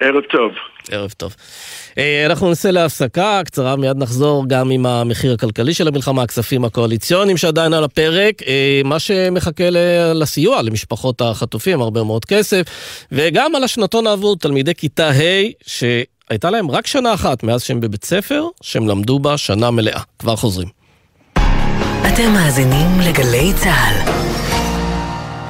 ערב 0.00 0.22
טוב. 0.30 0.52
ערב 0.90 1.10
טוב. 1.16 1.34
אה, 1.98 2.26
אנחנו 2.26 2.48
נעשה 2.48 2.70
להפסקה 2.70 3.40
קצרה, 3.44 3.76
מיד 3.76 3.96
נחזור 3.96 4.44
גם 4.48 4.70
עם 4.70 4.86
המחיר 4.86 5.34
הכלכלי 5.34 5.74
של 5.74 5.88
המלחמה, 5.88 6.22
הכספים 6.22 6.64
הקואליציוניים 6.64 7.36
שעדיין 7.36 7.74
על 7.74 7.84
הפרק, 7.84 8.42
אה, 8.42 8.80
מה 8.84 8.98
שמחכה 8.98 9.70
לסיוע 10.14 10.62
למשפחות 10.62 11.20
החטופים, 11.20 11.80
הרבה 11.80 12.02
מאוד 12.02 12.24
כסף, 12.24 12.62
וגם 13.12 13.54
על 13.54 13.64
השנתון 13.64 14.06
עבור 14.06 14.36
תלמידי 14.36 14.74
כיתה 14.74 15.10
ה', 15.10 15.42
שהייתה 15.66 16.50
להם 16.50 16.70
רק 16.70 16.86
שנה 16.86 17.14
אחת 17.14 17.42
מאז 17.42 17.62
שהם 17.62 17.80
בבית 17.80 18.04
ספר, 18.04 18.44
שהם 18.62 18.88
למדו 18.88 19.18
בה 19.18 19.36
שנה 19.36 19.70
מלאה. 19.70 20.00
כבר 20.18 20.36
חוזרים. 20.36 20.68
אתם 22.14 22.32
מאזינים 22.32 23.00
לגלי 23.00 23.52
צה"ל. 23.56 24.27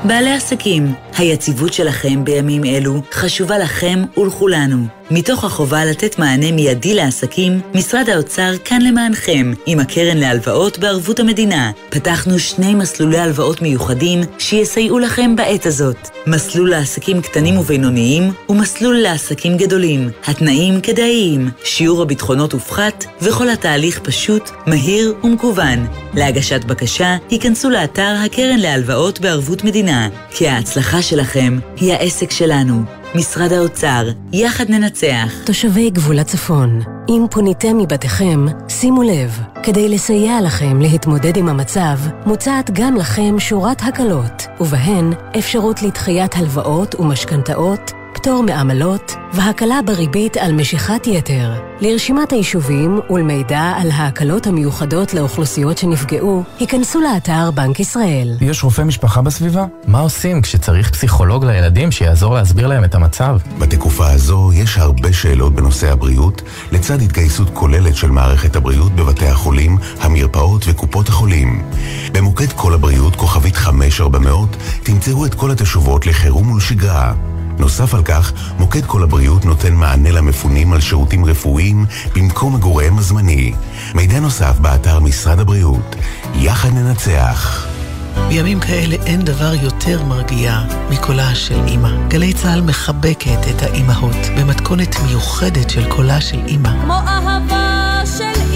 בעלי 0.05 0.33
עסקים, 0.33 0.95
היציבות 1.17 1.73
שלכם 1.73 2.25
בימים 2.25 2.65
אלו 2.65 3.03
חשובה 3.13 3.59
לכם 3.59 4.03
ולכולנו. 4.17 4.87
מתוך 5.11 5.45
החובה 5.45 5.85
לתת 5.85 6.19
מענה 6.19 6.53
מיידי 6.53 6.95
לעסקים, 6.95 7.61
משרד 7.75 8.09
האוצר 8.09 8.53
כאן 8.65 8.83
למענכם, 8.83 9.53
עם 9.67 9.81
הקרן 9.81 10.17
להלוואות 10.17 10.79
בערבות 10.79 11.21
המדינה. 11.21 11.71
פתחנו 11.91 12.39
שני 12.39 12.75
מסלולי 12.75 13.19
הלוואות 13.19 13.63
מיוחדים 13.63 14.21
שיסייעו 14.39 14.99
לכם 14.99 15.37
בעת 15.37 15.67
הזאת. 15.67 16.09
מסלול 16.27 16.71
לעסקים 16.71 17.23
קטנים 17.23 17.59
ובינוניים 17.59 18.33
ומסלול 18.49 18.97
לעסקים 18.97 19.57
גדולים. 19.57 20.11
התנאים 20.27 20.81
כדאיים, 20.81 21.51
שיעור 21.65 22.03
הביטחונות 22.03 22.53
הופחת 22.53 23.05
וכל 23.23 23.51
התהליך 23.51 24.01
פשוט, 24.01 24.51
מהיר 24.67 25.15
ומקוון. 25.25 25.87
להגשת 26.15 26.65
בקשה, 26.65 27.17
היכנסו 27.31 27.71
לאתר 27.71 28.15
הקרן 28.25 28.59
להלוואות 28.59 29.21
בערבות 29.21 29.65
מדינה, 29.65 29.88
כי 30.31 30.49
ההצלחה 30.49 31.03
שלכם 31.03 31.59
היא 31.77 31.93
העסק 31.93 32.31
שלנו. 32.31 32.83
משרד 33.15 33.53
האוצר, 33.53 34.09
יחד 34.33 34.71
ננצח. 34.71 35.33
תושבי 35.45 35.91
גבול 35.91 36.19
הצפון, 36.19 36.81
אם 37.09 37.27
פוניתם 37.31 37.79
מבתיכם, 37.79 38.47
שימו 38.69 39.03
לב, 39.03 39.41
כדי 39.63 39.89
לסייע 39.89 40.41
לכם 40.45 40.81
להתמודד 40.81 41.37
עם 41.37 41.49
המצב, 41.49 41.99
מוצעת 42.27 42.71
גם 42.73 42.97
לכם 42.97 43.39
שורת 43.39 43.83
הקלות, 43.83 44.47
ובהן 44.61 45.13
אפשרות 45.39 45.83
לדחיית 45.83 46.37
הלוואות 46.37 46.95
ומשכנתאות, 46.95 47.93
פטור 48.21 48.43
מעמלות 48.43 49.15
והקלה 49.33 49.81
בריבית 49.87 50.37
על 50.37 50.53
משיכת 50.53 51.07
יתר. 51.07 51.53
לרשימת 51.81 52.33
היישובים 52.33 53.01
ולמידע 53.11 53.73
על 53.77 53.91
ההקלות 53.91 54.47
המיוחדות 54.47 55.15
לאוכלוסיות 55.15 55.79
שנפגעו, 55.79 56.43
היכנסו 56.59 57.01
לאתר 57.01 57.51
בנק 57.51 57.81
ישראל. 57.81 58.37
יש 58.41 58.65
רופא 58.65 58.83
משפחה 58.83 59.23
בסביבה? 59.23 59.65
מה 59.87 60.01
עושים 60.01 60.43
כשצריך 60.43 60.91
פסיכולוג 60.91 61.45
לילדים 61.45 61.93
שיעזור 61.93 62.35
להסביר 62.35 62.67
להם 62.67 62.85
את 62.85 62.95
המצב? 62.95 63.39
בתקופה 63.59 64.11
הזו 64.11 64.51
יש 64.55 64.79
הרבה 64.79 65.13
שאלות 65.13 65.55
בנושא 65.55 65.93
הבריאות, 65.93 66.43
לצד 66.73 67.03
התגייסות 67.03 67.49
כוללת 67.55 67.97
של 67.97 68.11
מערכת 68.11 68.57
הבריאות 68.57 68.93
בבתי 68.93 69.27
החולים, 69.27 69.79
המרפאות 70.01 70.65
וקופות 70.69 71.09
החולים. 71.09 71.63
במוקד 72.13 72.53
כל 72.53 72.75
הבריאות, 72.75 73.17
כוכבית 73.17 73.57
5400, 73.57 74.49
תמצאו 74.83 75.27
את 75.27 75.35
כל 75.35 75.51
התשובות 75.51 76.07
לחירום 76.07 76.53
ולשגרה. 76.53 77.13
נוסף 77.59 77.95
על 77.95 78.03
כך, 78.03 78.33
מוקד 78.59 78.87
כל 78.87 79.03
הבריאות 79.03 79.45
נותן 79.45 79.75
מענה 79.75 80.11
למפונים 80.11 80.73
על 80.73 80.81
שירותים 80.81 81.25
רפואיים 81.25 81.87
במקום 82.15 82.55
מגוריהם 82.55 82.99
הזמני. 82.99 83.53
מידע 83.95 84.21
נוסף 84.21 84.59
באתר 84.59 85.01
משרד 85.01 85.41
הבריאות. 85.41 85.97
יחד 86.35 86.69
ננצח. 86.75 87.67
בימים 88.29 88.61
כאלה 88.61 88.97
אין 89.07 89.23
דבר 89.23 89.55
יותר 89.63 90.05
מרגיע 90.05 90.61
מקולה 90.91 91.35
של 91.35 91.61
אימא. 91.67 92.09
גלי 92.09 92.33
צה"ל 92.33 92.61
מחבקת 92.61 93.49
את 93.51 93.63
האימהות 93.63 94.17
במתכונת 94.39 94.97
מיוחדת 95.07 95.71
של 95.71 95.89
קולה 95.89 96.21
של 96.21 96.41
אימא. 96.47 96.71
כמו 96.83 96.95
אהבה 96.95 98.01
של 98.19 98.25
אימא. 98.25 98.48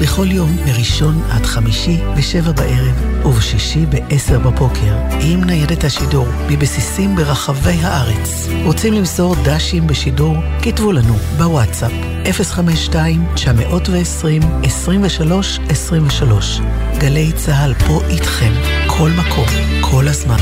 בכל 0.00 0.26
יום, 0.30 0.56
מראשון 0.66 1.22
עד 1.30 1.46
חמישי, 1.46 1.98
בשבע 2.16 2.52
בערב, 2.52 3.26
ובשישי 3.26 3.86
בעשר 3.86 4.38
בבוקר, 4.38 4.96
עם 5.20 5.44
ניידת 5.44 5.84
השידור, 5.84 6.26
מבסיסים 6.50 7.16
ברחבי 7.16 7.78
הארץ. 7.82 8.48
רוצים 8.64 8.92
למסור 8.92 9.36
דשים 9.44 9.86
בשידור? 9.86 10.36
כתבו 10.62 10.92
לנו 10.92 11.14
בוואטסאפ 11.36 11.92
052-920-2323. 12.24 12.94
גלי 16.98 17.32
צה"ל 17.32 17.74
פה 17.74 18.00
איתכם, 18.08 18.52
כל 18.86 19.10
מקום, 19.10 19.46
כל 19.80 20.08
הזמן. 20.08 20.38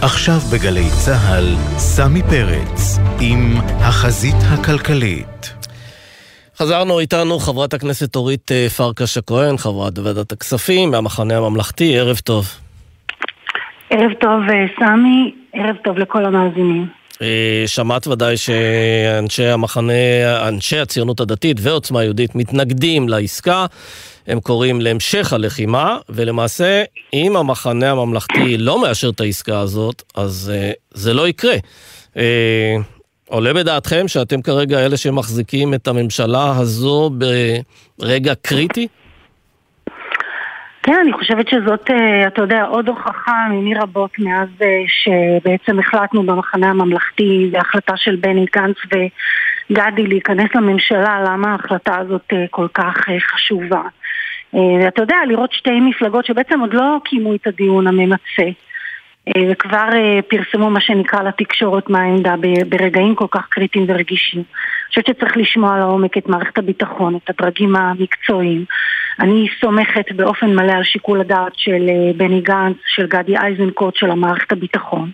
עכשיו 0.00 0.40
בגלי 0.52 0.88
צה"ל, 1.04 1.56
סמי 1.78 2.22
פרץ, 2.22 2.98
עם 3.20 3.56
החזית 3.80 4.36
הכלכלית. 4.40 5.55
חזרנו 6.58 7.00
איתנו 7.00 7.38
חברת 7.38 7.74
הכנסת 7.74 8.16
אורית 8.16 8.52
אה, 8.52 8.68
פרקש 8.68 9.18
הכהן, 9.18 9.56
חברת 9.56 9.98
ועדת 9.98 10.32
הכספים 10.32 10.90
מהמחנה 10.90 11.36
הממלכתי, 11.36 11.98
ערב 11.98 12.18
טוב. 12.18 12.46
ערב 13.90 14.12
טוב 14.20 14.40
אה, 14.50 14.66
סמי, 14.78 15.34
ערב 15.52 15.76
טוב 15.84 15.98
לכל 15.98 16.24
המאזינים. 16.24 16.86
אה, 17.22 17.64
שמעת 17.66 18.06
ודאי 18.06 18.36
שאנשי 18.36 19.46
המחנה, 19.46 19.92
אנשי 20.48 20.78
הציונות 20.78 21.20
הדתית 21.20 21.56
ועוצמה 21.60 22.04
יהודית 22.04 22.34
מתנגדים 22.34 23.08
לעסקה, 23.08 23.66
הם 24.26 24.40
קוראים 24.40 24.80
להמשך 24.80 25.32
הלחימה, 25.32 25.98
ולמעשה, 26.08 26.82
אם 27.12 27.36
המחנה 27.36 27.90
הממלכתי 27.90 28.58
לא 28.58 28.82
מאשר 28.82 29.08
את 29.08 29.20
העסקה 29.20 29.60
הזאת, 29.60 30.02
אז 30.14 30.52
זה 30.94 31.14
לא 31.14 31.28
יקרה. 31.28 31.56
עולה 33.28 33.54
בדעתכם 33.54 34.08
שאתם 34.08 34.42
כרגע 34.42 34.86
אלה 34.86 34.96
שמחזיקים 34.96 35.74
את 35.74 35.88
הממשלה 35.88 36.52
הזו 36.58 37.10
ברגע 37.98 38.34
קריטי? 38.34 38.88
כן, 40.82 40.98
אני 41.02 41.12
חושבת 41.12 41.48
שזאת, 41.48 41.90
אה, 41.90 42.26
אתה 42.26 42.42
יודע, 42.42 42.64
עוד 42.64 42.88
הוכחה 42.88 43.46
מיני 43.50 43.74
רבות 43.74 44.10
מאז 44.18 44.48
אה, 44.62 44.82
שבעצם 44.88 45.78
החלטנו 45.78 46.22
במחנה 46.22 46.70
הממלכתי, 46.70 47.48
זו 47.52 47.58
החלטה 47.58 47.96
של 47.96 48.16
בני 48.16 48.46
גנץ 48.56 48.76
וגדי 48.86 50.06
להיכנס 50.06 50.50
לממשלה, 50.54 51.24
למה 51.26 51.52
ההחלטה 51.52 51.98
הזאת 51.98 52.32
אה, 52.32 52.44
כל 52.50 52.66
כך 52.74 52.96
חשובה. 53.20 53.82
אתה 54.88 55.02
יודע, 55.02 55.16
לראות 55.28 55.52
שתי 55.52 55.80
מפלגות 55.80 56.26
שבעצם 56.26 56.60
עוד 56.60 56.74
לא 56.74 56.98
קיימו 57.04 57.34
את 57.34 57.46
הדיון 57.46 57.86
הממצה. 57.86 58.50
אה, 59.28 59.42
וכבר 59.50 59.88
אה, 59.92 60.20
פרסמו 60.28 60.70
מה 60.70 60.80
שנקרא 60.80 61.22
לתקשורת 61.22 61.90
מה 61.90 62.00
העמדה 62.00 62.34
ברגעים 62.68 63.14
כל 63.14 63.26
כך 63.30 63.46
קריטיים 63.50 63.84
ורגישים. 63.88 64.42
אני 64.42 64.88
חושבת 64.88 65.06
שצריך 65.06 65.36
לשמוע 65.36 65.78
לעומק 65.78 66.18
את 66.18 66.28
מערכת 66.28 66.58
הביטחון, 66.58 67.16
את 67.16 67.30
הדרגים 67.30 67.76
המקצועיים. 67.76 68.64
אני 69.20 69.46
סומכת 69.60 70.12
באופן 70.12 70.54
מלא 70.54 70.72
על 70.72 70.84
שיקול 70.84 71.20
הדעת 71.20 71.52
של 71.56 71.88
אה, 71.88 72.12
בני 72.16 72.40
גנץ, 72.40 72.76
של 72.86 73.06
גדי 73.06 73.34
איזנקוט, 73.36 73.96
של 73.96 74.10
המערכת 74.10 74.52
הביטחון. 74.52 75.10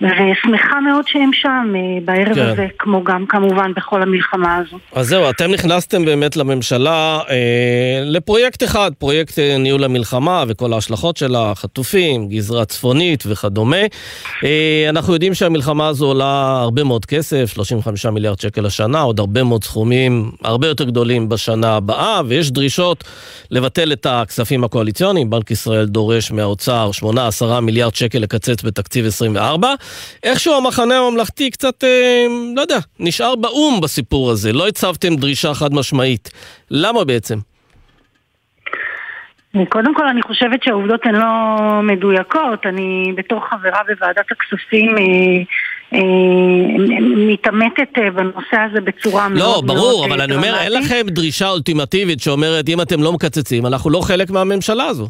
ושמחה 0.00 0.80
מאוד 0.80 1.08
שהם 1.08 1.30
שם 1.32 1.72
אה, 1.76 1.80
בערב 2.04 2.34
כן. 2.34 2.40
הזה, 2.40 2.66
כמו 2.78 3.04
גם 3.04 3.24
כמובן 3.28 3.72
בכל 3.76 4.02
המלחמה 4.02 4.56
הזו. 4.56 4.78
אז 4.94 5.06
זהו, 5.08 5.30
אתם 5.30 5.50
נכנסתם 5.50 6.04
באמת 6.04 6.36
לממשלה 6.36 7.20
אה, 7.30 8.02
לפרויקט 8.04 8.62
אחד, 8.62 8.90
פרויקט 8.98 9.38
אה, 9.38 9.58
ניהול 9.58 9.84
המלחמה 9.84 10.44
וכל 10.48 10.72
ההשלכות 10.72 11.16
שלה, 11.16 11.52
חטופים, 11.54 12.28
גזרה 12.28 12.64
צפונית 12.64 13.24
וכדומה. 13.26 13.76
אה, 14.44 14.86
אנחנו 14.88 15.12
יודעים 15.12 15.34
שהמלחמה 15.34 15.88
הזו 15.88 16.06
עולה 16.06 16.60
הרבה 16.62 16.84
מאוד 16.84 17.06
כסף, 17.06 17.52
35 17.54 18.06
מיליארד 18.06 18.40
שקל 18.40 18.60
לשנה, 18.60 19.00
עוד 19.00 19.20
הרבה 19.20 19.42
מאוד 19.42 19.64
סכומים 19.64 20.30
הרבה 20.44 20.66
יותר 20.66 20.84
גדולים 20.84 21.28
בשנה 21.28 21.76
הבאה, 21.76 22.20
ויש 22.26 22.50
דרישות 22.50 23.04
לבטל 23.50 23.92
את 23.92 24.06
הכספים 24.10 24.64
הקואליציוניים. 24.64 25.30
בנק 25.30 25.50
ישראל 25.50 25.86
דורש 25.86 26.30
מהאוצר 26.30 26.90
8-10 27.02 27.60
מיליארד 27.60 27.94
שקל 27.94 28.18
לקצץ 28.18 28.62
בתקציב 28.62 29.06
24. 29.06 29.74
איכשהו 30.22 30.54
המחנה 30.54 30.98
הממלכתי 30.98 31.50
קצת, 31.50 31.84
אה, 31.84 32.26
לא 32.56 32.60
יודע, 32.60 32.78
נשאר 33.00 33.36
באו"ם 33.36 33.80
בסיפור 33.80 34.30
הזה. 34.30 34.52
לא 34.52 34.68
הצבתם 34.68 35.16
דרישה 35.16 35.54
חד 35.54 35.74
משמעית. 35.74 36.30
למה 36.70 37.04
בעצם? 37.04 37.38
קודם 39.64 39.94
כל 39.94 40.08
אני 40.08 40.22
חושבת 40.22 40.62
שהעובדות 40.62 41.00
הן 41.04 41.14
לא 41.14 41.26
מדויקות, 41.82 42.66
אני 42.66 43.12
בתור 43.16 43.40
חברה 43.50 43.80
בוועדת 43.88 44.26
הכספים 44.30 44.98
אה, 44.98 45.02
אה, 45.92 46.00
מתעמתת 47.16 47.98
אה, 47.98 48.10
בנושא 48.10 48.56
הזה 48.70 48.80
בצורה 48.80 49.28
לא, 49.28 49.34
מאוד 49.34 49.64
מאוד... 49.64 49.76
לא, 49.76 49.82
ברור, 49.82 50.06
אבל 50.06 50.20
אני 50.20 50.34
אומר, 50.34 50.54
אין 50.60 50.72
לכם 50.72 51.06
דרישה 51.06 51.48
אולטימטיבית 51.48 52.20
שאומרת 52.20 52.68
אם 52.68 52.80
אתם 52.80 53.02
לא 53.02 53.12
מקצצים, 53.12 53.66
אנחנו 53.66 53.90
לא 53.90 54.00
חלק 54.00 54.30
מהממשלה 54.30 54.84
הזו. 54.84 55.08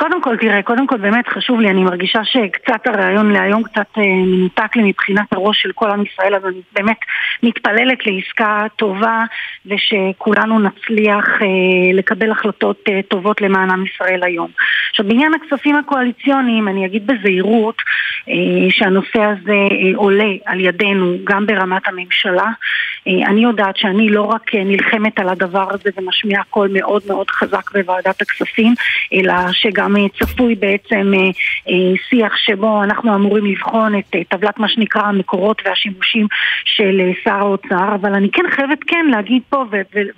קודם 0.00 0.22
כל, 0.22 0.36
תראה, 0.36 0.62
קודם 0.62 0.86
כל 0.86 0.96
באמת 0.96 1.28
חשוב 1.28 1.60
לי, 1.60 1.70
אני 1.70 1.82
מרגישה 1.82 2.24
שקצת 2.24 2.86
הרעיון 2.86 3.32
להיום 3.32 3.62
קצת 3.62 3.86
אה, 3.98 4.02
מנותק 4.02 4.76
לי 4.76 4.82
מבחינת 4.82 5.32
הראש 5.32 5.62
של 5.62 5.72
כל 5.72 5.90
עם 5.90 6.04
ישראל, 6.06 6.34
אז 6.34 6.44
אני 6.44 6.60
באמת 6.72 6.96
מתפללת 7.42 7.98
לעסקה 8.06 8.66
טובה 8.76 9.24
ושכולנו 9.66 10.58
נצליח 10.58 11.26
אה, 11.42 11.92
לקבל 11.94 12.30
החלטות 12.30 12.80
אה, 12.88 13.00
טובות 13.08 13.40
למען 13.40 13.70
עם 13.70 13.84
ישראל 13.86 14.22
היום. 14.22 14.50
עכשיו, 14.90 15.06
בעניין 15.06 15.32
הכספים 15.34 15.76
הקואליציוניים, 15.76 16.68
אני 16.68 16.86
אגיד 16.86 17.06
בזהירות 17.06 17.76
שהנושא 18.70 19.22
הזה 19.22 19.52
אה, 19.52 19.96
עולה 19.96 20.32
על 20.46 20.60
ידינו 20.60 21.16
גם 21.24 21.46
ברמת 21.46 21.88
הממשלה. 21.88 22.50
אה, 23.08 23.26
אני 23.26 23.42
יודעת 23.42 23.76
שאני 23.76 24.08
לא 24.08 24.22
רק 24.22 24.54
אה, 24.54 24.64
נלחמת 24.64 25.18
על 25.18 25.28
הדבר 25.28 25.66
הזה 25.70 25.90
ומשמיעה 25.96 26.42
קול 26.50 26.68
מאוד 26.72 27.02
מאוד 27.08 27.30
חזק 27.30 27.72
בוועדת 27.72 28.22
הכספים, 28.22 28.74
אלא 29.12 29.34
שגם 29.52 29.96
אה, 29.96 30.08
צפוי 30.08 30.54
בעצם 30.54 31.12
אה, 31.14 31.20
אה, 31.68 31.92
שיח 32.08 32.36
שבו 32.36 32.82
אנחנו 32.82 33.14
אמורים 33.14 33.46
לבחון 33.46 33.98
את 33.98 34.14
אה, 34.14 34.24
טבלת 34.24 34.58
מה 34.58 34.68
שנקרא 34.68 35.02
המקורות 35.02 35.62
והשימושים 35.64 36.26
של 36.64 37.00
אה, 37.00 37.10
שר 37.24 37.30
האוצר, 37.30 37.94
אבל 37.94 38.14
אני 38.14 38.30
כן 38.30 38.44
חייבת 38.50 38.78
כן 38.86 39.06
להגיד 39.10 39.42
פה 39.48 39.64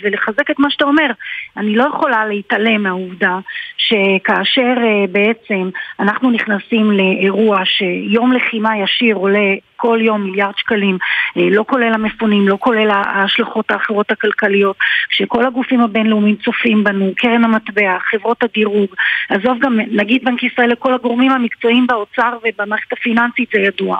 ולחזק 0.02 0.50
את 0.50 0.58
מה 0.58 0.70
שאתה 0.70 0.84
אומר. 0.84 1.10
אני 1.56 1.76
לא 1.76 1.84
יכולה 1.94 2.26
להתעלם 2.26 2.82
מהעובדה 2.82 3.38
שכאשר 3.76 4.74
אה, 4.84 5.04
בעצם 5.12 5.70
אנחנו 6.00 6.30
נכנסים 6.30 6.90
לאירוע 6.90 7.64
שיום 7.92 8.32
לחימה 8.32 8.78
ישיר 8.78 9.16
עולה 9.16 9.54
כל 9.82 9.98
יום 10.02 10.22
מיליארד 10.22 10.52
שקלים, 10.56 10.98
אה, 11.36 11.42
לא 11.50 11.64
כולל 11.68 11.92
המפונים, 11.94 12.48
לא 12.48 12.56
כולל 12.60 12.90
ההשלכות 12.90 13.70
האחרות 13.70 14.10
הכלכליות, 14.10 14.76
כשכל 15.08 15.46
הגופים 15.46 15.80
הבינלאומיים 15.80 16.36
צופים 16.44 16.84
בנו, 16.84 17.12
קרן 17.16 17.44
המטבע, 17.44 17.98
חברות 18.10 18.42
הדירוג, 18.42 18.94
עזוב 19.28 19.58
גם 19.60 19.78
נגיד 19.90 20.24
בנק 20.24 20.42
ישראל 20.42 20.70
לכל 20.70 20.94
הגורמים 20.94 21.30
המקצועיים 21.30 21.86
באוצר 21.86 22.32
ובמערכת 22.44 22.92
הפיננסית 22.92 23.48
זה 23.52 23.60
ידוע. 23.60 23.98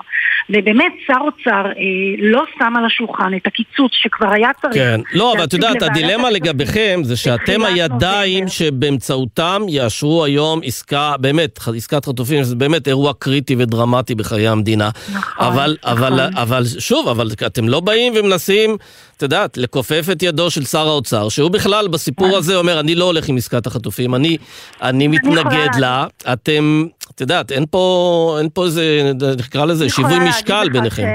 ובאמת 0.49 0.93
שר 1.07 1.17
אוצר 1.21 1.65
אה, 1.65 1.73
לא 2.19 2.43
שם 2.59 2.73
על 2.77 2.85
השולחן 2.85 3.31
את 3.35 3.47
הקיצוץ 3.47 3.91
שכבר 3.93 4.31
היה 4.31 4.49
צריך. 4.61 4.73
כן, 4.73 5.01
לא, 5.13 5.33
אבל 5.33 5.43
את 5.43 5.53
יודעת, 5.53 5.81
הדילמה 5.81 6.29
לגביכם 6.29 6.99
זה 7.03 7.17
שאתם 7.17 7.65
הידיים 7.65 8.47
שבאמצעותם 8.47 9.61
יאשרו 9.69 10.25
היום 10.25 10.59
עסקה, 10.63 11.15
באמת, 11.19 11.59
עסקת 11.75 12.05
חטופים, 12.05 12.43
זה 12.43 12.55
באמת 12.55 12.87
אירוע 12.87 13.13
קריטי 13.19 13.55
ודרמטי 13.55 14.15
בחיי 14.15 14.47
המדינה. 14.47 14.89
נכון, 15.15 15.47
אבל, 15.47 15.72
אבל, 15.83 16.13
נכון. 16.13 16.37
אבל 16.37 16.63
שוב, 16.79 17.07
אבל 17.07 17.27
אתם 17.45 17.69
לא 17.69 17.79
באים 17.79 18.13
ומנסים, 18.15 18.77
את 19.17 19.21
יודעת, 19.21 19.57
לכופף 19.57 20.05
את 20.11 20.23
ידו 20.23 20.49
של 20.49 20.65
שר 20.65 20.87
האוצר, 20.87 21.29
שהוא 21.29 21.51
בכלל 21.51 21.87
בסיפור 21.87 22.37
הזה 22.37 22.55
אומר, 22.55 22.79
אני 22.79 22.95
לא 22.95 23.05
הולך 23.05 23.29
עם 23.29 23.37
עסקת 23.37 23.67
החטופים, 23.67 24.15
אני, 24.15 24.37
אני 24.81 25.07
מתנגד 25.07 25.75
לה, 25.79 26.05
אתם, 26.33 26.85
את 27.15 27.21
יודעת, 27.21 27.51
אין 27.51 27.65
פה, 27.71 28.37
אין 28.39 28.49
פה 28.53 28.65
איזה, 28.65 29.11
נקרא 29.47 29.65
לזה, 29.65 29.89
שיווי 29.89 30.19
משקל 30.19 30.69
ביניכם. 30.69 31.07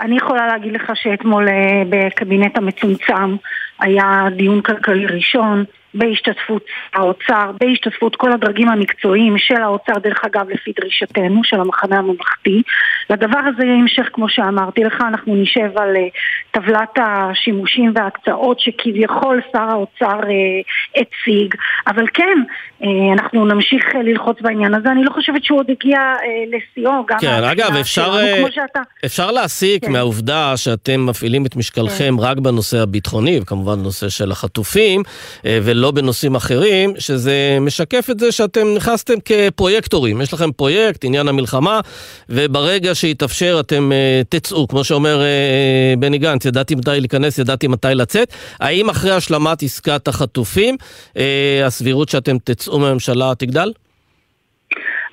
אני 0.00 0.16
יכולה 0.16 0.46
להגיד 0.46 0.72
לך 0.72 0.92
שאתמול 0.94 1.48
אה, 1.48 1.82
בקבינט 1.88 2.56
המצומצם 2.56 3.36
היה 3.80 4.24
דיון 4.36 4.62
כלכלי 4.62 5.06
ראשון 5.06 5.64
בהשתתפות 5.94 6.64
האוצר, 6.94 7.50
בהשתתפות 7.60 8.16
כל 8.16 8.32
הדרגים 8.32 8.68
המקצועיים 8.68 9.38
של 9.38 9.62
האוצר, 9.62 9.92
דרך 10.02 10.20
אגב, 10.24 10.50
לפי 10.50 10.72
דרישתנו, 10.80 11.44
של 11.44 11.60
המחנה 11.60 11.98
הממלכתי. 11.98 12.62
לדבר 13.10 13.38
הזה 13.38 13.64
יהיה 13.64 13.74
המשך, 13.74 14.08
כמו 14.12 14.28
שאמרתי 14.28 14.84
לך, 14.84 15.00
אנחנו 15.08 15.36
נשב 15.36 15.70
על 15.76 15.96
אה, 15.96 16.08
טבלת 16.50 16.98
השימושים 16.98 17.92
וההקצאות 17.94 18.60
שכביכול 18.60 19.40
שר 19.52 19.62
האוצר 19.62 20.20
אה, 20.24 20.60
הציג, 20.96 21.54
אבל 21.86 22.06
כן, 22.14 22.38
אה, 22.82 23.12
אנחנו 23.12 23.46
נמשיך 23.46 23.84
אה, 23.94 24.02
ללחוץ 24.02 24.36
בעניין 24.40 24.74
הזה. 24.74 24.88
אני 24.90 25.04
לא 25.04 25.10
חושבת 25.10 25.44
שהוא 25.44 25.58
עוד 25.58 25.66
הגיע 25.70 25.98
אה, 25.98 26.56
לשיאו, 26.56 26.92
גם 27.08 27.18
כן, 27.20 27.44
אגב, 27.44 27.76
אפשר, 27.80 28.12
שלנו, 28.12 28.46
שאתה... 28.50 28.80
אפשר 29.04 29.30
להסיק 29.30 29.84
כן. 29.84 29.92
מהעובדה 29.92 30.56
שאתם 30.56 31.06
מפעילים 31.06 31.46
את 31.46 31.56
משקלכם 31.56 32.14
רק 32.20 32.38
בנושא 32.38 32.78
הביטחוני, 32.82 33.38
וכמובן 33.42 33.78
בנושא 33.82 34.08
של 34.08 34.30
החטופים, 34.30 35.02
אה, 35.46 35.58
ולא 35.82 35.90
בנושאים 35.90 36.34
אחרים, 36.34 36.94
שזה 36.98 37.58
משקף 37.60 38.06
את 38.10 38.20
זה 38.20 38.32
שאתם 38.32 38.74
נכנסתם 38.74 39.14
כפרויקטורים. 39.24 40.20
יש 40.20 40.32
לכם 40.32 40.52
פרויקט, 40.52 41.04
עניין 41.04 41.28
המלחמה, 41.28 41.80
וברגע 42.28 42.94
שיתאפשר 42.94 43.56
אתם 43.60 43.92
אה, 43.92 44.22
תצאו. 44.28 44.68
כמו 44.68 44.84
שאומר 44.84 45.22
אה, 45.22 45.94
בני 45.98 46.18
גנץ, 46.18 46.44
ידעתי 46.44 46.74
מתי 46.74 46.90
להיכנס, 46.90 47.38
ידעתי 47.38 47.68
מתי 47.68 47.88
לצאת. 47.94 48.34
האם 48.60 48.90
אחרי 48.90 49.10
השלמת 49.10 49.62
עסקת 49.62 50.08
החטופים, 50.08 50.76
אה, 51.16 51.62
הסבירות 51.66 52.08
שאתם 52.08 52.36
תצאו 52.44 52.78
מהממשלה 52.78 53.32
תגדל? 53.38 53.72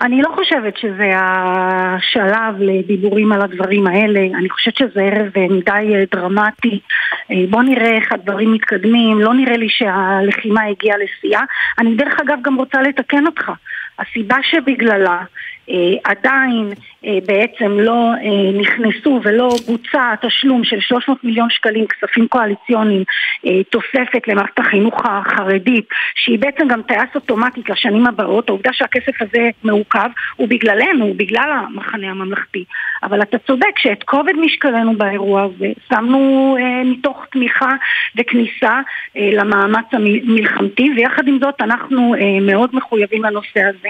אני 0.02 0.22
לא 0.22 0.30
חושבת 0.36 0.78
שזה 0.78 1.12
השלב 1.16 2.56
לדיבורים 2.60 3.32
על 3.32 3.41
הדברים 3.41 3.88
האלה, 3.88 4.20
אני 4.20 4.50
חושבת 4.50 4.78
שזה 4.78 5.02
ערב 5.02 5.32
אה, 5.38 5.47
מדי 5.50 5.95
אה, 5.95 6.04
דרמטי. 6.12 6.80
אה, 7.32 7.43
בוא 7.50 7.64
נראה 7.64 7.95
איך 7.95 8.12
הדברים 8.12 8.54
מתקדמים, 8.54 9.20
לא 9.20 9.34
נראה 9.34 9.58
לי 9.58 9.70
שהלחימה 9.70 10.64
הגיעה 10.64 10.97
לשיאה. 10.97 11.41
אני 11.80 11.95
דרך 11.95 12.20
אגב 12.20 12.38
גם 12.41 12.56
רוצה 12.56 12.82
לתקן 12.82 13.26
אותך. 13.26 13.52
הסיבה 14.00 14.36
שבגללה 14.43 15.24
עדיין 16.03 16.74
אה, 17.05 17.17
בעצם 17.26 17.80
לא 17.80 18.11
אה, 18.24 18.59
נכנסו 18.61 19.22
ולא 19.24 19.49
בוצע 19.67 20.13
התשלום 20.13 20.63
של 20.63 20.80
300 20.80 21.24
מיליון 21.24 21.49
שקלים 21.49 21.86
כספים 21.88 22.28
קואליציוניים 22.28 23.03
אה, 23.45 23.63
תוספת 23.63 24.28
למערכת 24.28 24.59
החינוך 24.59 25.01
החרדית 25.05 25.86
שהיא 26.15 26.39
בעצם 26.39 26.67
גם 26.67 26.82
טייס 26.82 27.09
אוטומטית 27.15 27.70
לשנים 27.70 28.07
הבאות. 28.07 28.49
העובדה 28.49 28.74
שהכסף 28.74 29.22
הזה 29.22 29.49
מעוכב 29.63 30.09
הוא 30.36 30.47
בגללנו, 30.47 31.05
הוא 31.05 31.15
בגלל 31.15 31.51
המחנה 31.51 32.09
הממלכתי. 32.09 32.63
אבל 33.03 33.22
אתה 33.22 33.38
צודק 33.38 33.78
שאת 33.78 34.03
כובד 34.03 34.34
משקלנו 34.41 34.97
באירוע 34.97 35.43
הזה 35.43 35.67
שמנו 35.89 36.57
אה, 36.59 36.84
מתוך 36.84 37.26
תמיכה 37.32 37.70
וכניסה 38.17 38.80
אה, 39.17 39.30
למאמץ 39.34 39.86
המלחמתי 39.91 40.89
ויחד 40.95 41.28
עם 41.28 41.38
זאת 41.41 41.61
אנחנו 41.61 42.15
אה, 42.15 42.39
מאוד 42.41 42.70
מחויבים 42.74 43.24
לנושא 43.24 43.59
הזה. 43.59 43.89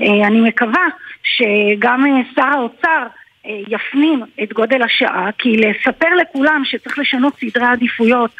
אה, 0.00 0.26
אני 0.26 0.40
מקווה 0.40 0.86
שגם 1.22 2.06
אה, 2.06 2.20
שר 2.34 2.58
האוצר 2.58 3.06
אה, 3.46 3.50
יפנים 3.68 4.22
את 4.42 4.52
גודל 4.52 4.82
השעה, 4.82 5.30
כי 5.38 5.56
לספר 5.56 6.08
לכולם 6.20 6.62
שצריך 6.64 6.98
לשנות 6.98 7.34
סדרי 7.34 7.66
עדיפויות 7.66 8.30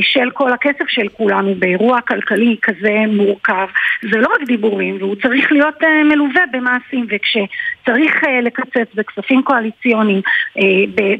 של 0.00 0.30
כל 0.30 0.52
הכסף 0.52 0.88
של 0.88 1.08
כולנו 1.08 1.54
באירוע 1.54 2.00
כלכלי 2.00 2.56
כזה 2.62 3.04
מורכב, 3.08 3.66
זה 4.10 4.18
לא 4.18 4.28
רק 4.28 4.46
דיבורים, 4.46 4.96
והוא 5.00 5.16
צריך 5.22 5.52
להיות 5.52 5.82
אה, 5.82 6.04
מלווה 6.04 6.42
במעשים, 6.52 7.06
וכשצריך 7.08 8.24
אה, 8.24 8.40
לקצץ 8.40 8.94
בכספים 8.94 9.42
קואליציוניים 9.42 10.20
אה, 10.58 10.64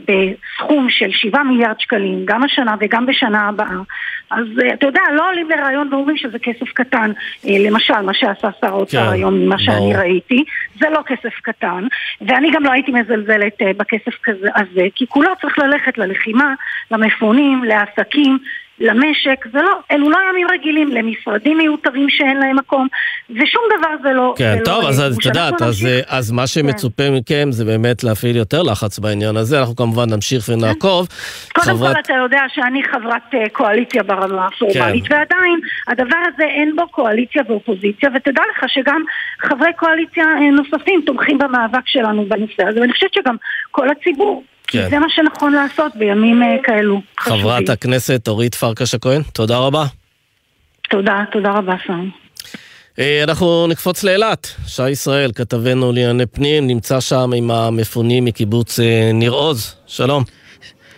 בסכום 0.05 0.91
של 0.91 1.11
7 1.11 1.43
מיליארד 1.43 1.81
שקלים, 1.81 2.23
גם 2.25 2.43
השנה 2.43 2.75
וגם 2.81 3.07
בשנה 3.07 3.49
הבאה, 3.49 3.79
אז 4.31 4.47
אה, 4.63 4.75
אתה 4.75 4.87
יודע, 4.87 5.01
לא 5.13 5.29
עולים 5.29 5.51
לרעיון 5.51 5.89
ואומרים 5.93 6.17
שזה 6.17 6.39
כסף 6.39 6.73
קטן, 6.75 7.11
אה, 7.49 7.57
למשל 7.59 8.01
מה 8.01 8.15
שעשה 8.15 8.49
שר 8.61 8.67
האוצר 8.67 9.07
כן, 9.07 9.13
היום, 9.13 9.35
ממה 9.35 9.59
שאני. 9.59 9.97
ראיתי, 9.97 10.45
זה 10.81 10.87
לא 10.91 11.01
כסף 11.07 11.41
קטן, 11.43 11.87
ואני 12.21 12.51
גם 12.51 12.63
לא 12.63 12.73
הייתי 12.73 12.93
מזלזלת 12.93 13.63
אה, 13.63 13.71
בכסף 13.77 14.15
הזה, 14.55 14.87
כי 14.95 15.07
כולו 15.07 15.31
צריך 15.41 15.59
ללכת 15.59 15.99
ללחימה, 15.99 16.55
למפונים, 16.91 17.65
לעסקים, 17.65 18.39
למשק, 18.85 19.45
זה 19.53 19.59
לא, 19.63 19.71
אלו 19.91 20.11
לא 20.11 20.19
ימים 20.31 20.47
רגילים 20.51 20.89
למשרדים 20.89 21.59
מיותרים 21.59 22.07
שאין 22.11 22.37
להם 22.37 22.57
מקום, 22.57 22.87
ושום 23.31 23.63
דבר 23.79 23.89
זה 24.03 24.13
לא... 24.13 24.35
כן, 24.39 24.55
זה 24.59 24.65
טוב, 24.65 24.83
לא, 24.83 24.89
אז 24.89 25.01
את 25.19 25.25
יודעת, 25.25 25.63
אז, 25.63 25.83
נמשיך- 25.85 25.87
אה, 26.11 26.19
אז 26.19 26.31
מה 26.33 26.47
שמצופה 26.47 27.03
מכם 27.11 27.49
זה 27.51 27.65
באמת 27.65 28.05
להפעיל 28.05 28.37
יותר 28.37 28.63
לחץ 28.63 28.99
בעניין 28.99 29.37
הזה, 29.37 29.61
אנחנו 29.61 29.77
כמובן 29.77 30.11
נמשיך 30.11 30.49
ונעקוב. 30.49 31.09
קודם 31.55 31.67
חברת- 31.77 31.95
כל 31.95 32.01
אתה 32.01 32.13
יודע 32.23 32.41
שאני 32.55 32.83
חברת 32.85 33.23
אה, 33.35 33.49
קואליציה 33.53 34.03
ברמה 34.03 34.47
הפורמלית, 34.47 35.07
כן. 35.09 35.15
ועדיין 35.15 35.61
הדבר 35.89 36.19
הזה 36.35 36.45
אין 36.45 36.77
בו 36.77 36.89
קואליציה 36.89 37.43
ואופוזיציה, 37.49 38.09
ותדע 38.17 38.43
לך 38.57 38.65
שגם 38.69 39.03
חברי 39.41 39.71
קואליציה 39.77 40.25
אה, 40.25 40.51
נוספים 40.51 41.03
תומכים 41.07 41.39
במאבק 41.39 41.87
שלנו 41.87 42.25
בנושא 42.29 42.63
הזה, 42.69 42.81
ואני 42.81 42.93
חושבת 42.93 43.15
שגם 43.15 43.37
כל 43.71 43.87
הציבור, 43.91 44.45
כן. 44.67 44.91
זה 44.91 44.99
מה 44.99 45.07
שנכון 45.09 45.53
לעשות 45.53 45.93
בימים 45.99 46.43
אה, 46.43 46.49
כאלו. 46.65 47.01
חברת 47.21 47.69
הכנסת 47.69 48.29
אורית 48.29 48.55
פרקש 48.55 48.95
הכהן, 48.95 49.23
תודה 49.33 49.59
רבה. 49.59 49.85
תודה, 50.91 51.25
תודה 51.33 51.51
רבה 51.51 51.75
סם. 51.87 52.09
אה, 52.99 53.21
אנחנו 53.25 53.67
נקפוץ 53.67 54.03
לאילת. 54.05 54.55
שי 54.67 54.91
ישראל, 54.91 55.31
כתבנו 55.35 55.93
לענייני 55.93 56.27
פנים, 56.27 56.67
נמצא 56.67 57.01
שם 57.01 57.31
עם 57.37 57.51
המפונים 57.51 58.25
מקיבוץ 58.25 58.81
אה, 58.81 59.11
ניר 59.15 59.33
עוז. 59.33 59.75
שלום. 59.87 60.25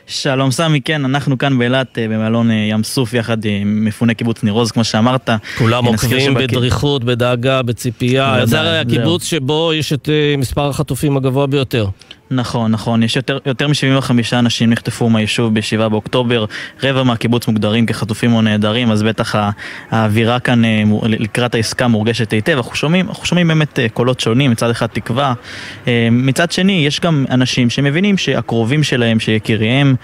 שלום 0.08 0.50
סמי, 0.50 0.80
כן, 0.80 1.04
אנחנו 1.04 1.38
כאן 1.38 1.58
באילת 1.58 1.98
במלון 1.98 2.50
ים 2.50 2.82
סוף 2.84 3.14
יחד 3.14 3.44
עם 3.44 3.84
מפוני 3.84 4.14
קיבוץ 4.14 4.42
ניר 4.42 4.52
עוז, 4.52 4.72
כמו 4.72 4.84
שאמרת. 4.84 5.30
כולם 5.58 5.84
עוקבים 5.84 6.20
שבק- 6.34 6.36
בדריכות, 6.50 7.04
בדאגה, 7.04 7.62
בציפייה. 7.62 8.40
זה 8.46 8.60
הרי. 8.60 8.78
הקיבוץ 8.78 9.24
שבו 9.24 9.70
יש 9.74 9.92
את 9.92 10.08
מספר 10.38 10.68
החטופים 10.68 11.16
הגבוה 11.16 11.46
ביותר. 11.46 11.86
נכון, 12.30 12.72
נכון. 12.72 13.02
יש 13.02 13.16
יותר, 13.16 13.38
יותר 13.46 13.68
מ-75 13.68 14.10
אנשים 14.32 14.70
נחטפו 14.70 15.10
מהיישוב 15.10 15.54
ב-7 15.54 15.88
באוקטובר, 15.88 16.44
רבע 16.82 17.02
מהקיבוץ 17.02 17.48
מוגדרים 17.48 17.86
כחטופים 17.86 18.32
או 18.34 18.42
נעדרים, 18.42 18.90
אז 18.90 19.02
בטח 19.02 19.34
האווירה 19.90 20.40
כאן 20.40 20.64
אה, 20.64 20.82
לקראת 21.02 21.54
העסקה 21.54 21.88
מורגשת 21.88 22.30
היטב. 22.30 22.56
אנחנו 22.56 22.74
שומעים, 22.74 23.08
אנחנו 23.08 23.26
שומעים 23.26 23.48
באמת 23.48 23.78
אה, 23.78 23.88
קולות 23.88 24.20
שונים, 24.20 24.50
מצד 24.50 24.70
אחד 24.70 24.86
תקווה. 24.86 25.34
אה, 25.88 26.08
מצד 26.10 26.52
שני, 26.52 26.86
יש 26.86 27.00
גם 27.00 27.24
אנשים 27.30 27.70
שמבינים 27.70 28.18
שהקרובים 28.18 28.82
שלהם, 28.82 29.20
שיקיריהם, 29.20 29.96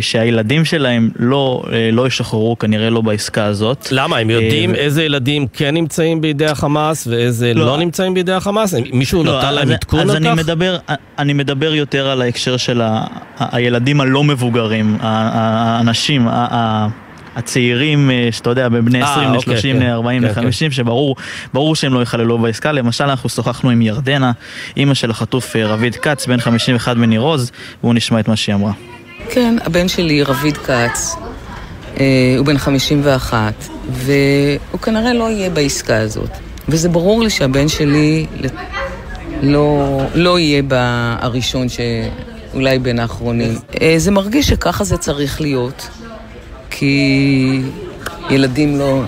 שהילדים 0.00 0.64
שלהם 0.64 1.10
לא, 1.16 1.62
לא 1.92 2.06
ישחררו 2.06 2.58
כנראה 2.58 2.90
לא 2.90 3.00
בעסקה 3.00 3.44
הזאת. 3.44 3.88
למה? 3.90 4.18
הם 4.18 4.30
יודעים 4.30 4.70
ו... 4.70 4.74
איזה 4.74 5.04
ילדים 5.04 5.46
כן 5.52 5.74
נמצאים 5.74 6.20
בידי 6.20 6.46
החמאס 6.46 7.06
ואיזה 7.06 7.54
לא, 7.54 7.66
לא 7.66 7.78
נמצאים 7.78 8.14
בידי 8.14 8.32
החמאס? 8.32 8.74
מישהו 8.92 9.24
לא, 9.24 9.38
נתן 9.38 9.54
להם 9.54 9.70
עדכון 9.70 10.00
על 10.00 10.06
כך? 10.06 10.10
אז 10.10 10.16
אני 10.16 10.34
מדבר, 10.34 10.76
אני 11.18 11.32
מדבר 11.32 11.74
יותר 11.74 12.08
על 12.08 12.22
ההקשר 12.22 12.56
של 12.56 12.80
ה, 12.80 13.04
הילדים 13.38 14.00
הלא 14.00 14.24
מבוגרים, 14.24 14.96
האנשים, 15.00 16.28
ה, 16.28 16.46
ה, 16.50 16.88
הצעירים, 17.36 18.10
שאתה 18.30 18.50
יודע, 18.50 18.68
בבני 18.68 19.02
20 19.02 19.32
ל-30, 19.32 19.84
ל-40 19.84 20.20
ל-50, 20.20 20.70
שברור 20.70 21.76
שהם 21.76 21.94
לא 21.94 22.02
יכללו 22.02 22.38
בעסקה. 22.38 22.72
למשל, 22.72 23.04
אנחנו 23.04 23.28
שוחחנו 23.28 23.70
עם 23.70 23.82
ירדנה, 23.82 24.32
אימא 24.76 24.94
של 24.94 25.10
החטוף 25.10 25.56
רביד 25.56 25.96
כץ, 25.96 26.26
בן 26.26 26.40
51 26.40 26.96
מניר 26.96 27.20
עוז, 27.20 27.52
והוא 27.82 27.94
נשמע 27.94 28.20
את 28.20 28.28
מה 28.28 28.36
שהיא 28.36 28.54
אמרה. 28.54 28.72
כן, 29.30 29.56
הבן 29.64 29.88
שלי, 29.88 30.22
רביד 30.22 30.56
כץ, 30.56 31.16
אה, 32.00 32.34
הוא 32.38 32.46
בן 32.46 32.58
51, 32.58 33.54
והוא 33.90 34.80
כנראה 34.82 35.12
לא 35.12 35.30
יהיה 35.30 35.50
בעסקה 35.50 35.96
הזאת. 35.96 36.30
וזה 36.68 36.88
ברור 36.88 37.22
לי 37.22 37.30
שהבן 37.30 37.68
שלי 37.68 38.26
לא, 39.42 39.98
לא 40.14 40.38
יהיה 40.38 40.62
הראשון 41.20 41.66
שאולי 41.68 42.78
בין 42.78 42.98
האחרונים. 42.98 43.54
אה, 43.80 43.94
זה 43.96 44.10
מרגיש 44.10 44.48
שככה 44.48 44.84
זה 44.84 44.96
צריך 44.96 45.40
להיות, 45.40 45.88
כי 46.70 47.60
ילדים 48.30 48.78
לא, 48.78 49.02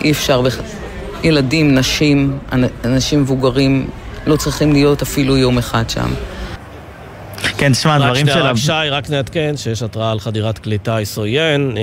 אי 0.00 0.10
אפשר, 0.10 0.42
בכ... 0.42 0.60
ילדים, 1.22 1.74
נשים, 1.74 2.38
אנשים 2.84 3.20
מבוגרים 3.20 3.90
לא 4.26 4.36
צריכים 4.36 4.72
להיות 4.72 5.02
אפילו 5.02 5.36
יום 5.36 5.58
אחד 5.58 5.90
שם. 5.90 6.08
כן, 7.58 7.72
תשמע, 7.72 7.94
הדברים 7.94 8.26
שלה... 8.26 8.50
רק 8.50 8.56
שי, 8.56 8.88
רק 8.90 9.10
נעדכן 9.10 9.56
שיש 9.56 9.82
התראה 9.82 10.12
על 10.12 10.20
חדירת 10.20 10.58
כלי 10.58 10.78
טיס 10.78 11.18
עוין 11.18 11.76
אה, 11.76 11.82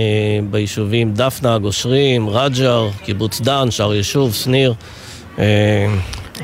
ביישובים 0.49 1.13
דפנה, 1.13 1.57
גושרים, 1.57 2.29
רג'ר, 2.29 2.89
קיבוץ 3.03 3.41
דן, 3.41 3.71
שער 3.71 3.93
יישוב, 3.93 4.33
שניר, 4.33 4.73
אה, 5.39 5.87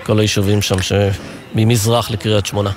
כל 0.04 0.20
היישובים 0.20 0.62
שם 0.62 0.76
שממזרח 0.82 2.12
לקריית 2.12 2.46
שמונה. 2.46 2.72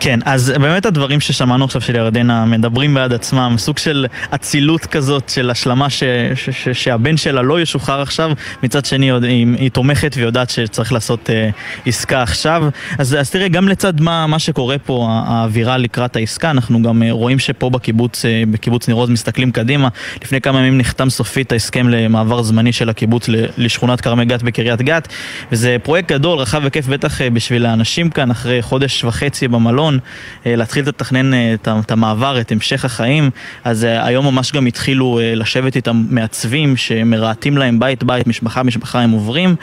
כן, 0.00 0.18
אז 0.24 0.52
באמת 0.60 0.86
הדברים 0.86 1.20
ששמענו 1.20 1.64
עכשיו 1.64 1.80
של 1.80 1.96
ירדנה 1.96 2.44
מדברים 2.44 2.94
בעד 2.94 3.12
עצמם, 3.12 3.54
סוג 3.58 3.78
של 3.78 4.06
אצילות 4.30 4.86
כזאת 4.86 5.28
של 5.28 5.50
השלמה 5.50 5.90
ש, 5.90 6.02
ש, 6.34 6.50
ש, 6.50 6.68
שהבן 6.68 7.16
שלה 7.16 7.42
לא 7.42 7.60
ישוחרר 7.60 8.02
עכשיו, 8.02 8.32
מצד 8.62 8.84
שני 8.84 9.10
היא, 9.12 9.46
היא 9.58 9.70
תומכת 9.70 10.12
ויודעת 10.16 10.50
שצריך 10.50 10.92
לעשות 10.92 11.30
אה, 11.30 11.50
עסקה 11.86 12.22
עכשיו. 12.22 12.64
אז, 12.98 13.16
אז 13.20 13.30
תראה, 13.30 13.48
גם 13.48 13.68
לצד 13.68 14.00
מה, 14.00 14.26
מה 14.26 14.38
שקורה 14.38 14.78
פה, 14.78 15.08
האווירה 15.10 15.78
לקראת 15.78 16.16
העסקה, 16.16 16.50
אנחנו 16.50 16.82
גם 16.82 17.02
אה, 17.02 17.12
רואים 17.12 17.38
שפה 17.38 17.70
בקיבוץ, 17.70 18.24
אה, 18.24 18.42
בקיבוץ 18.50 18.88
ניר 18.88 18.96
עוז 18.96 19.10
מסתכלים 19.10 19.52
קדימה. 19.52 19.88
לפני 20.22 20.40
כמה 20.40 20.58
ימים 20.58 20.78
נחתם 20.78 21.10
סופית 21.10 21.52
ההסכם 21.52 21.88
למעבר 21.88 22.42
זמני 22.42 22.72
של 22.72 22.88
הקיבוץ 22.88 23.28
לשכונת 23.56 24.00
כרמי 24.00 24.24
גת 24.24 24.42
בקריית 24.42 24.82
גת, 24.82 25.08
וזה 25.52 25.76
פרויקט 25.82 26.12
גדול, 26.12 26.38
רחב 26.38 26.64
היקף 26.64 26.86
בטח 26.86 27.20
אה, 27.20 27.30
בשביל 27.30 27.66
האנשים 27.66 28.10
כאן, 28.10 28.30
אחרי 28.30 28.62
חודש 28.62 29.04
וחצי 29.04 29.48
במלון. 29.48 29.89
רצון 29.90 29.98
אה, 30.46 30.56
להתחיל 30.56 30.88
לתכנן 30.88 31.34
אה, 31.34 31.54
את 31.80 31.90
המעבר, 31.90 32.40
את 32.40 32.52
המשך 32.52 32.84
החיים, 32.84 33.30
אז 33.64 33.84
אה, 33.84 34.06
היום 34.06 34.26
ממש 34.26 34.52
גם 34.52 34.66
התחילו 34.66 35.20
לשבת 35.22 35.76
איתם 35.76 36.04
מעצבים 36.10 36.76
שמרהטים 36.76 37.58
להם 37.58 37.80
בית 37.80 38.04
בית, 38.04 38.26
משפחה 38.26 38.62
משפחה 38.62 39.00
הם 39.00 39.10
עוברים. 39.10 39.56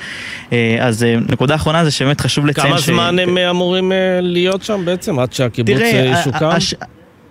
אז 0.79 1.05
נקודה 1.29 1.55
אחרונה 1.55 1.83
זה 1.83 1.91
שבאמת 1.91 2.21
חשוב 2.21 2.45
לציין 2.45 2.67
כמה 2.67 2.77
ש... 2.77 2.85
כמה 2.85 2.95
זמן 2.95 3.19
הם 3.19 3.37
אמורים 3.37 3.91
להיות 4.21 4.63
שם 4.63 4.81
בעצם, 4.85 5.19
עד 5.19 5.33
שהקיבוץ 5.33 5.79
ישוקם? 6.19 6.45
הש... 6.45 6.75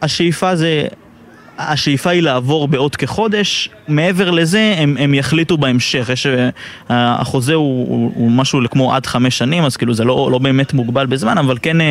השאיפה 0.03 0.57
זה 0.57 0.87
השאיפה 1.59 2.11
היא 2.11 2.23
לעבור 2.23 2.69
בעוד 2.69 2.97
כחודש, 2.97 3.69
מעבר 3.89 4.31
לזה 4.31 4.75
הם, 4.79 4.97
הם 5.01 5.15
יחליטו 5.15 5.57
בהמשך, 5.57 6.11
יש, 6.13 6.27
uh, 6.27 6.31
החוזה 6.89 7.55
הוא, 7.55 7.89
הוא, 7.89 8.13
הוא 8.15 8.31
משהו 8.31 8.61
כמו 8.71 8.95
עד 8.95 9.07
חמש 9.07 9.39
שנים, 9.39 9.65
אז 9.65 9.77
כאילו 9.77 9.95
זה 9.95 10.05
לא, 10.05 10.29
לא 10.33 10.39
באמת 10.39 10.75
מוגבל 10.75 11.07
בזמן, 11.07 11.39
אבל 11.39 11.57
כן 11.63 11.81
uh, 11.81 11.85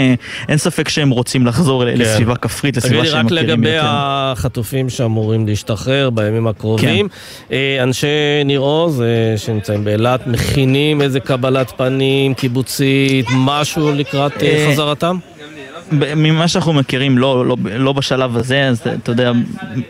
אין 0.50 0.58
ספק 0.58 0.90
שהם 0.90 1.10
רוצים 1.10 1.46
לחזור 1.46 1.86
כן. 1.86 1.98
לסביבה 1.98 2.36
כפרית, 2.36 2.78
לסביבה 2.78 3.06
שהם 3.06 3.26
מכירים 3.26 3.44
יותר. 3.44 3.54
תגידי, 3.54 3.78
רק 3.78 3.84
לגבי 3.84 3.90
החטופים 3.90 4.90
שאמורים 4.90 5.48
להשתחרר 5.48 6.10
בימים 6.10 6.48
הקרובים, 6.48 7.08
כן. 7.10 7.56
uh, 7.80 7.84
אנשי 7.84 8.08
ניר 8.46 8.60
עוז 8.60 9.04
שנמצאים 9.38 9.84
באילת, 9.84 10.28
מכינים 10.28 11.02
איזה 11.02 11.20
קבלת 11.20 11.74
פנים 11.78 12.34
קיבוצית, 12.34 13.26
משהו 13.32 13.92
לקראת 13.92 14.34
חזרתם? 14.70 15.18
ממה 15.92 16.48
שאנחנו 16.48 16.74
מכירים, 16.74 17.18
לא, 17.18 17.46
לא, 17.46 17.58
לא 17.78 17.94
בשלב 17.94 18.38
הזה, 18.38 18.68
אז 18.68 18.82
אתה 19.04 19.12
יודע, 19.12 19.32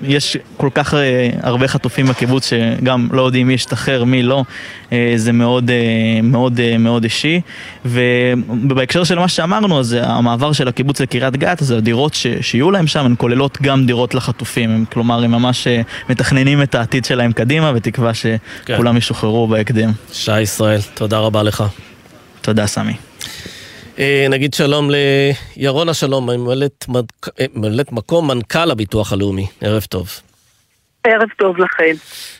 יש 0.01 0.37
כל 0.57 0.69
כך 0.73 0.93
אה, 0.93 1.29
הרבה 1.43 1.67
חטופים 1.67 2.05
בקיבוץ 2.05 2.49
שגם 2.49 3.07
לא 3.11 3.21
יודעים 3.21 3.47
מי 3.47 3.53
ישתחרר, 3.53 4.03
מי 4.03 4.23
לא, 4.23 4.43
אה, 4.91 5.13
זה 5.15 5.31
מאוד 5.31 5.69
אה, 5.69 6.21
מאוד 6.23 6.59
מאוד 6.79 7.03
אישי. 7.03 7.41
ובהקשר 7.85 9.03
של 9.03 9.19
מה 9.19 9.27
שאמרנו, 9.27 9.79
אז 9.79 9.97
המעבר 10.01 10.53
של 10.53 10.67
הקיבוץ 10.67 11.01
לקריית 11.01 11.37
גת, 11.37 11.61
אז 11.61 11.71
הדירות 11.71 12.13
ש, 12.13 12.27
שיהיו 12.41 12.71
להם 12.71 12.87
שם, 12.87 13.05
הן 13.05 13.15
כוללות 13.17 13.57
גם 13.61 13.85
דירות 13.85 14.15
לחטופים, 14.15 14.69
הם, 14.69 14.85
כלומר 14.93 15.23
הם 15.23 15.31
ממש 15.31 15.67
מתכננים 16.09 16.61
את 16.61 16.75
העתיד 16.75 17.05
שלהם 17.05 17.31
קדימה, 17.31 17.73
בתקווה 17.73 18.11
שכולם 18.13 18.91
כן. 18.91 18.97
ישוחררו 18.97 19.47
בהקדם. 19.47 19.91
שי 20.11 20.41
ישראל, 20.41 20.79
תודה 20.93 21.19
רבה 21.19 21.43
לך. 21.43 21.63
תודה, 22.41 22.67
סמי. 22.67 22.93
אה, 23.99 24.27
נגיד 24.29 24.53
שלום 24.53 24.89
לירונה 25.57 25.93
שלום, 25.93 26.29
ממלאת 27.55 27.91
מקום 27.91 28.27
מנכ"ל 28.27 28.71
הביטוח 28.71 29.13
הלאומי. 29.13 29.47
ערב 29.61 29.83
טוב. 29.89 30.09
ערב 31.03 31.29
טוב 31.39 31.57
לכם. 31.57 31.95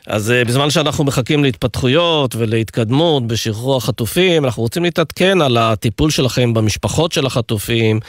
אז 0.07 0.31
אה, 0.31 0.45
בזמן 0.45 0.69
שאנחנו 0.69 1.03
מחכים 1.03 1.43
להתפתחויות 1.43 2.35
ולהתקדמות 2.35 3.27
בשחרור 3.27 3.77
החטופים, 3.77 4.45
אנחנו 4.45 4.63
רוצים 4.63 4.83
להתעדכן 4.83 5.41
על 5.41 5.57
הטיפול 5.57 6.09
שלכם 6.09 6.53
במשפחות 6.53 7.11
של 7.11 7.25
החטופים, 7.25 7.99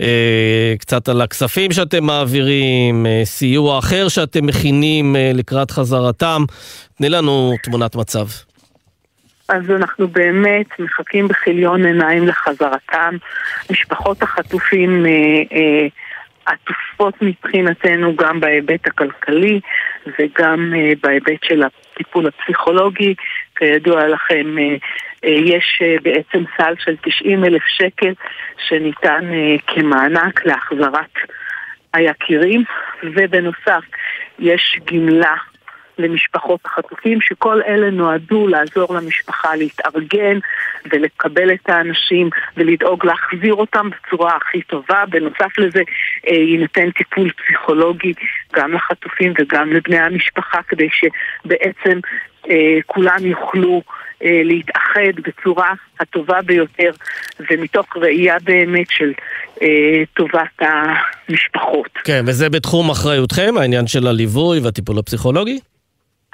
אה, 0.00 0.74
קצת 0.78 1.08
על 1.08 1.20
הכספים 1.20 1.72
שאתם 1.72 2.04
מעבירים, 2.04 3.06
סיוע 3.24 3.78
אחר 3.78 4.08
שאתם 4.08 4.46
מכינים 4.46 5.16
לקראת 5.34 5.70
חזרתם. 5.70 6.44
תני 6.96 7.08
לנו 7.08 7.54
תמונת 7.62 7.96
מצב. 7.96 8.26
אז 9.48 9.70
אנחנו 9.70 10.08
באמת 10.08 10.66
מחכים 10.78 11.28
בכיליון 11.28 11.84
עיניים 11.84 12.28
לחזרתם. 12.28 13.16
משפחות 13.70 14.22
החטופים 14.22 15.06
אה, 15.06 15.42
אה, 15.52 15.86
מבחינתנו 17.22 18.16
גם 18.16 18.40
בהיבט 18.40 18.86
הכלכלי 18.86 19.60
וגם 20.06 20.72
אה, 20.76 20.92
בהיבט 21.02 21.44
של 21.44 21.62
הטיפול 21.62 22.26
הפסיכולוגי. 22.26 23.14
כידוע 23.56 24.08
לכם, 24.08 24.58
אה, 24.58 24.76
אה, 25.24 25.30
יש 25.30 25.80
אה, 25.82 25.96
בעצם 26.02 26.44
סל 26.56 26.74
של 26.78 26.96
90 27.02 27.44
אלף 27.44 27.62
שקל 27.66 28.12
שניתן 28.68 29.30
כמענק 29.66 30.46
להחזרת 30.46 31.14
היקירים, 31.94 32.64
ובנוסף 33.02 33.84
יש 34.38 34.78
גמלה 34.84 35.34
למשפחות 35.98 36.60
החטופים, 36.64 37.20
שכל 37.20 37.62
אלה 37.62 37.90
נועדו 37.90 38.46
לעזור 38.46 38.94
למשפחה 38.94 39.56
להתארגן 39.56 40.38
ולקבל 40.90 41.52
את 41.52 41.68
האנשים 41.68 42.30
ולדאוג 42.56 43.06
להחזיר 43.06 43.54
אותם 43.54 43.90
בצורה 43.90 44.36
הכי 44.36 44.62
טובה. 44.62 45.04
בנוסף 45.10 45.58
לזה 45.58 45.82
אה, 46.28 46.34
יינתן 46.34 46.90
טיפול 46.90 47.30
פסיכולוגי 47.32 48.12
גם 48.52 48.72
לחטופים 48.72 49.32
וגם 49.38 49.72
לבני 49.72 49.98
המשפחה 49.98 50.58
כדי 50.68 50.88
שבעצם 50.92 51.98
אה, 52.50 52.78
כולם 52.86 53.26
יוכלו 53.26 53.82
אה, 54.24 54.40
להתאחד 54.44 55.20
בצורה 55.22 55.72
הטובה 56.00 56.42
ביותר 56.42 56.90
ומתוך 57.50 57.96
ראייה 57.96 58.36
באמת 58.44 58.86
של 58.90 59.12
טובת 60.14 60.60
המשפחות. 60.60 61.90
כן, 62.04 62.24
וזה 62.26 62.48
בתחום 62.50 62.90
אחריותכם, 62.90 63.54
העניין 63.60 63.86
של 63.86 64.06
הליווי 64.06 64.58
והטיפול 64.60 64.98
הפסיכולוגי? 64.98 65.58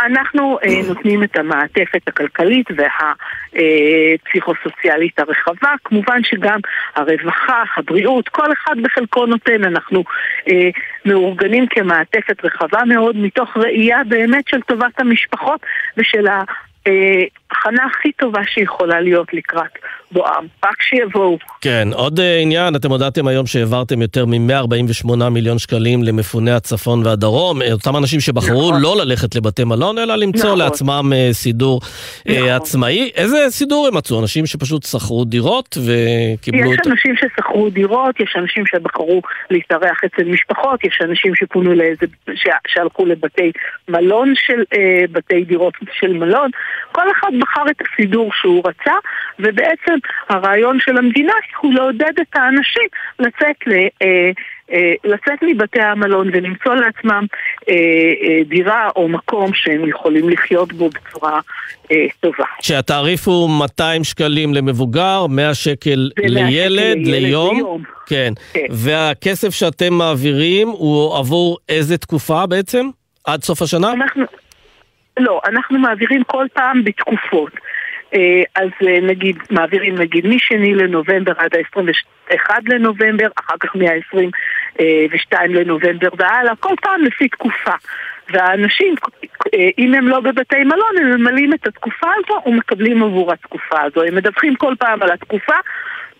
אנחנו 0.01 0.59
אה, 0.65 0.81
נותנים 0.89 1.23
את 1.23 1.39
המעטפת 1.39 2.09
הכלכלית 2.09 2.67
והפסיכוסוציאלית 2.77 5.19
הרחבה, 5.19 5.75
כמובן 5.85 6.25
שגם 6.25 6.61
הרווחה, 6.95 7.63
הבריאות, 7.77 8.29
כל 8.29 8.53
אחד 8.53 8.75
בחלקו 8.83 9.27
נותן, 9.27 9.65
אנחנו 9.65 10.05
אה, 10.49 10.71
מאורגנים 11.05 11.67
כמעטפת 11.67 12.45
רחבה 12.45 12.85
מאוד 12.85 13.17
מתוך 13.17 13.57
ראייה 13.57 13.99
באמת 14.09 14.49
של 14.49 14.61
טובת 14.61 15.01
המשפחות 15.01 15.61
ושל 15.97 16.27
ההכנה 16.87 17.85
הכי 17.91 18.13
טובה 18.13 18.41
שיכולה 18.45 19.01
להיות 19.01 19.35
לקראת 19.35 19.79
בואם, 20.15 20.47
רק 20.65 20.83
שיבואו. 20.83 21.39
כן, 21.61 21.89
עוד 21.93 22.21
אה, 22.21 22.39
עניין, 22.39 22.77
אתם 22.77 22.91
הודעתם 22.91 23.27
היום 23.27 23.47
שהעברתם 23.47 24.03
יותר 24.03 24.27
מ-148 24.27 25.29
מיליון 25.31 25.59
שקלים 25.59 26.03
למפוני 26.03 26.51
הצפון 26.51 27.07
והדרום, 27.07 27.63
אה, 27.63 27.73
אותם 27.73 27.97
אנשים 27.97 28.21
שבחרו 28.21 28.71
נכון. 28.71 28.83
לא 28.83 28.97
ללכת 28.97 29.35
לבתי 29.35 29.65
מלון, 29.65 29.99
אלא 29.99 30.17
למצוא 30.17 30.47
נכון. 30.47 30.59
לעצמם 30.59 31.13
אה, 31.15 31.29
סידור 31.33 31.81
אה, 32.29 32.35
נכון. 32.35 32.49
עצמאי. 32.49 33.11
איזה 33.15 33.37
סידור 33.49 33.87
הם 33.87 33.97
מצאו? 33.97 34.21
אנשים 34.21 34.47
שפשוט 34.47 34.83
שכרו 34.83 35.25
דירות 35.25 35.79
וקיבלו 35.87 36.73
יש 36.73 36.79
את... 36.81 36.87
אנשים 36.87 37.15
ששכרו 37.17 37.71
דירות, 37.71 38.21
יש 38.21 38.35
אנשים 38.39 38.67
שבחרו 38.67 39.23
להתארח 39.51 40.01
אצל 40.05 40.25
משפחות, 40.25 40.85
יש 40.85 40.99
אנשים 41.05 41.35
שפונו 41.35 41.75
לאיזה... 41.75 42.07
שהלכו 42.67 43.07
לבתי 43.07 43.53
מלון 43.89 44.33
של... 44.37 44.63
אה, 44.77 45.05
בתי 45.13 45.45
דירות 45.45 45.75
של 46.01 46.13
מלון. 46.13 46.51
כל 46.93 47.11
אחד 47.13 47.31
בחר 47.41 47.63
את 47.71 47.83
הסידור 47.87 48.31
שהוא 48.41 48.63
רצה, 48.65 48.95
ובעצם 49.39 49.95
הרעיון 50.29 50.81
של 50.81 50.97
המדינה 50.97 51.33
הוא 51.61 51.75
לעודד 51.75 52.13
את 52.21 52.37
האנשים 52.37 52.89
לצאת 53.19 53.57
ל... 53.67 53.73
אה, 54.03 54.31
אה, 54.73 54.93
לצאת 55.05 55.39
מבתי 55.43 55.81
המלון 55.81 56.31
ולמצוא 56.33 56.75
לעצמם 56.75 57.27
אה, 57.69 57.75
אה, 57.75 58.45
דירה 58.49 58.89
או 58.97 59.09
מקום 59.09 59.51
שהם 59.55 59.89
יכולים 59.89 60.29
לחיות 60.29 60.73
בו 60.73 60.89
בצורה 60.89 61.41
אה, 61.91 62.07
טובה. 62.21 62.45
שהתעריף 62.61 63.29
הוא 63.29 63.51
200 63.51 64.05
שקלים 64.05 64.55
למבוגר, 64.55 65.27
100 65.27 65.55
שקל 65.55 66.11
ו- 66.19 66.23
100 66.23 66.29
שקל 66.29 66.35
לילד, 66.35 66.71
לילד 66.71 67.07
ליום. 67.07 67.57
ליום. 67.57 67.83
כן. 68.07 68.33
כן. 68.53 68.67
והכסף 68.71 69.51
שאתם 69.51 69.95
מעבירים 69.95 70.69
הוא 70.69 71.17
עבור 71.19 71.59
איזה 71.69 71.99
תקופה 71.99 72.47
בעצם? 72.47 72.87
עד 73.25 73.43
סוף 73.43 73.63
השנה? 73.63 73.93
אנחנו, 73.93 74.25
לא, 75.19 75.41
אנחנו 75.47 75.79
מעבירים 75.79 76.25
כל 76.25 76.47
פעם 76.53 76.85
בתקופות. 76.85 77.53
אה, 78.15 78.43
אז 78.55 78.69
אה, 78.87 79.01
נגיד, 79.01 79.37
מעבירים 79.51 79.99
נגיד 79.99 80.27
משני 80.27 80.75
לנובמבר 80.75 81.33
עד 81.37 81.57
ה-21 81.57 82.51
לנובמבר, 82.65 83.27
אחר 83.41 83.55
כך 83.61 83.77
מה-22 83.77 85.37
לנובמבר 85.49 86.09
והלאה, 86.19 86.57
כל 86.57 86.75
פעם 86.83 87.05
לפי 87.05 87.29
תקופה. 87.29 87.75
והאנשים, 88.33 88.95
אה, 89.55 89.69
אם 89.79 89.95
הם 89.95 90.09
לא 90.09 90.21
בבתי 90.21 90.65
מלון, 90.65 90.97
הם 91.01 91.21
ממלאים 91.21 91.55
את 91.55 91.67
התקופה 91.67 92.07
הזו 92.17 92.41
ומקבלים 92.47 93.03
עבור 93.03 93.33
התקופה 93.33 93.83
הזו. 93.83 94.03
הם 94.03 94.15
מדווחים 94.15 94.55
כל 94.55 94.75
פעם 94.79 95.03
על 95.03 95.13
התקופה 95.13 95.57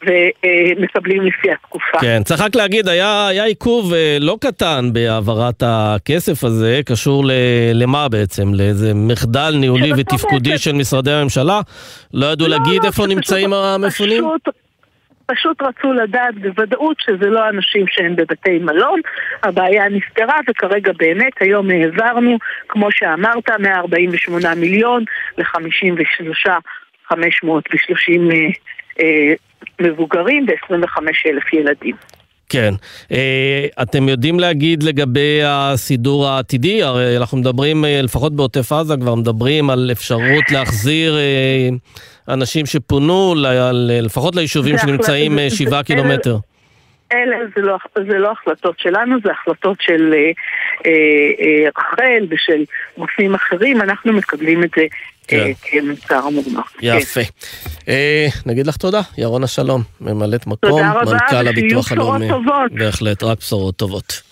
ומקבלים 0.07 1.23
לפי 1.23 1.51
התקופה. 1.53 1.99
כן, 2.01 2.23
צריך 2.25 2.41
רק 2.41 2.57
להגיד, 2.57 2.89
היה, 2.89 3.29
היה 3.29 3.45
עיכוב 3.45 3.93
אה, 3.95 4.17
לא 4.21 4.37
קטן 4.41 4.91
בהעברת 4.93 5.63
הכסף 5.67 6.45
הזה, 6.45 6.81
קשור 6.87 7.25
ל, 7.25 7.31
למה 7.75 8.09
בעצם? 8.09 8.55
לאיזה 8.55 8.93
מחדל 8.95 9.55
ניהולי 9.61 9.89
שבסוף 9.89 9.99
ותפקודי 10.15 10.51
בעצם- 10.51 10.63
של 10.63 10.73
משרדי 10.73 11.11
הממשלה? 11.13 11.61
לא 12.15 12.27
ידעו 12.27 12.49
לא, 12.49 12.57
להגיד 12.57 12.83
לא, 12.83 12.87
איפה 12.87 13.03
פשוט- 13.03 13.09
נמצאים 13.17 13.53
המפונים? 13.53 14.25
פשוט, 14.25 14.55
פשוט 15.27 15.63
רצו 15.63 15.93
לדעת 15.93 16.35
בוודאות 16.35 16.97
שזה 17.07 17.31
לא 17.31 17.49
אנשים 17.49 17.85
שהם 17.91 18.17
בבתי 18.17 18.59
מלון, 18.59 19.01
הבעיה 19.43 19.89
נפתרה 19.89 20.37
וכרגע 20.51 20.93
באמת 20.99 21.33
היום 21.41 21.71
העברנו, 21.71 22.39
כמו 22.69 22.89
שאמרת, 22.91 23.51
148 23.61 24.55
מיליון 24.55 25.05
ל-53, 25.39 26.51
530 27.09 28.31
אה, 28.31 28.37
אה, 29.01 29.33
מבוגרים 29.81 30.47
ו-25 30.49 31.03
אלף 31.27 31.53
ילדים. 31.53 31.97
כן. 32.49 32.75
אה, 33.13 33.67
אתם 33.83 34.09
יודעים 34.09 34.41
להגיד 34.41 34.83
לגבי 34.83 35.41
הסידור 35.45 36.27
העתידי? 36.27 36.83
הרי 36.83 37.17
אנחנו 37.17 37.39
מדברים, 37.39 37.85
אה, 37.85 38.01
לפחות 38.03 38.37
בעוטף 38.37 38.73
עזה, 38.73 38.95
כבר 38.97 39.15
מדברים 39.15 39.71
על 39.71 39.89
אפשרות 39.93 40.51
להחזיר 40.51 41.17
אה, 41.17 41.69
אנשים 42.29 42.67
שפונו, 42.67 43.35
לפחות 44.03 44.37
ליישובים 44.37 44.79
שנמצאים 44.79 45.39
שבעה 45.49 45.83
קילומטר. 45.83 46.37
אלה 47.13 47.37
זה 47.57 47.63
לא, 47.63 47.77
זה 47.95 48.19
לא 48.19 48.33
החלטות 48.33 48.79
שלנו, 48.79 49.17
זה 49.25 49.31
החלטות 49.31 49.81
של 49.81 50.15
אה, 50.15 50.31
אה, 50.87 51.69
רח"ל 51.79 52.27
ושל 52.31 52.65
גופים 52.99 53.35
אחרים, 53.35 53.81
אנחנו 53.81 54.13
מקבלים 54.13 54.65
את 54.65 54.71
זה 54.77 54.87
אה, 55.33 55.53
כמוצר 55.63 56.29
מונח. 56.29 56.73
יפה. 56.83 57.21
אה, 57.89 58.29
נגיד 58.47 58.67
לך 58.67 58.77
תודה, 58.77 59.01
ירונה 59.19 59.47
שלום, 59.47 59.83
ממלאת 60.01 60.47
מקום, 60.47 60.71
תודה 60.71 60.93
רבה, 60.93 61.13
מנכ"ל 61.13 61.25
ושיהיו 61.25 61.49
הביטוח 61.49 61.93
בשורות 61.93 62.21
הלאומי. 62.21 62.29
טובות. 62.29 62.73
בהחלט, 62.73 63.23
רק 63.23 63.39
בשורות 63.39 63.77
טובות. 63.77 64.23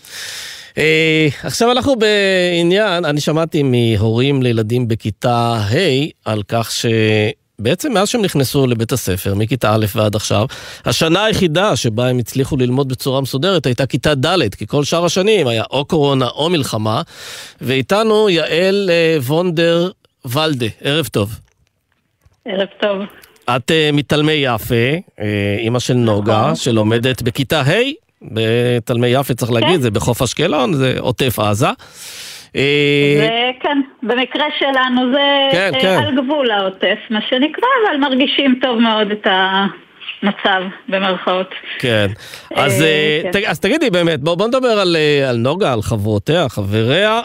אה, 0.79 1.29
עכשיו 1.45 1.73
אנחנו 1.73 1.97
בעניין, 1.97 3.05
אני 3.05 3.21
שמעתי 3.21 3.63
מהורים 3.63 4.43
לילדים 4.43 4.89
בכיתה 4.89 5.55
ה' 5.55 6.31
על 6.31 6.43
כך 6.49 6.71
ש... 6.71 6.87
בעצם 7.59 7.93
מאז 7.93 8.09
שהם 8.09 8.23
נכנסו 8.23 8.67
לבית 8.67 8.93
הספר, 8.93 9.35
מכיתה 9.35 9.75
א' 9.75 9.87
ועד 9.95 10.17
עכשיו, 10.17 10.47
השנה 10.85 11.25
היחידה 11.25 11.77
שבה 11.77 12.09
הם 12.09 12.19
הצליחו 12.19 12.57
ללמוד 12.57 12.89
בצורה 12.89 13.21
מסודרת 13.21 13.67
הייתה 13.67 13.87
כיתה 13.87 14.15
ד', 14.15 14.55
כי 14.55 14.67
כל 14.67 14.85
שאר 14.85 15.05
השנים 15.05 15.47
היה 15.47 15.65
או 15.71 15.85
קורונה 15.85 16.29
או 16.29 16.51
מלחמה, 16.51 17.03
ואיתנו 17.61 18.31
יעל 18.31 18.91
וונדר 19.27 19.91
ולדה, 20.25 20.67
ערב 20.81 21.07
טוב. 21.07 21.41
ערב 22.45 22.69
טוב. 22.81 22.99
את 23.45 23.71
uh, 23.71 23.97
מתלמי 23.97 24.33
יפה, 24.33 24.75
uh, 24.95 25.23
אימא 25.59 25.79
של 25.79 25.95
נוגה, 25.95 26.41
נכון. 26.41 26.57
שלומדת 26.57 27.23
בכיתה 27.23 27.61
ה' 27.61 28.03
בתלמי 28.23 29.09
יפה, 29.09 29.35
צריך 29.35 29.53
להגיד, 29.53 29.77
כן. 29.77 29.81
זה 29.81 29.91
בחוף 29.91 30.23
אשקלון, 30.23 30.75
זה 30.75 30.95
עוטף 30.99 31.39
עזה. 31.39 31.67
אה, 32.57 33.17
זה 33.19 33.51
כן, 33.61 33.81
במקרה 34.03 34.47
שלנו 34.59 35.13
זה 35.13 35.49
כן, 35.53 35.71
כן. 35.81 36.03
על 36.03 36.25
גבול 36.25 36.51
העוטף, 36.51 36.99
מה 37.11 37.21
שנקרא, 37.31 37.69
אבל 37.87 37.97
מרגישים 38.01 38.59
טוב 38.63 38.79
מאוד 38.79 39.11
את 39.11 39.27
המצב, 39.27 40.63
במרכאות. 40.89 41.51
כן. 41.79 42.07
אז, 42.55 42.85
כן. 43.33 43.41
אז 43.47 43.61
תגידי 43.61 43.91
באמת, 43.91 44.21
בוא, 44.21 44.35
בוא 44.35 44.49
נדבר 44.49 44.69
על, 44.69 44.97
על 45.29 45.37
נוגה, 45.37 45.73
על 45.73 45.83
חברותיה, 45.83 46.49
חבריה. 46.49 47.21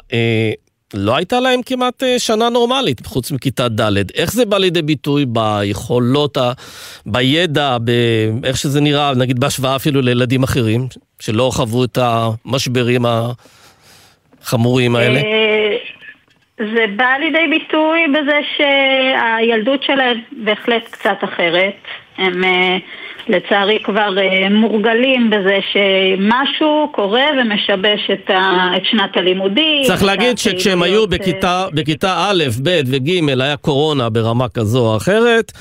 לא 0.93 1.15
הייתה 1.15 1.39
להם 1.39 1.61
כמעט 1.65 2.03
אה, 2.03 2.19
שנה 2.19 2.49
נורמלית, 2.49 3.05
חוץ 3.05 3.31
מכיתה 3.31 3.69
ד'. 3.69 4.11
איך 4.15 4.33
זה 4.33 4.45
בא 4.45 4.57
לידי 4.57 4.81
ביטוי 4.81 5.25
ביכולות, 5.25 6.37
ה, 6.37 6.51
בידע, 7.05 7.77
באיך 8.41 8.57
שזה 8.57 8.81
נראה, 8.81 9.13
נגיד 9.15 9.39
בהשוואה 9.39 9.75
אפילו 9.75 10.01
לילדים 10.01 10.43
אחרים, 10.43 10.87
שלא 11.19 11.49
חוו 11.53 11.83
את 11.83 11.97
המשברים 12.01 13.05
החמורים 14.41 14.95
האלה? 14.95 15.19
אה, 15.19 15.77
זה 16.57 16.85
בא 16.95 17.13
לידי 17.19 17.47
ביטוי 17.49 18.07
בזה 18.07 18.39
שהילדות 18.57 19.83
שלהם 19.83 20.21
בהחלט 20.31 20.87
קצת 20.89 21.17
אחרת. 21.23 21.75
הם 22.17 22.43
אה, 22.43 22.77
לצערי 23.29 23.79
כבר 23.83 24.17
אה, 24.17 24.49
מורגלים 24.49 25.29
בזה 25.29 25.59
שמשהו 25.71 26.89
קורה 26.91 27.25
ומשבש 27.41 28.09
את, 28.13 28.29
ה, 28.29 28.71
את 28.77 28.85
שנת 28.85 29.17
הלימודים. 29.17 29.83
צריך 29.83 30.03
להגיד 30.03 30.37
שכשהם 30.37 30.81
היו 30.81 31.01
אה, 31.01 31.07
בכיתה, 31.07 31.65
בכיתה 31.73 32.29
א', 32.29 32.43
ב' 32.63 32.81
וג' 32.85 33.39
היה 33.41 33.57
קורונה 33.57 34.09
ברמה 34.09 34.49
כזו 34.49 34.79
או 34.79 34.97
אחרת, 34.97 35.51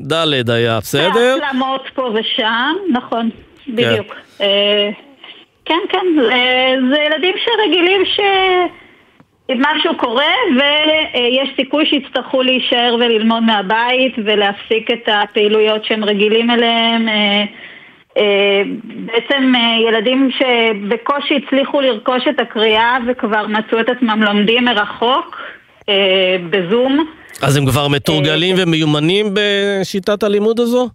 ד' 0.00 0.50
היה 0.50 0.78
בסדר. 0.78 1.36
החלמות 1.42 1.82
פה 1.94 2.02
ושם, 2.14 2.72
נכון, 2.92 3.30
בדיוק. 3.68 4.14
אה, 4.40 4.90
כן, 5.64 5.80
כן, 5.88 6.06
זה, 6.90 6.96
ילדים 7.06 7.34
שרגילים 7.44 8.02
שמשהו 9.50 9.96
קורה 9.96 10.32
ויש 10.56 11.48
סיכוי 11.56 11.86
שיצטרכו 11.86 12.42
להישאר 12.42 12.96
וללמוד 13.00 13.42
מהבית 13.42 14.14
ולהפסיק 14.24 14.90
את 14.90 15.08
הפעילויות 15.08 15.84
שהם 15.84 16.04
רגילים 16.04 16.50
אליהם. 16.50 17.08
אה, 17.08 17.44
אה, 18.16 18.62
בעצם 18.84 19.52
אה, 19.54 19.88
ילדים 19.88 20.30
שבקושי 20.38 21.34
הצליחו 21.46 21.80
לרכוש 21.80 22.22
את 22.30 22.40
הקריאה 22.40 22.98
וכבר 23.06 23.46
מצאו 23.46 23.80
את 23.80 23.88
עצמם 23.88 24.22
לומדים 24.22 24.64
מרחוק 24.64 25.40
בזום. 26.50 27.06
אז 27.42 27.56
הם 27.56 27.66
כבר 27.66 27.88
מתורגלים 27.88 28.56
ומיומנים 28.58 29.26
בשיטת 29.34 30.22
הלימוד 30.22 30.60
הזו? 30.60 30.88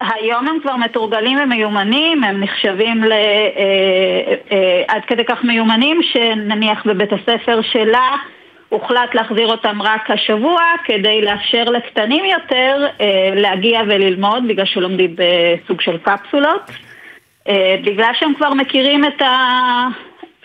היום 0.00 0.48
הם 0.48 0.58
כבר 0.62 0.76
מתורגלים 0.76 1.38
ומיומנים, 1.38 2.24
הם 2.24 2.40
נחשבים 2.40 3.04
ל, 3.04 3.12
אה, 3.12 4.34
אה, 4.52 4.82
עד 4.88 5.02
כדי 5.06 5.24
כך 5.24 5.44
מיומנים 5.44 6.00
שנניח 6.02 6.86
בבית 6.86 7.12
הספר 7.12 7.60
שלה 7.62 8.16
הוחלט 8.68 9.14
להחזיר 9.14 9.46
אותם 9.46 9.82
רק 9.82 10.10
השבוע 10.10 10.62
כדי 10.84 11.22
לאפשר 11.22 11.64
לקטנים 11.64 12.24
יותר 12.24 12.86
אה, 13.00 13.30
להגיע 13.34 13.80
וללמוד 13.86 14.48
בגלל 14.48 14.66
שלומדים 14.66 15.16
בסוג 15.16 15.80
של 15.80 15.98
קפסולות. 15.98 16.70
אה, 17.48 17.76
בגלל 17.84 18.10
שהם 18.18 18.34
כבר 18.34 18.54
מכירים 18.54 19.04
את 19.04 19.22
ה... 19.22 19.86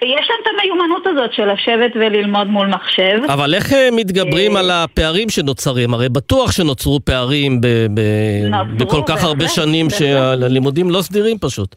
יש 0.04 0.30
להם 0.30 0.40
את 0.44 0.48
המיומנות 0.62 1.08
הזאת 1.08 1.34
של 1.34 1.52
לשבת 1.52 1.92
וללמוד 1.96 2.48
מול 2.48 2.68
מחשב. 2.68 3.20
אבל 3.28 3.54
איך 3.56 3.74
אה, 3.74 3.90
מתגברים 3.92 4.56
על 4.56 4.72
הפערים 4.72 5.30
שנוצרים? 5.30 5.94
הרי 5.94 6.10
בטוח 6.10 6.52
שנוצרו 6.52 7.00
פערים 7.06 7.62
ב- 7.62 7.68
ב- 7.68 8.46
נוצרו, 8.50 8.78
בכל 8.88 9.02
כך 9.06 9.24
הרבה 9.24 9.48
שנים. 9.48 9.90
שהלימודים 9.90 10.90
לא 10.90 11.02
סדירים 11.02 11.38
פשוט. 11.42 11.76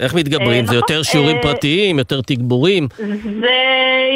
איך 0.00 0.14
מתגברים? 0.14 0.66
זה 0.66 0.76
נכון, 0.76 0.76
יותר 0.76 1.02
שיעורים 1.02 1.36
אה, 1.36 1.42
פרטיים, 1.42 1.98
יותר 1.98 2.20
תגבורים? 2.20 2.88
זה 3.40 3.56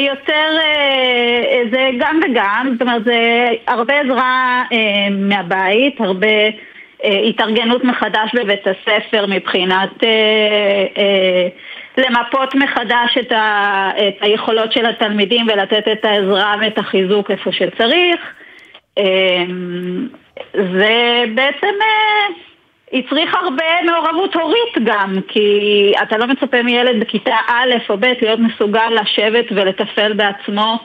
יותר, 0.09 0.57
אה, 0.59 1.61
זה 1.71 1.89
גם 1.99 2.19
וגם, 2.25 2.69
זאת 2.73 2.81
אומרת 2.81 3.03
זה 3.05 3.45
הרבה 3.67 3.93
עזרה 4.01 4.63
אה, 4.71 4.77
מהבית, 5.11 6.01
הרבה 6.01 6.27
אה, 7.03 7.19
התארגנות 7.29 7.83
מחדש 7.83 8.29
בבית 8.35 8.67
הספר 8.67 9.25
מבחינת 9.25 10.03
אה, 10.03 10.09
אה, 10.97 11.47
למפות 11.97 12.55
מחדש 12.55 13.17
את, 13.19 13.31
ה, 13.31 13.89
את 14.07 14.15
היכולות 14.21 14.71
של 14.71 14.85
התלמידים 14.85 15.47
ולתת 15.47 15.87
את 15.91 16.05
העזרה 16.05 16.55
ואת 16.61 16.77
החיזוק 16.77 17.31
איפה 17.31 17.51
שצריך. 17.51 18.19
אה, 18.97 19.43
זה 20.53 21.23
בעצם 21.35 21.73
אה, 21.81 22.27
הצריך 22.93 23.35
הרבה 23.35 23.65
מעורבות 23.85 24.35
הורית 24.35 24.77
גם, 24.83 25.13
כי 25.27 25.91
אתה 26.03 26.17
לא 26.17 26.27
מצפה 26.27 26.63
מילד 26.63 26.99
בכיתה 26.99 27.35
א' 27.47 27.73
או 27.89 27.97
ב' 27.97 28.05
להיות 28.21 28.39
מסוגל 28.39 28.89
לשבת 29.01 29.45
ולתפעל 29.51 30.13
בעצמו 30.13 30.77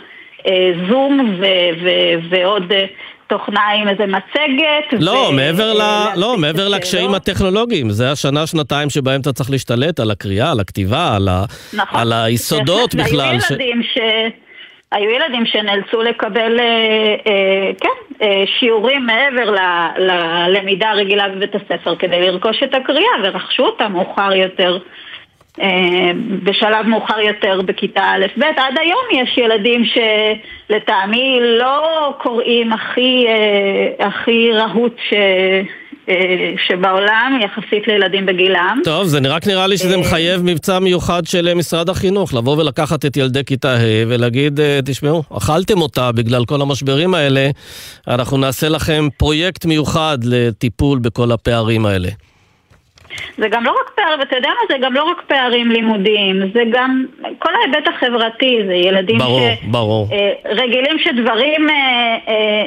אה, 0.46 0.72
זום 0.88 1.34
ו- 1.40 1.82
ו- 1.82 2.28
ועוד 2.30 2.72
אה, 2.72 2.84
תוכנה 3.30 3.60
עם 3.80 3.88
איזה 3.88 4.06
מצגת. 4.06 5.00
לא, 5.00 5.28
ו- 5.30 5.32
מעבר, 5.32 5.72
ל... 5.72 5.82
לא, 6.16 6.36
מעבר 6.36 6.68
לקשיים 6.68 7.14
הטכנולוגיים, 7.14 7.90
זה 7.90 8.10
השנה, 8.12 8.46
שנתיים 8.46 8.90
שבהם 8.90 9.20
אתה 9.20 9.32
צריך 9.32 9.50
להשתלט 9.50 10.00
על 10.00 10.10
הקריאה, 10.10 10.50
על 10.50 10.60
הכתיבה, 10.60 11.16
על, 11.16 11.28
ה... 11.28 11.44
נכון. 11.74 12.00
על 12.00 12.12
היסודות 12.12 12.94
בכלל. 12.94 13.40
ש... 13.40 13.50
ילדים 13.50 13.82
ש... 13.82 13.98
היו 14.92 15.10
ילדים 15.10 15.46
שנאלצו 15.46 16.02
לקבל, 16.02 16.60
אה, 16.60 16.64
אה, 17.26 17.70
כן, 17.80 18.14
אה, 18.22 18.44
שיעורים 18.58 19.06
מעבר 19.06 19.50
ל- 19.50 20.00
ללמידה 20.48 20.90
הרגילה 20.90 21.28
בבית 21.28 21.54
הספר 21.54 21.96
כדי 21.96 22.20
לרכוש 22.20 22.62
את 22.62 22.74
הקריאה, 22.74 23.10
ורכשו 23.24 23.62
אותה 23.62 23.88
מאוחר 23.88 24.32
יותר, 24.32 24.74
אה, 24.74 24.80
בשלב 26.42 26.86
מאוחר 26.86 27.20
יותר 27.20 27.60
בכיתה 27.62 28.02
א'-ב'. 28.02 28.42
עד 28.42 28.74
היום 28.80 29.22
יש 29.22 29.38
ילדים 29.38 29.82
שלטעמי 29.84 31.38
לא 31.58 32.14
קוראים 32.22 32.72
הכי, 32.72 33.24
אה, 33.28 34.06
הכי 34.06 34.52
רהוט 34.52 34.96
ש... 35.08 35.14
אה, 36.08 36.54
שבעולם 36.68 37.38
יחסית 37.44 37.86
לילדים 37.86 38.26
בגילם. 38.26 38.80
טוב, 38.84 39.06
זה 39.06 39.18
רק 39.24 39.46
נראה 39.46 39.66
לי 39.66 39.78
שזה 39.78 39.94
אה, 39.94 40.00
מחייב 40.00 40.42
מבצע 40.44 40.78
מיוחד 40.78 41.26
של 41.26 41.48
אה, 41.48 41.54
משרד 41.54 41.88
החינוך, 41.88 42.34
לבוא 42.34 42.56
ולקחת 42.56 43.04
את 43.04 43.16
ילדי 43.16 43.44
כיתה 43.44 43.74
ה' 43.74 44.04
ולהגיד, 44.08 44.60
אה, 44.60 44.80
תשמעו, 44.84 45.22
אכלתם 45.36 45.80
אותה 45.82 46.12
בגלל 46.12 46.44
כל 46.44 46.62
המשברים 46.62 47.14
האלה, 47.14 47.50
אנחנו 48.08 48.36
נעשה 48.36 48.68
לכם 48.68 49.08
פרויקט 49.16 49.64
מיוחד 49.64 50.18
לטיפול 50.24 50.98
בכל 50.98 51.32
הפערים 51.32 51.86
האלה. 51.86 52.08
זה 53.38 53.48
גם 53.48 53.64
לא 53.64 53.70
רק 53.70 53.90
פערים, 53.94 54.20
ואתה 54.20 54.36
יודע 54.36 54.48
מה? 54.48 54.74
זה 54.76 54.86
גם 54.86 54.94
לא 54.94 55.02
רק 55.02 55.22
פערים 55.26 55.70
לימודיים, 55.70 56.40
זה 56.54 56.62
גם 56.72 57.04
כל 57.38 57.50
ההיבט 57.54 57.88
החברתי, 57.88 58.58
זה 58.66 58.74
ילדים 58.74 59.18
ברור, 59.18 59.40
ברור. 59.64 60.08
שרגילים 60.48 60.98
שדברים 60.98 61.70
אה, 61.70 62.16
אה, 62.28 62.64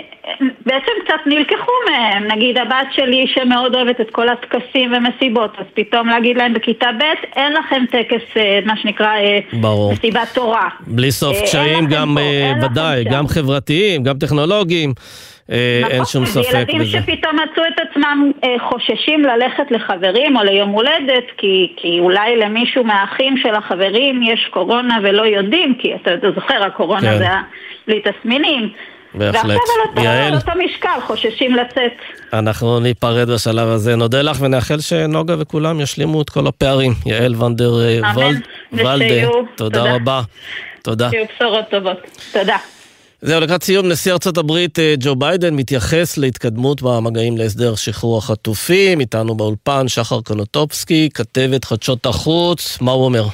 בעצם 0.66 0.91
קצת 1.06 1.20
נלקחו 1.26 1.72
מהם. 1.89 2.28
נגיד 2.28 2.58
הבת 2.58 2.88
שלי 2.91 3.26
שמאוד 3.28 3.76
אוהבת 3.76 4.01
את 4.01 4.10
כל 4.12 4.30
הטקסים 4.30 4.93
ומסיבות, 4.93 5.51
אז 5.60 5.66
פתאום 5.74 6.08
להגיד 6.10 6.38
להם 6.38 6.54
בכיתה 6.54 6.89
ב', 6.99 7.38
אין 7.38 7.54
לכם 7.54 7.84
טקס, 7.91 8.38
אה, 8.38 8.60
מה 8.66 8.74
שנקרא, 8.78 9.08
אה, 9.08 9.39
ברור. 9.54 9.93
מסיבת 9.93 10.28
תורה. 10.34 10.70
בלי 10.88 11.12
סוף 11.12 11.38
אה, 11.38 11.43
קשיים, 11.43 11.86
גם 11.88 12.18
אה, 12.18 12.54
ודאי. 12.64 13.04
גם 13.04 13.28
חברתיים, 13.28 14.04
גם 14.04 14.18
טכנולוגיים, 14.18 14.89
אה, 14.89 15.33
אין 15.50 16.06
שום 16.06 16.26
זה 16.26 16.44
ספק 16.44 16.54
ילדים 16.54 16.80
בזה. 16.80 16.89
שפתאום 16.91 17.36
מצאו 17.36 17.64
את 17.68 17.80
עצמם 17.89 18.32
אה, 18.44 18.56
חוששים 18.70 19.22
ללכת 19.22 19.72
לחברים 19.72 20.38
או 20.38 20.44
ליום 20.44 20.70
הולדת 20.70 21.24
כי, 21.38 21.74
כי 21.78 22.00
אולי 22.00 22.36
למישהו 22.38 22.84
מהאחים 22.84 23.38
של 23.38 23.56
החברים 23.56 24.24
יש 24.24 24.50
קורונה 24.54 24.98
ולא 25.04 25.24
יודעים 25.24 25.76
כי 25.80 25.96
אתה, 25.96 26.14
אתה 26.14 26.28
זוכר, 26.36 26.64
הקורונה 26.64 27.02
כן. 27.02 27.18
זה 27.18 27.24
היה 27.24 27.41
בלי 27.88 28.02
תסמינים 28.02 28.70
בהחלט. 29.14 29.36
ועכשיו 29.36 29.76
על 29.76 29.89
אותו, 29.89 30.02
יעל? 30.02 30.28
על 30.28 30.36
אותו 30.36 30.52
משקל 30.66 31.00
חוששים 31.08 31.56
לצאת 31.56 31.94
אנחנו 32.34 32.80
ניפרד 32.80 33.30
בשלב 33.30 33.68
הזה. 33.68 33.96
נודה 33.96 34.22
לך 34.22 34.38
ונאחל 34.41 34.80
שנוגה 34.80 35.36
וכולם 35.39 35.80
ישלימו 35.80 36.22
את 36.22 36.30
כל 36.30 36.48
הפערים. 36.48 36.91
יעל 37.06 37.36
ונדר 37.36 37.80
אה, 37.82 38.00
ולדה, 38.16 39.28
תודה 39.56 39.80
תודה. 39.80 39.96
רבה. 39.96 40.22
תודה. 40.84 41.10
שיהיו 41.10 41.26
בשורות 41.36 41.66
טובות. 41.70 41.98
תודה. 42.34 42.58
זהו, 43.26 43.40
לקראת 43.40 43.64
סיום, 43.64 43.88
נשיא 43.88 44.14
ארצות 44.14 44.38
הברית 44.38 44.80
אה, 44.80 44.96
ג'ו 45.00 45.16
ביידן 45.16 45.54
מתייחס 45.54 46.18
להתקדמות 46.18 46.82
במגעים 46.82 47.38
להסדר 47.38 47.76
שחרור 47.76 48.18
החטופים. 48.18 49.00
איתנו 49.00 49.36
באולפן 49.36 49.88
שחר 49.88 50.22
קונוטופסקי, 50.22 51.10
כתבת 51.14 51.66
חדשות 51.66 52.06
החוץ, 52.06 52.78
מה 52.82 52.92
הוא 52.92 53.06
אומר? 53.06 53.28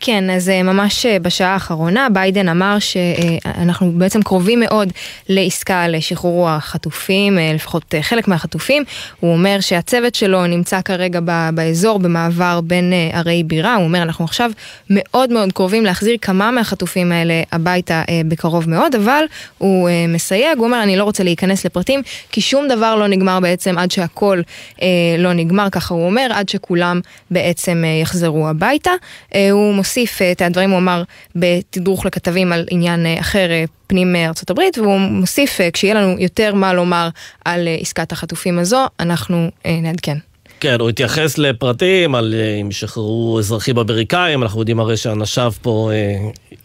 כן, 0.00 0.30
אז 0.30 0.48
אה, 0.48 0.62
ממש 0.62 1.06
אה, 1.06 1.18
בשעה 1.18 1.52
האחרונה 1.52 2.08
ביידן 2.12 2.48
אמר 2.48 2.76
שאנחנו 2.78 3.92
בעצם 3.92 4.22
קרובים 4.22 4.60
מאוד 4.60 4.92
לעסקה 5.28 5.88
לשחרור 5.88 6.48
החטופים, 6.48 7.38
אה, 7.38 7.52
לפחות 7.54 7.94
אה, 7.94 8.02
חלק 8.02 8.28
מהחטופים. 8.28 8.84
הוא 9.20 9.32
אומר 9.32 9.56
שהצוות 9.60 10.14
שלו 10.14 10.46
נמצא 10.46 10.80
כרגע 10.80 11.20
באזור 11.54 11.98
במעבר 11.98 12.60
בין 12.64 12.92
אה, 12.92 13.18
ערי 13.18 13.42
בירה. 13.42 13.74
הוא 13.74 13.84
אומר 13.84 14.02
אנחנו 14.02 14.24
עכשיו 14.24 14.50
מאוד 14.90 15.32
מאוד 15.32 15.52
קרובים 15.52 15.84
להחזיר 15.84 16.16
כמה 16.20 16.50
מהחטופים 16.50 17.12
האלה 17.12 17.42
הביתה 17.52 18.02
אה, 18.08 18.20
בקרוב 18.28 18.70
מאוד, 18.70 18.94
אבל 18.94 19.24
הוא 19.58 19.88
אה, 19.88 20.04
מסייג, 20.08 20.58
הוא 20.58 20.66
אומר 20.66 20.82
אני 20.82 20.96
לא 20.96 21.04
רוצה 21.04 21.24
להיכנס 21.24 21.66
לפרטים 21.66 22.02
כי 22.32 22.40
שום 22.40 22.68
דבר 22.68 22.96
לא 22.96 23.06
נגמר 23.06 23.40
בעצם 23.40 23.78
עד 23.78 23.90
שהכל 23.90 24.40
אה, 24.82 24.88
לא 25.18 25.32
נגמר, 25.32 25.70
ככה 25.70 25.94
הוא 25.94 26.06
אומר, 26.06 26.28
עד 26.34 26.48
שכולם 26.48 27.00
בעצם 27.30 27.82
אה, 27.84 28.00
יחזרו 28.02 28.48
הביתה. 28.48 28.90
אה, 29.34 29.50
הוא 29.50 29.74
מוסיף 29.74 29.95
אה, 30.22 30.32
את 30.32 30.42
הדברים, 30.42 30.70
הוא 30.70 30.78
אמר 30.78 31.02
בתדרוך 31.36 32.06
לכתבים 32.06 32.52
על 32.52 32.64
עניין 32.70 33.06
אה, 33.06 33.20
אחר, 33.20 33.50
אה, 33.50 33.64
פנים 33.86 34.16
ארצות 34.16 34.50
הברית, 34.50 34.78
והוא 34.78 34.98
מוסיף, 35.00 35.58
כשיהיה 35.72 35.94
לנו 35.94 36.16
יותר 36.18 36.54
מה 36.54 36.72
לומר 36.74 37.08
על 37.44 37.68
עסקת 37.80 38.12
החטופים 38.12 38.58
הזו, 38.58 38.86
אנחנו 39.00 39.50
נעדכן. 39.66 40.16
כן, 40.60 40.80
הוא 40.80 40.88
התייחס 40.88 41.38
לפרטים 41.38 42.14
על 42.14 42.34
אם 42.60 42.70
ישחררו 42.70 43.38
אזרחים 43.38 43.78
אמריקאים, 43.78 44.42
אנחנו 44.42 44.60
יודעים 44.60 44.80
הרי 44.80 44.96
שאנשיו 44.96 45.52
פה, 45.62 45.90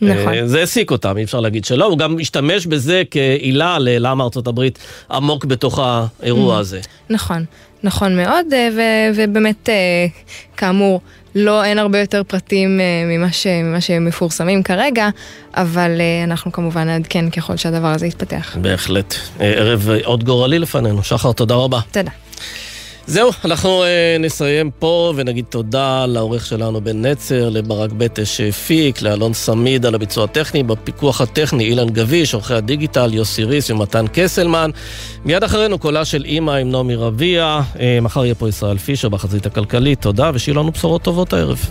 נכון. 0.02 0.34
אה, 0.34 0.48
זה 0.48 0.60
העסיק 0.60 0.92
אותם, 0.92 1.18
אי 1.18 1.24
אפשר 1.24 1.40
להגיד 1.40 1.66
שלא, 1.66 1.86
הוא 1.86 1.98
גם 1.98 2.18
השתמש 2.20 2.66
בזה 2.66 3.04
כעילה 3.12 3.80
ללמה 3.80 4.24
ארצות 4.24 4.48
הברית 4.48 4.80
עמוק 5.12 5.46
בתוך 5.46 5.80
האירוע 5.84 6.58
Mm. 6.58 6.60
הזה. 6.60 6.80
נכון, 7.10 7.46
נכון 7.84 8.16
מאוד, 8.16 8.46
אה, 8.54 8.70
ו- 8.76 8.82
ובאמת, 9.16 9.70
אה, 9.70 9.74
כאמור, 10.58 11.02
לא, 11.36 11.64
אין 11.64 11.80
הרבה 11.80 12.00
יותר 12.00 12.22
פרטים 12.28 12.80
אה, 12.80 12.86
ממה, 13.18 13.32
ש- 13.32 13.48
ממה 13.48 13.82
שמפורסמים 13.82 14.64
כרגע, 14.64 15.10
אבל 15.54 15.92
אנחנו 16.24 16.52
כמובן 16.52 16.84
נעדכן 16.88 17.30
ככל 17.30 17.58
שהדבר 17.58 17.88
הזה 17.88 18.08
יתפתח. 18.08 18.58
בהחלט. 18.62 19.16
ערב 19.40 19.90
עוד 20.04 20.24
גורלי 20.24 20.60
לפנינו. 20.60 21.04
שחר, 21.04 21.32
תודה 21.32 21.56
רבה. 21.56 21.80
תודה. 21.92 22.12
זהו, 23.06 23.32
אנחנו 23.46 23.84
אה, 23.84 24.18
נסיים 24.20 24.72
פה 24.80 25.14
ונגיד 25.16 25.46
תודה 25.50 26.06
לעורך 26.06 26.46
שלנו 26.46 26.82
בן 26.82 27.06
נצר, 27.06 27.50
לברק 27.50 27.92
בטש 27.92 28.38
שהפיק, 28.38 29.02
לאלון 29.02 29.34
סמיד 29.34 29.86
על 29.86 29.96
הביצוע 29.96 30.24
הטכני, 30.24 30.64
בפיקוח 30.64 31.22
הטכני 31.22 31.64
אילן 31.64 31.90
גביש, 31.90 32.34
עורכי 32.34 32.54
הדיגיטל 32.54 33.14
יוסי 33.14 33.44
ריס 33.44 33.70
ומתן 33.70 34.06
קסלמן. 34.14 34.72
מיד 35.26 35.44
אחרינו 35.44 35.80
קולה 35.80 36.06
של 36.06 36.26
אימא 36.26 36.52
עם 36.52 36.72
נעמי 36.72 36.96
רביע. 36.96 37.60
אה, 37.80 38.00
מחר 38.02 38.26
יהיה 38.26 38.36
פה 38.36 38.50
ישראל 38.50 38.78
פישר 38.78 39.10
בחזית 39.10 39.46
הכלכלית. 39.46 40.02
תודה 40.02 40.32
ושיהיו 40.34 40.56
לנו 40.56 40.72
בשורות 40.72 41.02
טובות 41.02 41.34
הערב. 41.34 41.66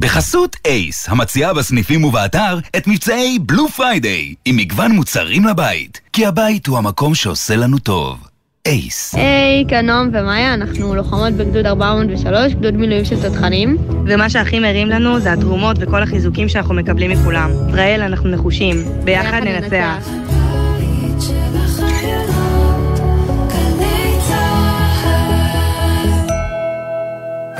בחסות 0.00 0.56
אייס, 0.66 1.08
המציעה 1.08 1.54
בסניפים 1.54 2.04
ובאתר 2.04 2.58
את 2.76 2.86
מבצעי 2.86 3.38
Blue 3.38 3.68
Friday, 3.68 4.34
עם 4.44 4.56
מגוון 4.56 4.92
מוצרים 4.92 5.44
לבית, 5.44 6.00
כי 6.12 6.26
הבית 6.26 6.66
הוא 6.66 6.78
המקום 6.78 7.14
שעושה 7.14 7.56
לנו 7.56 7.78
טוב. 7.78 8.18
אייס. 8.66 9.14
היי, 9.14 9.64
כאן 9.68 9.86
נועם 9.86 10.10
ומאיה, 10.12 10.54
אנחנו 10.54 10.94
לוחמות 10.94 11.32
בגדוד 11.32 11.66
403, 11.66 12.52
גדוד 12.52 12.74
מילואים 12.74 13.04
של 13.04 13.22
תותחנים. 13.22 13.76
ומה 14.06 14.30
שהכי 14.30 14.60
מרים 14.60 14.88
לנו 14.88 15.20
זה 15.20 15.32
התרומות 15.32 15.76
וכל 15.80 16.02
החיזוקים 16.02 16.48
שאנחנו 16.48 16.74
מקבלים 16.74 17.10
מכולם. 17.10 17.50
ישראל, 17.90 18.02
אנחנו 18.02 18.30
נחושים. 18.30 18.76
ביחד 19.04 19.40
ננצח. 19.44 20.29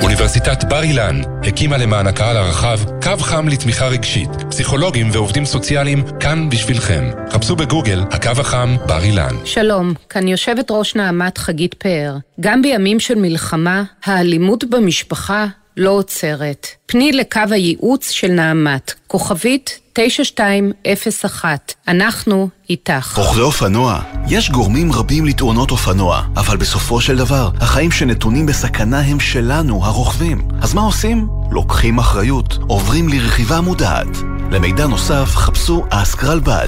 אוניברסיטת 0.03 0.63
בר 0.63 0.83
אילן 0.83 1.21
הקימה 1.43 1.77
למען 1.77 2.07
הקהל 2.07 2.37
הרחב 2.37 2.79
קו 3.03 3.17
חם 3.17 3.47
לתמיכה 3.47 3.87
רגשית. 3.87 4.29
פסיכולוגים 4.49 5.09
ועובדים 5.11 5.45
סוציאליים 5.45 6.03
כאן 6.19 6.49
בשבילכם. 6.49 7.09
חפשו 7.29 7.55
בגוגל 7.55 8.03
הקו 8.11 8.29
החם 8.39 8.75
בר 8.87 9.03
אילן. 9.03 9.35
שלום, 9.45 9.93
כאן 10.09 10.27
יושבת 10.27 10.71
ראש 10.71 10.95
נעמת 10.95 11.37
חגית 11.37 11.73
פאר. 11.73 12.17
גם 12.39 12.61
בימים 12.61 12.99
של 12.99 13.15
מלחמה, 13.15 13.83
האלימות 14.03 14.63
במשפחה 14.63 15.45
לא 15.77 15.89
עוצרת. 15.89 16.67
פני 16.85 17.11
לקו 17.11 17.41
הייעוץ 17.51 18.09
של 18.09 18.27
נעמת, 18.27 18.93
כוכבית 19.07 19.79
9201. 19.93 21.73
אנחנו 21.87 22.49
איתך. 22.69 23.17
רוכבי 23.17 23.41
אופנוע, 23.41 24.01
יש 24.27 24.51
גורמים 24.51 24.91
רבים 24.91 25.25
לתאונות 25.25 25.71
אופנוע, 25.71 26.21
אבל 26.37 26.57
בסופו 26.57 27.01
של 27.01 27.17
דבר, 27.17 27.49
החיים 27.59 27.91
שנתונים 27.91 28.45
בסכנה 28.45 28.99
הם 28.99 29.19
שלנו, 29.19 29.85
הרוכבים. 29.85 30.47
אז 30.61 30.73
מה 30.73 30.81
עושים? 30.81 31.27
לוקחים 31.51 31.99
אחריות, 31.99 32.57
עוברים 32.67 33.09
לרכיבה 33.09 33.61
מודעת. 33.61 34.17
למידע 34.51 34.87
נוסף, 34.87 35.35
חפשו 35.35 35.85
אסקרלבד. 35.89 36.67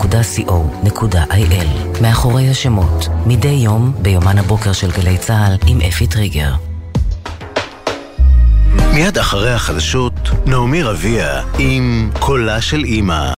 מאחורי 2.02 2.50
השמות, 2.50 3.08
מדי 3.26 3.48
יום 3.48 3.94
ביומן 4.02 4.38
הבוקר 4.38 4.74
של 4.74 4.92
גלי 4.92 5.18
צה"ל 5.18 5.58
עם 5.68 5.82
אפי 5.82 6.08
טריגר. 6.08 6.52
מיד 8.94 9.18
אחרי 9.18 9.54
החדשות, 9.54 10.14
נעמי 10.46 10.84
רביע 10.84 11.42
עם 11.60 12.12
קולה 12.20 12.62
של 12.62 12.84
אימא. 12.84 13.34